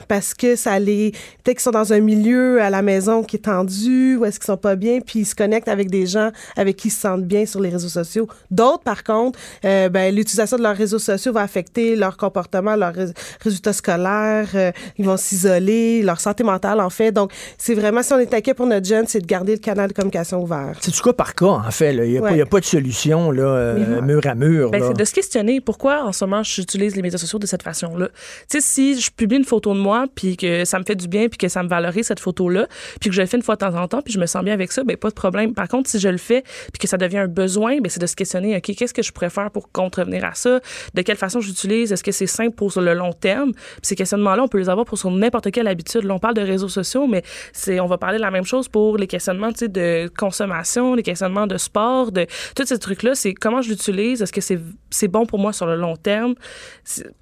parce 0.08 0.36
que 0.36 0.56
ça 0.56 0.78
les... 0.78 1.12
Peut-être 1.44 1.58
qu'ils 1.58 1.64
sont 1.64 1.72
dans 1.72 1.92
un 1.92 2.02
milieu 2.02 2.62
à 2.62 2.70
la 2.70 2.84
maison 2.84 3.24
qui 3.24 3.38
est 3.38 3.40
tendu 3.40 4.18
ou 4.18 4.26
est-ce 4.26 4.40
qu'ils 4.40 4.46
sont 4.46 4.58
pas 4.58 4.76
bien, 4.76 5.00
puis 5.02 5.20
ils 5.20 5.26
se 5.26 5.34
connectent 5.34 5.68
avec 5.68 5.90
des 5.90 6.06
gens 6.06 6.30
avec 6.56 6.78
qui 6.78 6.90
ils 6.90 6.92
se 6.92 7.02
sentent 7.02 7.26
bien 7.26 7.48
sur 7.48 7.62
les 7.62 7.70
réseaux 7.70 7.90
sociaux 7.90 8.28
D'autres, 8.60 8.84
par 8.84 9.06
contre, 9.06 9.40
euh, 9.64 9.88
ben, 9.88 10.14
l'utilisation 10.14 10.58
de 10.58 10.64
leurs 10.64 10.76
réseaux 10.76 11.00
sociaux 11.00 11.32
va 11.32 11.44
affecter 11.44 11.96
leur 11.96 12.18
comportement, 12.18 12.76
leurs 12.76 12.92
résultats 13.40 13.72
scolaires, 13.72 14.50
euh, 14.54 14.74
ils 14.98 15.06
vont 15.06 15.16
s'isoler, 15.16 16.02
leur 16.02 16.20
santé 16.20 16.44
mentale, 16.44 16.82
en 16.82 16.90
fait. 16.90 17.14
Donc, 17.14 17.32
c'est 17.58 17.74
vraiment, 17.74 18.04
si 18.04 18.12
on 18.12 18.20
est 18.20 18.34
inquiet 18.34 18.54
pour 18.54 18.66
notre 18.66 18.86
jeune, 18.86 19.08
c'est 19.08 19.22
de 19.22 19.26
garder 19.26 19.54
le 19.54 19.60
canal 19.60 19.88
de 19.88 19.94
communication 19.94 20.44
ouvert. 20.44 20.76
C'est 20.82 20.94
du 20.94 21.00
cas 21.00 21.14
par 21.14 21.36
cas, 21.36 21.46
en 21.46 21.72
fait. 21.72 21.94
Il 21.94 22.22
n'y 22.22 22.42
a, 22.42 22.46
pas 22.46 22.60
de 22.60 22.66
solution 22.66 23.32
là, 23.32 23.44
euh, 23.44 24.02
mur 24.02 24.28
à 24.28 24.36
mur. 24.36 24.72
Ben, 24.72 24.84
c'est 24.86 24.98
de 24.98 25.06
se 25.06 25.14
questionner 25.14 25.62
pourquoi, 25.62 26.04
en 26.04 26.12
ce 26.12 26.26
moment, 26.26 26.44
j'utilise 26.44 26.98
les 26.98 27.02
médias 27.02 27.18
sociaux 27.18 27.40
de 27.40 27.46
cette 27.48 27.64
façon-là. 27.64 28.10
Tu 28.50 28.60
sais, 28.60 28.62
si 28.62 29.00
je 29.00 29.10
publie 29.10 29.38
une 29.38 29.46
photo 29.46 29.74
de 29.74 29.80
moi, 29.80 30.08
puis 30.14 30.36
que 30.36 30.66
ça 30.66 30.80
me 30.80 30.84
fait 30.84 30.96
du 30.96 31.08
bien, 31.08 31.30
puis 31.30 31.38
que 31.38 31.48
ça 31.48 31.64
me 31.64 31.70
valorise 31.70 32.08
cette 32.08 32.20
photo-là, 32.20 32.68
puis 33.00 33.10
que 33.10 33.16
je 33.16 33.22
le 33.22 33.28
fais 33.28 33.38
une 33.38 33.44
fois 33.44 33.56
de 33.56 33.60
temps 33.60 33.82
en 33.82 33.88
temps, 33.88 34.02
puis 34.02 34.14
je 34.14 34.20
me 34.20 34.26
sens 34.26 34.44
bien 34.44 34.54
avec 34.54 34.74
ça, 34.74 34.84
ben 34.84 34.98
pas 34.98 35.10
de 35.10 35.14
problème. 35.14 35.54
Par 35.54 35.70
contre, 35.70 35.90
si 35.90 35.98
je 35.98 36.10
le 36.10 36.18
fais, 36.18 36.44
puis 36.74 36.80
que 36.82 36.88
ça 36.90 36.98
devient 36.98 37.20
un 37.20 37.28
besoin, 37.30 37.80
ben 37.80 37.90
c'est 37.90 38.02
de 38.02 38.06
se 38.06 38.18
questionner 38.18 38.49
OK, 38.58 38.76
qu'est-ce 38.76 38.94
que 38.94 39.02
je 39.02 39.12
pourrais 39.12 39.30
faire 39.30 39.52
pour 39.52 39.72
contrevenir 39.72 40.26
à 40.26 40.34
ça? 40.34 40.60
De 40.94 41.02
quelle 41.02 41.18
façon 41.18 41.40
j'utilise? 41.40 41.92
Est-ce 41.92 42.04
que 42.04 42.12
c'est 42.12 42.28
simple 42.28 42.56
pour 42.56 42.72
le 42.80 42.94
long 42.94 43.14
terme? 43.14 43.54
ces 43.82 43.96
questionnements-là, 43.96 44.44
on 44.44 44.48
peut 44.48 44.60
les 44.60 44.70
avoir 44.70 44.86
pour 44.86 44.98
sur 44.98 45.12
n'importe 45.12 45.52
quelle 45.52 45.68
habitude. 45.68 46.04
Là, 46.04 46.14
on 46.14 46.20
parle 46.20 46.36
de 46.36 46.42
réseaux 46.42 46.68
sociaux, 46.68 47.08
mais 47.08 47.24
c'est, 47.54 47.80
on 47.80 47.88
va 47.88 47.98
parler 47.98 48.18
de 48.18 48.24
la 48.24 48.32
même 48.32 48.46
chose 48.46 48.68
pour 48.68 48.98
les 48.98 49.08
questionnements 49.08 49.50
de 49.50 50.10
consommation, 50.18 50.96
les 50.96 51.04
questionnements 51.04 51.48
de 51.48 51.58
sport, 51.58 52.12
de 52.12 52.28
tous 52.56 52.66
ces 52.66 52.80
trucs-là. 52.80 53.16
C'est 53.16 53.34
comment 53.34 53.62
je 53.62 53.70
l'utilise? 53.70 54.22
Est-ce 54.22 54.34
que 54.34 54.42
c'est, 54.42 54.60
c'est 54.90 55.08
bon 55.08 55.26
pour 55.26 55.40
moi 55.40 55.54
sur 55.54 55.66
le 55.66 55.76
long 55.76 55.96
terme? 55.96 56.36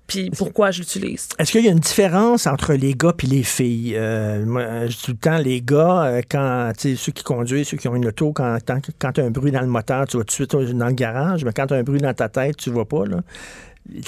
Puis 0.08 0.30
pourquoi 0.30 0.72
je 0.72 0.80
l'utilise? 0.80 1.28
Est-ce 1.38 1.52
qu'il 1.52 1.66
y 1.66 1.68
a 1.68 1.72
une 1.72 1.80
différence 1.80 2.48
entre 2.48 2.74
les 2.74 2.94
gars 2.94 3.14
et 3.22 3.28
les 3.28 3.44
filles? 3.44 3.94
Euh, 3.98 4.46
moi, 4.46 4.64
tout 5.04 5.12
le 5.12 5.18
temps, 5.18 5.38
les 5.38 5.62
gars, 5.62 6.06
euh, 6.06 6.22
quand, 6.30 6.72
ceux 6.78 7.12
qui 7.12 7.24
conduisent, 7.24 7.68
ceux 7.68 7.78
qui 7.78 7.90
ont 7.90 7.96
une 7.96 8.08
auto, 8.08 8.32
quand, 8.32 8.58
quand 9.00 9.12
tu 9.12 9.22
as 9.22 9.26
un 9.26 9.32
bruit 9.32 9.52
dans 9.52 9.62
le 9.62 9.68
moteur, 9.68 10.08
tu 10.08 10.18
vas 10.18 10.24
tout 10.24 10.28
de 10.28 10.32
suite 10.32 10.76
dans 10.78 10.88
le 10.88 10.94
garage, 10.94 11.17
mais 11.44 11.54
quand 11.54 11.68
tu 11.68 11.74
as 11.74 11.78
un 11.78 11.84
bruit 11.84 12.00
dans 12.00 12.14
ta 12.14 12.30
tête, 12.30 12.58
tu 12.58 12.70
vois 12.70 12.88
pas, 12.88 13.06
là. 13.06 13.22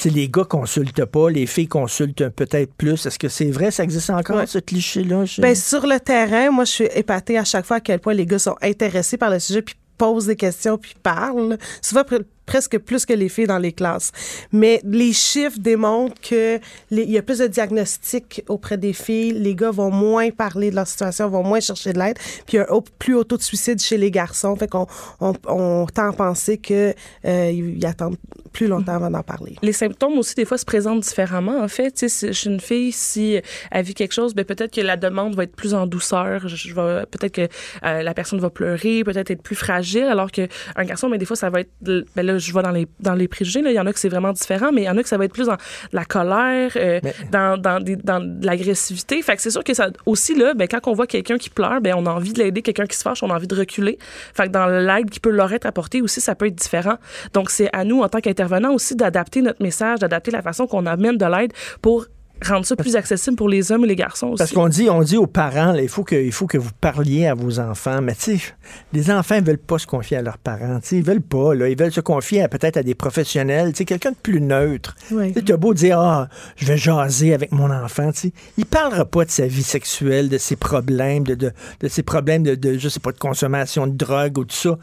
les 0.05 0.29
gars 0.29 0.43
consultent 0.43 1.05
pas, 1.05 1.29
les 1.29 1.45
filles 1.45 1.67
consultent 1.67 2.29
peut-être 2.29 2.73
plus. 2.73 3.05
Est-ce 3.05 3.19
que 3.19 3.29
c'est 3.29 3.51
vrai, 3.51 3.71
ça 3.71 3.83
existe 3.83 4.09
encore, 4.09 4.47
ce 4.47 4.59
cliché-là? 4.59 5.23
Ben, 5.39 5.55
sur 5.55 5.85
le 5.85 5.99
terrain, 5.99 6.51
moi, 6.51 6.65
je 6.65 6.71
suis 6.71 6.89
épatée 6.93 7.37
à 7.37 7.43
chaque 7.43 7.65
fois 7.65 7.77
à 7.77 7.81
quel 7.81 7.99
point 7.99 8.13
les 8.13 8.25
gars 8.25 8.39
sont 8.39 8.55
intéressés 8.61 9.17
par 9.17 9.29
le 9.29 9.39
sujet, 9.39 9.61
puis 9.61 9.75
posent 9.97 10.27
des 10.27 10.35
questions, 10.35 10.77
puis 10.77 10.95
parlent. 11.03 11.57
Souvent, 11.81 12.03
presque 12.49 12.79
plus 12.79 13.05
que 13.05 13.13
les 13.13 13.29
filles 13.29 13.45
dans 13.45 13.59
les 13.59 13.73
classes. 13.73 14.11
Mais 14.51 14.81
les 14.83 15.13
chiffres 15.13 15.59
démontrent 15.59 16.19
que 16.19 16.59
il 16.89 17.11
y 17.11 17.19
a 17.19 17.21
plus 17.21 17.37
de 17.37 17.45
diagnostics 17.45 18.43
auprès 18.47 18.75
des 18.75 18.93
filles. 18.93 19.33
Les 19.33 19.53
gars 19.53 19.69
vont 19.69 19.91
moins 19.91 20.31
parler 20.31 20.71
de 20.71 20.75
leur 20.75 20.87
situation, 20.87 21.29
vont 21.29 21.43
moins 21.43 21.59
chercher 21.59 21.93
de 21.93 21.99
l'aide. 21.99 22.17
Puis 22.47 22.53
il 22.53 22.55
y 22.55 22.59
a 22.59 22.73
un 22.73 22.81
plus 22.97 23.13
haut 23.13 23.23
taux 23.23 23.37
de 23.37 23.43
suicide 23.43 23.79
chez 23.79 23.97
les 23.97 24.09
garçons. 24.09 24.55
Fait 24.55 24.67
qu'on 24.67 24.87
on, 25.19 25.85
tend 25.93 26.09
à 26.09 26.13
penser 26.13 26.57
qu'ils 26.57 26.95
euh, 27.25 27.79
attendent 27.83 28.17
plus 28.51 28.67
longtemps 28.67 28.95
avant 28.95 29.11
d'en 29.11 29.21
parler. 29.21 29.55
Les 29.61 29.73
symptômes 29.73 30.17
aussi, 30.17 30.33
des 30.33 30.45
fois, 30.45 30.57
se 30.57 30.65
présentent 30.65 31.01
différemment. 31.01 31.61
En 31.61 31.67
fait, 31.67 31.97
sais, 31.97 32.33
chez 32.33 32.49
une 32.49 32.59
fille, 32.59 32.91
si 32.91 33.39
elle 33.69 33.85
vit 33.85 33.93
quelque 33.93 34.13
chose, 34.13 34.33
ben, 34.33 34.43
peut-être 34.43 34.73
que 34.73 34.81
la 34.81 34.97
demande 34.97 35.35
va 35.35 35.43
être 35.43 35.55
plus 35.55 35.75
en 35.75 35.85
douceur. 35.85 36.47
Je, 36.47 36.73
vais, 36.73 37.05
peut-être 37.05 37.33
que 37.33 37.47
euh, 37.85 38.01
la 38.01 38.13
personne 38.15 38.39
va 38.39 38.49
pleurer, 38.49 39.03
peut-être 39.03 39.29
être 39.29 39.43
plus 39.43 39.55
fragile, 39.55 40.05
alors 40.05 40.31
qu'un 40.31 40.47
garçon, 40.79 41.07
mais 41.07 41.17
ben, 41.17 41.19
des 41.19 41.25
fois, 41.25 41.35
ça 41.35 41.51
va 41.51 41.61
être, 41.61 41.69
ben 41.81 42.38
je 42.39 42.51
vois 42.51 42.61
dans 42.61 42.71
les, 42.71 42.87
dans 42.99 43.13
les 43.13 43.27
préjugés, 43.27 43.61
là, 43.61 43.71
il 43.71 43.75
y 43.75 43.79
en 43.79 43.85
a 43.85 43.93
que 43.93 43.99
c'est 43.99 44.09
vraiment 44.09 44.33
différent, 44.33 44.71
mais 44.73 44.83
il 44.83 44.85
y 44.85 44.89
en 44.89 44.97
a 44.97 45.03
que 45.03 45.09
ça 45.09 45.17
va 45.17 45.25
être 45.25 45.33
plus 45.33 45.47
dans 45.47 45.57
la 45.91 46.05
colère, 46.05 46.71
euh, 46.75 46.99
dans, 47.31 47.59
dans, 47.59 47.79
des, 47.79 47.95
dans 47.95 48.19
de 48.19 48.45
l'agressivité. 48.45 49.21
Fait 49.21 49.35
que 49.35 49.41
c'est 49.41 49.51
sûr 49.51 49.63
que 49.63 49.73
ça, 49.73 49.89
aussi, 50.05 50.35
là, 50.35 50.53
ben, 50.53 50.67
quand 50.67 50.87
on 50.87 50.93
voit 50.93 51.07
quelqu'un 51.07 51.37
qui 51.37 51.49
pleure, 51.49 51.81
ben, 51.81 51.93
on 51.95 52.05
a 52.05 52.11
envie 52.11 52.33
de 52.33 52.39
l'aider, 52.39 52.61
quelqu'un 52.61 52.85
qui 52.85 52.97
se 52.97 53.03
fâche, 53.03 53.23
on 53.23 53.29
a 53.29 53.35
envie 53.35 53.47
de 53.47 53.55
reculer. 53.55 53.97
Fait 54.33 54.45
que 54.45 54.49
dans 54.49 54.67
l'aide 54.67 55.09
qui 55.09 55.19
peut 55.19 55.29
leur 55.29 55.51
être 55.53 55.65
apportée 55.65 56.01
aussi, 56.01 56.21
ça 56.21 56.35
peut 56.35 56.47
être 56.47 56.55
différent. 56.55 56.95
Donc, 57.33 57.49
c'est 57.49 57.69
à 57.73 57.83
nous, 57.83 58.01
en 58.01 58.09
tant 58.09 58.19
qu'intervenants 58.19 58.73
aussi, 58.73 58.95
d'adapter 58.95 59.41
notre 59.41 59.61
message, 59.61 59.99
d'adapter 59.99 60.31
la 60.31 60.41
façon 60.41 60.67
qu'on 60.67 60.85
amène 60.85 61.17
de 61.17 61.25
l'aide 61.25 61.53
pour 61.81 62.07
rendre 62.45 62.65
ça 62.65 62.75
plus 62.75 62.95
accessible 62.95 63.35
pour 63.35 63.49
les 63.49 63.71
hommes 63.71 63.83
et 63.85 63.87
les 63.87 63.95
garçons 63.95 64.27
aussi. 64.27 64.37
Parce 64.37 64.51
qu'on 64.51 64.67
dit, 64.67 64.89
on 64.89 65.01
dit 65.01 65.17
aux 65.17 65.27
parents, 65.27 65.71
là, 65.71 65.81
il, 65.81 65.89
faut 65.89 66.03
que, 66.03 66.15
il 66.15 66.31
faut 66.31 66.47
que 66.47 66.57
vous 66.57 66.71
parliez 66.79 67.27
à 67.27 67.33
vos 67.33 67.59
enfants. 67.59 68.01
Mais 68.01 68.15
tu 68.15 68.37
sais, 68.37 68.53
les 68.93 69.11
enfants 69.11 69.35
ne 69.35 69.45
veulent 69.45 69.57
pas 69.57 69.77
se 69.77 69.87
confier 69.87 70.17
à 70.17 70.21
leurs 70.21 70.37
parents. 70.37 70.79
Ils 70.91 71.03
veulent 71.03 71.21
pas. 71.21 71.53
Là, 71.53 71.69
ils 71.69 71.77
veulent 71.77 71.91
se 71.91 72.01
confier 72.01 72.47
peut-être 72.47 72.77
à 72.77 72.83
des 72.83 72.95
professionnels. 72.95 73.73
Quelqu'un 73.73 74.11
de 74.11 74.17
plus 74.21 74.41
neutre. 74.41 74.95
Tu 75.09 75.51
as 75.51 75.57
beau 75.57 75.73
dire, 75.73 75.99
ah, 75.99 76.29
je 76.55 76.65
vais 76.65 76.77
jaser 76.77 77.33
avec 77.33 77.51
mon 77.51 77.71
enfant. 77.71 78.11
sais 78.13 78.31
Il 78.57 78.61
ne 78.61 78.65
parlera 78.65 79.05
pas 79.05 79.25
de 79.25 79.31
sa 79.31 79.47
vie 79.47 79.63
sexuelle, 79.63 80.29
de 80.29 80.37
ses 80.37 80.55
problèmes, 80.55 81.23
de, 81.23 81.35
de, 81.35 81.51
de 81.79 81.87
ses 81.87 82.03
problèmes 82.03 82.43
de, 82.43 82.55
de, 82.55 82.77
je 82.77 82.89
sais 82.89 82.99
pas, 82.99 83.11
de 83.11 83.17
consommation 83.17 83.87
de 83.87 83.93
drogue 83.93 84.37
ou 84.37 84.45
tout 84.45 84.55
ça 84.55 84.77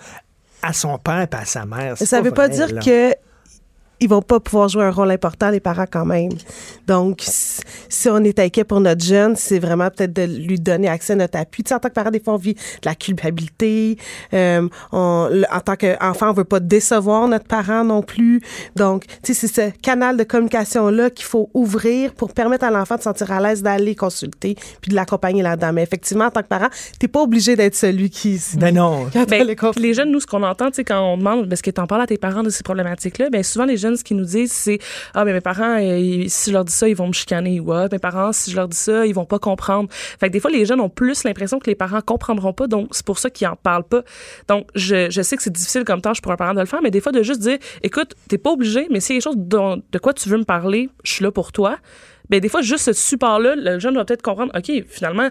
à 0.62 0.72
son 0.72 0.98
père 0.98 1.28
et 1.32 1.36
à 1.36 1.44
sa 1.44 1.64
mère. 1.64 1.96
Ça 1.96 2.20
ne 2.20 2.24
veut 2.24 2.32
pas 2.32 2.48
dire 2.48 2.78
que 2.80 3.14
ils 4.01 4.09
vont 4.09 4.22
pas 4.22 4.40
pouvoir 4.40 4.68
jouer 4.68 4.84
un 4.84 4.90
rôle 4.90 5.11
important, 5.11 5.51
les 5.51 5.61
parents, 5.61 5.86
quand 5.90 6.05
même. 6.05 6.30
Donc, 6.86 7.22
si 7.88 8.09
on 8.09 8.22
est 8.24 8.38
inquiet 8.38 8.64
pour 8.64 8.80
notre 8.80 9.05
jeune, 9.05 9.36
c'est 9.36 9.59
vraiment 9.59 9.88
peut-être 9.90 10.12
de 10.12 10.22
lui 10.22 10.61
donner 10.61 10.88
accès 10.88 11.14
à 11.14 11.16
notre 11.16 11.38
appui. 11.38 11.62
Tu 11.62 11.70
sais, 11.70 11.74
en 11.74 11.78
tant 11.78 11.88
que 11.88 11.94
parent, 11.94 12.11
des 12.11 12.20
fois, 12.20 12.34
on 12.34 12.38
vit 12.38 12.55
de 12.55 12.61
la 12.84 12.94
culpabilité. 12.94 13.97
Euh, 14.34 14.68
on, 14.92 15.42
en 15.51 15.61
tant 15.61 15.76
qu'enfant, 15.76 16.30
on 16.30 16.32
veut 16.32 16.44
pas 16.44 16.61
décevoir 16.61 17.28
notre 17.28 17.47
parent 17.47 17.84
non 17.84 18.03
plus. 18.03 18.40
Donc, 18.74 19.07
tu 19.22 19.34
sais, 19.34 19.47
c'est 19.47 19.72
ce 19.72 19.78
canal 19.78 20.16
de 20.16 20.24
communication-là 20.24 21.11
qu'il 21.11 21.24
faut 21.24 21.51
ouvrir 21.55 22.12
pour 22.14 22.32
permettre 22.32 22.64
à 22.64 22.70
l'enfant 22.70 22.97
de 22.97 23.01
se 23.01 23.05
sentir 23.05 23.32
à 23.32 23.40
l'aise 23.40 23.62
d'aller 23.62 23.94
consulter 23.94 24.57
puis 24.80 24.90
de 24.90 24.94
l'accompagner 24.94 25.42
là-dedans. 25.42 25.72
Mais 25.72 25.82
effectivement, 25.82 26.26
en 26.26 26.30
tant 26.30 26.42
que 26.42 26.49
parent, 26.49 26.68
t'es 26.99 27.09
pas 27.09 27.22
obligé 27.22 27.57
d'être 27.57 27.74
celui 27.74 28.11
qui... 28.11 28.40
Ben 28.57 28.74
non. 28.74 29.07
Ben, 29.28 29.47
les, 29.76 29.94
jeunes, 29.94 30.11
nous, 30.11 30.20
ce 30.20 30.26
qu'on 30.26 30.42
entend, 30.42 30.68
tu 30.68 30.76
sais, 30.76 30.84
quand 30.84 31.01
on 31.01 31.16
demande, 31.16 31.53
est-ce 31.53 31.62
que 31.62 31.70
t'en 31.70 31.86
parles 31.86 32.03
à 32.03 32.07
tes 32.07 32.18
parents 32.18 32.42
de 32.42 32.51
ces 32.51 32.62
problématiques-là, 32.62 33.30
ben 33.30 33.42
souvent, 33.42 33.64
les 33.64 33.76
jeunes, 33.76 33.86
ce 33.95 34.03
qu'ils 34.03 34.16
nous 34.16 34.24
disent, 34.24 34.53
c'est 34.53 34.78
ah 35.14 35.24
mais 35.24 35.32
mes 35.32 35.41
parents, 35.41 35.78
euh, 35.80 36.24
si 36.26 36.51
je 36.51 36.53
leur 36.53 36.64
dis 36.64 36.72
ça, 36.72 36.89
ils 36.89 36.97
vont 36.97 37.07
me 37.07 37.12
chicaner 37.12 37.61
ou 37.61 37.72
ah, 37.72 37.89
mes 37.93 37.99
parents, 37.99 38.32
si 38.32 38.51
je 38.51 38.57
leur 38.57 38.66
dis 38.66 38.76
ça, 38.76 39.07
ils 39.07 39.14
vont 39.14 39.24
pas 39.24 39.39
comprendre. 39.39 39.89
Fait 39.91 40.28
que 40.28 40.32
des 40.32 40.41
fois, 40.41 40.51
les 40.51 40.64
jeunes 40.64 40.80
ont 40.80 40.89
plus 40.89 41.22
l'impression 41.24 41.59
que 41.59 41.70
les 41.70 41.76
parents 41.76 42.01
comprendront 42.01 42.53
pas, 42.53 42.66
donc 42.66 42.89
c'est 42.93 43.07
pour 43.07 43.18
ça 43.18 43.30
qu'ils 43.30 43.47
en 43.47 43.57
parlent 43.57 43.84
pas. 43.84 44.03
Donc 44.49 44.68
je, 44.74 45.11
je 45.11 45.22
sais 45.22 45.37
que 45.37 45.43
c'est 45.43 45.53
difficile 45.53 45.84
comme 45.84 46.01
tâche 46.01 46.20
pour 46.20 46.32
un 46.32 46.37
parent 46.37 46.55
de 46.55 46.61
le 46.61 46.66
faire, 46.66 46.80
mais 46.82 46.91
des 46.91 47.01
fois 47.01 47.12
de 47.12 47.22
juste 47.22 47.41
dire, 47.41 47.59
écoute, 47.82 48.14
t'es 48.28 48.39
pas 48.39 48.51
obligé, 48.51 48.89
mais 48.91 48.99
s'il 48.99 49.16
y 49.16 49.18
a 49.18 49.22
quelque 49.22 49.34
chose 49.34 49.82
de 49.93 49.99
quoi 49.99 50.14
tu 50.14 50.28
veux 50.28 50.39
me 50.39 50.45
parler, 50.45 50.89
je 51.05 51.12
suis 51.12 51.22
là 51.22 51.30
pour 51.30 51.53
toi 51.53 51.76
ben 52.28 52.41
des 52.41 52.49
fois, 52.49 52.62
juste 52.62 52.84
ce 52.84 52.93
support-là, 52.93 53.55
le 53.57 53.78
jeune 53.78 53.95
doit 53.95 54.05
peut-être 54.05 54.22
comprendre, 54.22 54.53
OK, 54.57 54.84
finalement, 54.89 55.28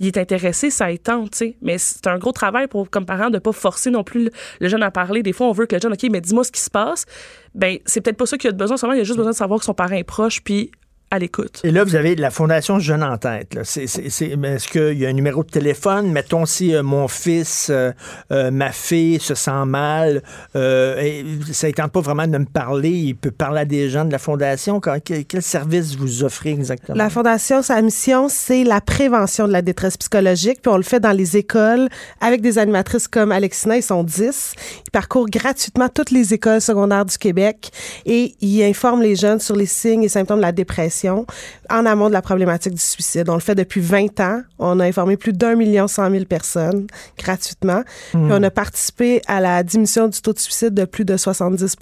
il 0.00 0.06
est 0.06 0.18
intéressé, 0.18 0.70
ça 0.70 0.90
étend, 0.90 1.24
tu 1.24 1.38
sais. 1.38 1.56
Mais 1.62 1.78
c'est 1.78 2.06
un 2.06 2.18
gros 2.18 2.32
travail 2.32 2.66
pour, 2.66 2.90
comme 2.90 3.06
parent, 3.06 3.30
de 3.30 3.38
pas 3.38 3.52
forcer 3.52 3.90
non 3.90 4.04
plus 4.04 4.30
le, 4.60 4.68
jeune 4.68 4.82
à 4.82 4.90
parler. 4.90 5.22
Des 5.22 5.32
fois, 5.32 5.46
on 5.46 5.52
veut 5.52 5.66
que 5.66 5.74
le 5.74 5.80
jeune, 5.80 5.92
OK, 5.92 6.06
mais 6.10 6.20
dis-moi 6.20 6.44
ce 6.44 6.52
qui 6.52 6.60
se 6.60 6.70
passe. 6.70 7.06
Ben, 7.54 7.78
c'est 7.86 8.00
peut-être 8.00 8.16
pas 8.16 8.26
ça 8.26 8.36
qu'il 8.36 8.50
a 8.50 8.52
besoin. 8.52 8.76
Seulement, 8.76 8.94
il 8.94 9.00
a 9.00 9.04
juste 9.04 9.16
besoin 9.16 9.32
de 9.32 9.36
savoir 9.36 9.58
que 9.58 9.64
son 9.64 9.74
parent 9.74 9.94
est 9.94 10.04
proche, 10.04 10.42
puis 10.42 10.70
à 11.10 11.20
l'écoute. 11.20 11.60
Et 11.62 11.70
là, 11.70 11.84
vous 11.84 11.94
avez 11.94 12.16
la 12.16 12.30
Fondation 12.30 12.80
Jeune 12.80 13.04
en 13.04 13.16
tête. 13.16 13.56
Est-ce 13.56 14.68
qu'il 14.68 14.98
y 14.98 15.06
a 15.06 15.08
un 15.08 15.12
numéro 15.12 15.44
de 15.44 15.48
téléphone? 15.48 16.10
Mettons 16.10 16.46
si 16.46 16.74
euh, 16.74 16.82
mon 16.82 17.06
fils, 17.06 17.68
euh, 17.70 17.92
euh, 18.32 18.50
ma 18.50 18.72
fille 18.72 19.20
se 19.20 19.36
sent 19.36 19.64
mal, 19.66 20.22
et 20.54 21.24
ça 21.52 21.68
ne 21.68 21.72
tente 21.72 21.92
pas 21.92 22.00
vraiment 22.00 22.26
de 22.26 22.38
me 22.38 22.44
parler, 22.44 22.90
il 22.90 23.14
peut 23.14 23.30
parler 23.30 23.60
à 23.60 23.64
des 23.64 23.88
gens 23.88 24.04
de 24.04 24.10
la 24.10 24.18
Fondation. 24.18 24.80
Quel, 24.80 25.42
service 25.42 25.96
vous 25.96 26.24
offrez 26.24 26.50
exactement? 26.50 26.98
La 26.98 27.08
Fondation, 27.08 27.62
sa 27.62 27.80
mission, 27.82 28.28
c'est 28.28 28.64
la 28.64 28.80
prévention 28.80 29.46
de 29.46 29.52
la 29.52 29.62
détresse 29.62 29.96
psychologique. 29.96 30.60
Puis 30.62 30.72
on 30.72 30.76
le 30.76 30.82
fait 30.82 31.00
dans 31.00 31.12
les 31.12 31.36
écoles 31.36 31.88
avec 32.20 32.40
des 32.40 32.58
animatrices 32.58 33.06
comme 33.06 33.30
Alexina, 33.30 33.76
ils 33.76 33.82
sont 33.82 34.02
10. 34.02 34.54
Ils 34.86 34.90
parcourent 34.90 35.28
gratuitement 35.28 35.88
toutes 35.88 36.10
les 36.10 36.34
écoles 36.34 36.60
secondaires 36.60 37.04
du 37.04 37.16
Québec 37.16 37.70
et 38.06 38.34
ils 38.40 38.64
informent 38.64 39.02
les 39.02 39.14
jeunes 39.14 39.40
sur 39.40 39.54
les 39.54 39.66
signes 39.66 40.02
et 40.02 40.08
symptômes 40.08 40.38
de 40.38 40.42
la 40.42 40.52
dépression 40.52 40.95
en 41.04 41.86
amont 41.86 42.08
de 42.08 42.12
la 42.12 42.22
problématique 42.22 42.74
du 42.74 42.80
suicide. 42.80 43.28
On 43.28 43.34
le 43.34 43.40
fait 43.40 43.54
depuis 43.54 43.80
20 43.80 44.20
ans. 44.20 44.42
On 44.58 44.80
a 44.80 44.84
informé 44.84 45.16
plus 45.16 45.32
d'un 45.32 45.54
million 45.54 45.88
cent 45.88 46.08
mille 46.10 46.26
personnes 46.26 46.86
gratuitement. 47.18 47.82
Hmm. 48.14 48.30
on 48.30 48.42
a 48.42 48.50
participé 48.50 49.22
à 49.26 49.40
la 49.40 49.62
diminution 49.62 50.08
du 50.08 50.20
taux 50.20 50.32
de 50.32 50.38
suicide 50.38 50.74
de 50.74 50.84
plus 50.84 51.04
de 51.04 51.16
70 51.16 51.76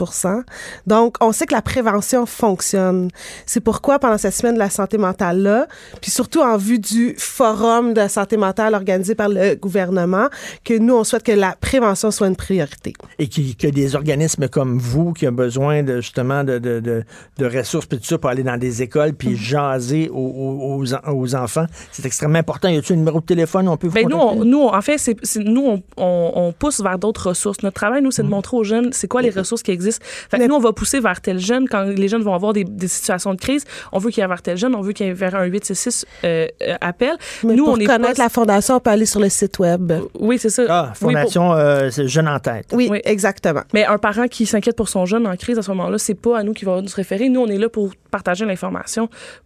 Donc, 0.87 1.17
on 1.21 1.33
sait 1.33 1.47
que 1.47 1.55
la 1.55 1.63
prévention 1.63 2.27
fonctionne. 2.27 3.11
C'est 3.47 3.61
pourquoi, 3.61 3.99
pendant 3.99 4.19
cette 4.19 4.35
semaine 4.35 4.55
de 4.55 4.59
la 4.59 4.71
santé 4.71 4.99
mentale-là, 4.99 5.67
puis 6.01 6.11
surtout 6.11 6.41
en 6.41 6.57
vue 6.57 6.79
du 6.79 7.15
forum 7.19 7.95
de 7.95 8.09
santé 8.09 8.37
mentale 8.37 8.75
organisé 8.75 9.15
par 9.15 9.29
le 9.29 9.55
gouvernement, 9.55 10.29
que 10.65 10.75
nous, 10.75 10.95
on 10.95 11.05
souhaite 11.05 11.23
que 11.23 11.33
la 11.33 11.57
prévention 11.61 12.11
soit 12.11 12.29
une 12.29 12.37
priorité. 12.37 12.93
Et 13.19 13.29
que 13.29 13.67
des 13.69 13.97
organismes 13.97 14.49
comme 14.49 14.79
vous, 14.79 15.13
qui 15.13 15.27
ont 15.29 15.33
besoin 15.33 15.83
de, 15.83 15.97
justement 16.01 16.45
de, 16.45 16.59
de, 16.59 16.81
de, 16.81 17.05
de 17.39 17.47
ressources, 17.47 17.87
puis 17.87 17.99
tout 17.99 18.05
ça, 18.05 18.19
pour 18.19 18.31
aller 18.31 18.43
dans 18.43 18.57
des 18.57 18.83
écoles, 18.83 19.04
puis 19.13 19.31
mhm. 19.31 19.37
jaser 19.37 20.11
aux, 20.13 20.85
aux, 21.07 21.35
enfants. 21.35 21.67
C'est 21.93 22.07
extrêmement 22.07 22.39
important. 22.39 22.69
Y 22.69 22.79
a-t-il 22.79 22.95
un 22.95 22.97
numéro 22.97 23.21
de 23.21 23.27
téléphone? 23.27 23.69
On 23.69 23.77
peut 23.77 23.89
vous 23.89 23.95
ben 23.95 24.09
nous, 24.09 24.45
nous, 24.45 24.67
en 24.67 24.81
fait, 24.83 24.99
c'est, 24.99 25.17
nous, 25.37 25.83
on, 25.97 26.33
on, 26.35 26.53
pousse 26.53 26.81
vers 26.81 26.99
d'autres 26.99 27.29
ressources. 27.31 27.63
Notre 27.63 27.75
travail, 27.75 28.03
nous, 28.03 28.11
c'est 28.11 28.23
de 28.23 28.29
mhm. 28.29 28.35
montrer 28.35 28.57
aux 28.57 28.65
jeunes 28.65 28.93
c'est 28.93 29.09
quoi 29.09 29.23
les 29.23 29.31
ressources 29.31 29.63
qui 29.63 29.71
existent. 29.71 30.05
Fait 30.31 30.39
que 30.39 30.47
nous, 30.47 30.55
on 30.55 30.61
va 30.61 30.73
pousser 30.73 31.01
vers 31.01 31.21
tel 31.21 31.39
jeune. 31.39 31.69
Quand 31.69 31.85
les 31.85 32.09
jeunes 32.09 32.23
vont 32.23 32.35
avoir 32.35 32.53
des, 32.53 32.65
des 32.65 32.89
situations 32.89 33.35
de 33.35 33.41
crise, 33.41 33.65
on 33.93 33.99
veut 33.99 34.11
qu'il 34.11 34.23
y 34.23 34.25
ait 34.25 34.29
vers 34.29 34.43
tel 34.43 34.57
jeune, 34.57 34.75
on 34.75 34.81
veut 34.81 34.93
qu'il 34.93 35.07
y 35.07 35.09
ait 35.09 35.13
vers 35.13 35.35
un 35.35 35.45
866 35.45 36.07
euh, 36.25 36.47
euh, 36.63 36.75
appel. 36.81 37.17
Mais 37.43 37.55
nous, 37.55 37.65
pour 37.65 37.75
on 37.75 37.85
connaître 37.85 38.21
la 38.21 38.29
fondation, 38.29 38.77
on 38.77 38.81
peut 38.81 38.91
aller 38.91 39.07
sur 39.07 39.21
le 39.21 39.29
site 39.29 39.59
web. 39.59 39.93
Oui, 40.19 40.39
c'est 40.39 40.51
ça. 40.51 40.63
Ah, 40.69 40.93
Fondation 40.95 41.53
euh, 41.53 41.91
Jeune 41.91 42.29
en 42.29 42.39
tête. 42.39 42.67
Oui, 42.73 42.91
exactement. 43.05 43.63
Mais 43.73 43.85
un 43.85 43.99
parent 43.99 44.27
qui 44.29 44.47
s'inquiète 44.47 44.77
pour 44.77 44.89
son 44.89 45.07
jeune 45.07 45.27
en 45.27 45.37
crise 45.37 45.59
à 45.59 45.63
ce 45.63 45.71
moment-là, 45.73 45.99
c'est 45.99 46.15
pas 46.15 46.39
à 46.39 46.43
nous 46.43 46.53
qui 46.53 46.65
va 46.65 46.81
nous 46.81 46.89
référer. 46.95 47.29
Nous, 47.29 47.41
on 47.41 47.49
est 47.49 47.59
là 47.59 47.69
pour 47.69 47.91
partager 48.11 48.45
l'information, 48.45 48.94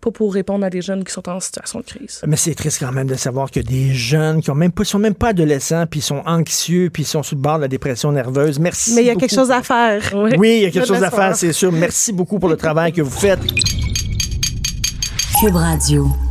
pas 0.00 0.10
pour 0.10 0.32
répondre 0.34 0.64
à 0.64 0.70
des 0.70 0.82
jeunes 0.82 1.04
qui 1.04 1.12
sont 1.12 1.28
en 1.28 1.40
situation 1.40 1.80
de 1.80 1.84
crise. 1.84 2.20
Mais 2.26 2.36
c'est 2.36 2.54
triste 2.54 2.78
quand 2.80 2.92
même 2.92 3.06
de 3.06 3.14
savoir 3.14 3.50
que 3.50 3.60
des 3.60 3.94
jeunes 3.94 4.40
qui 4.42 4.50
ont 4.50 4.54
même 4.54 4.72
pas, 4.72 4.84
sont 4.84 4.98
même 4.98 5.14
pas 5.14 5.28
adolescents, 5.28 5.86
puis 5.86 6.00
sont 6.00 6.22
anxieux, 6.26 6.90
puis 6.90 7.04
sont 7.04 7.22
sous 7.22 7.34
le 7.34 7.40
bord 7.40 7.56
de 7.56 7.62
la 7.62 7.68
dépression 7.68 8.12
nerveuse. 8.12 8.58
Merci. 8.58 8.94
Mais 8.94 9.02
il 9.02 9.06
y 9.06 9.10
a 9.10 9.16
quelque 9.16 9.34
chose 9.34 9.50
à 9.50 9.62
faire. 9.62 10.02
Oui, 10.38 10.58
il 10.58 10.62
y 10.62 10.66
a 10.66 10.70
quelque 10.70 10.86
chose 10.86 11.02
à 11.02 11.10
faire, 11.10 11.34
c'est 11.34 11.52
sûr. 11.52 11.72
Merci 11.72 12.12
beaucoup 12.12 12.38
pour 12.38 12.48
le 12.48 12.56
travail 12.56 12.92
que 12.92 13.02
vous 13.02 13.10
faites. 13.10 13.40
Cube 15.40 15.54
Radio. 15.54 16.27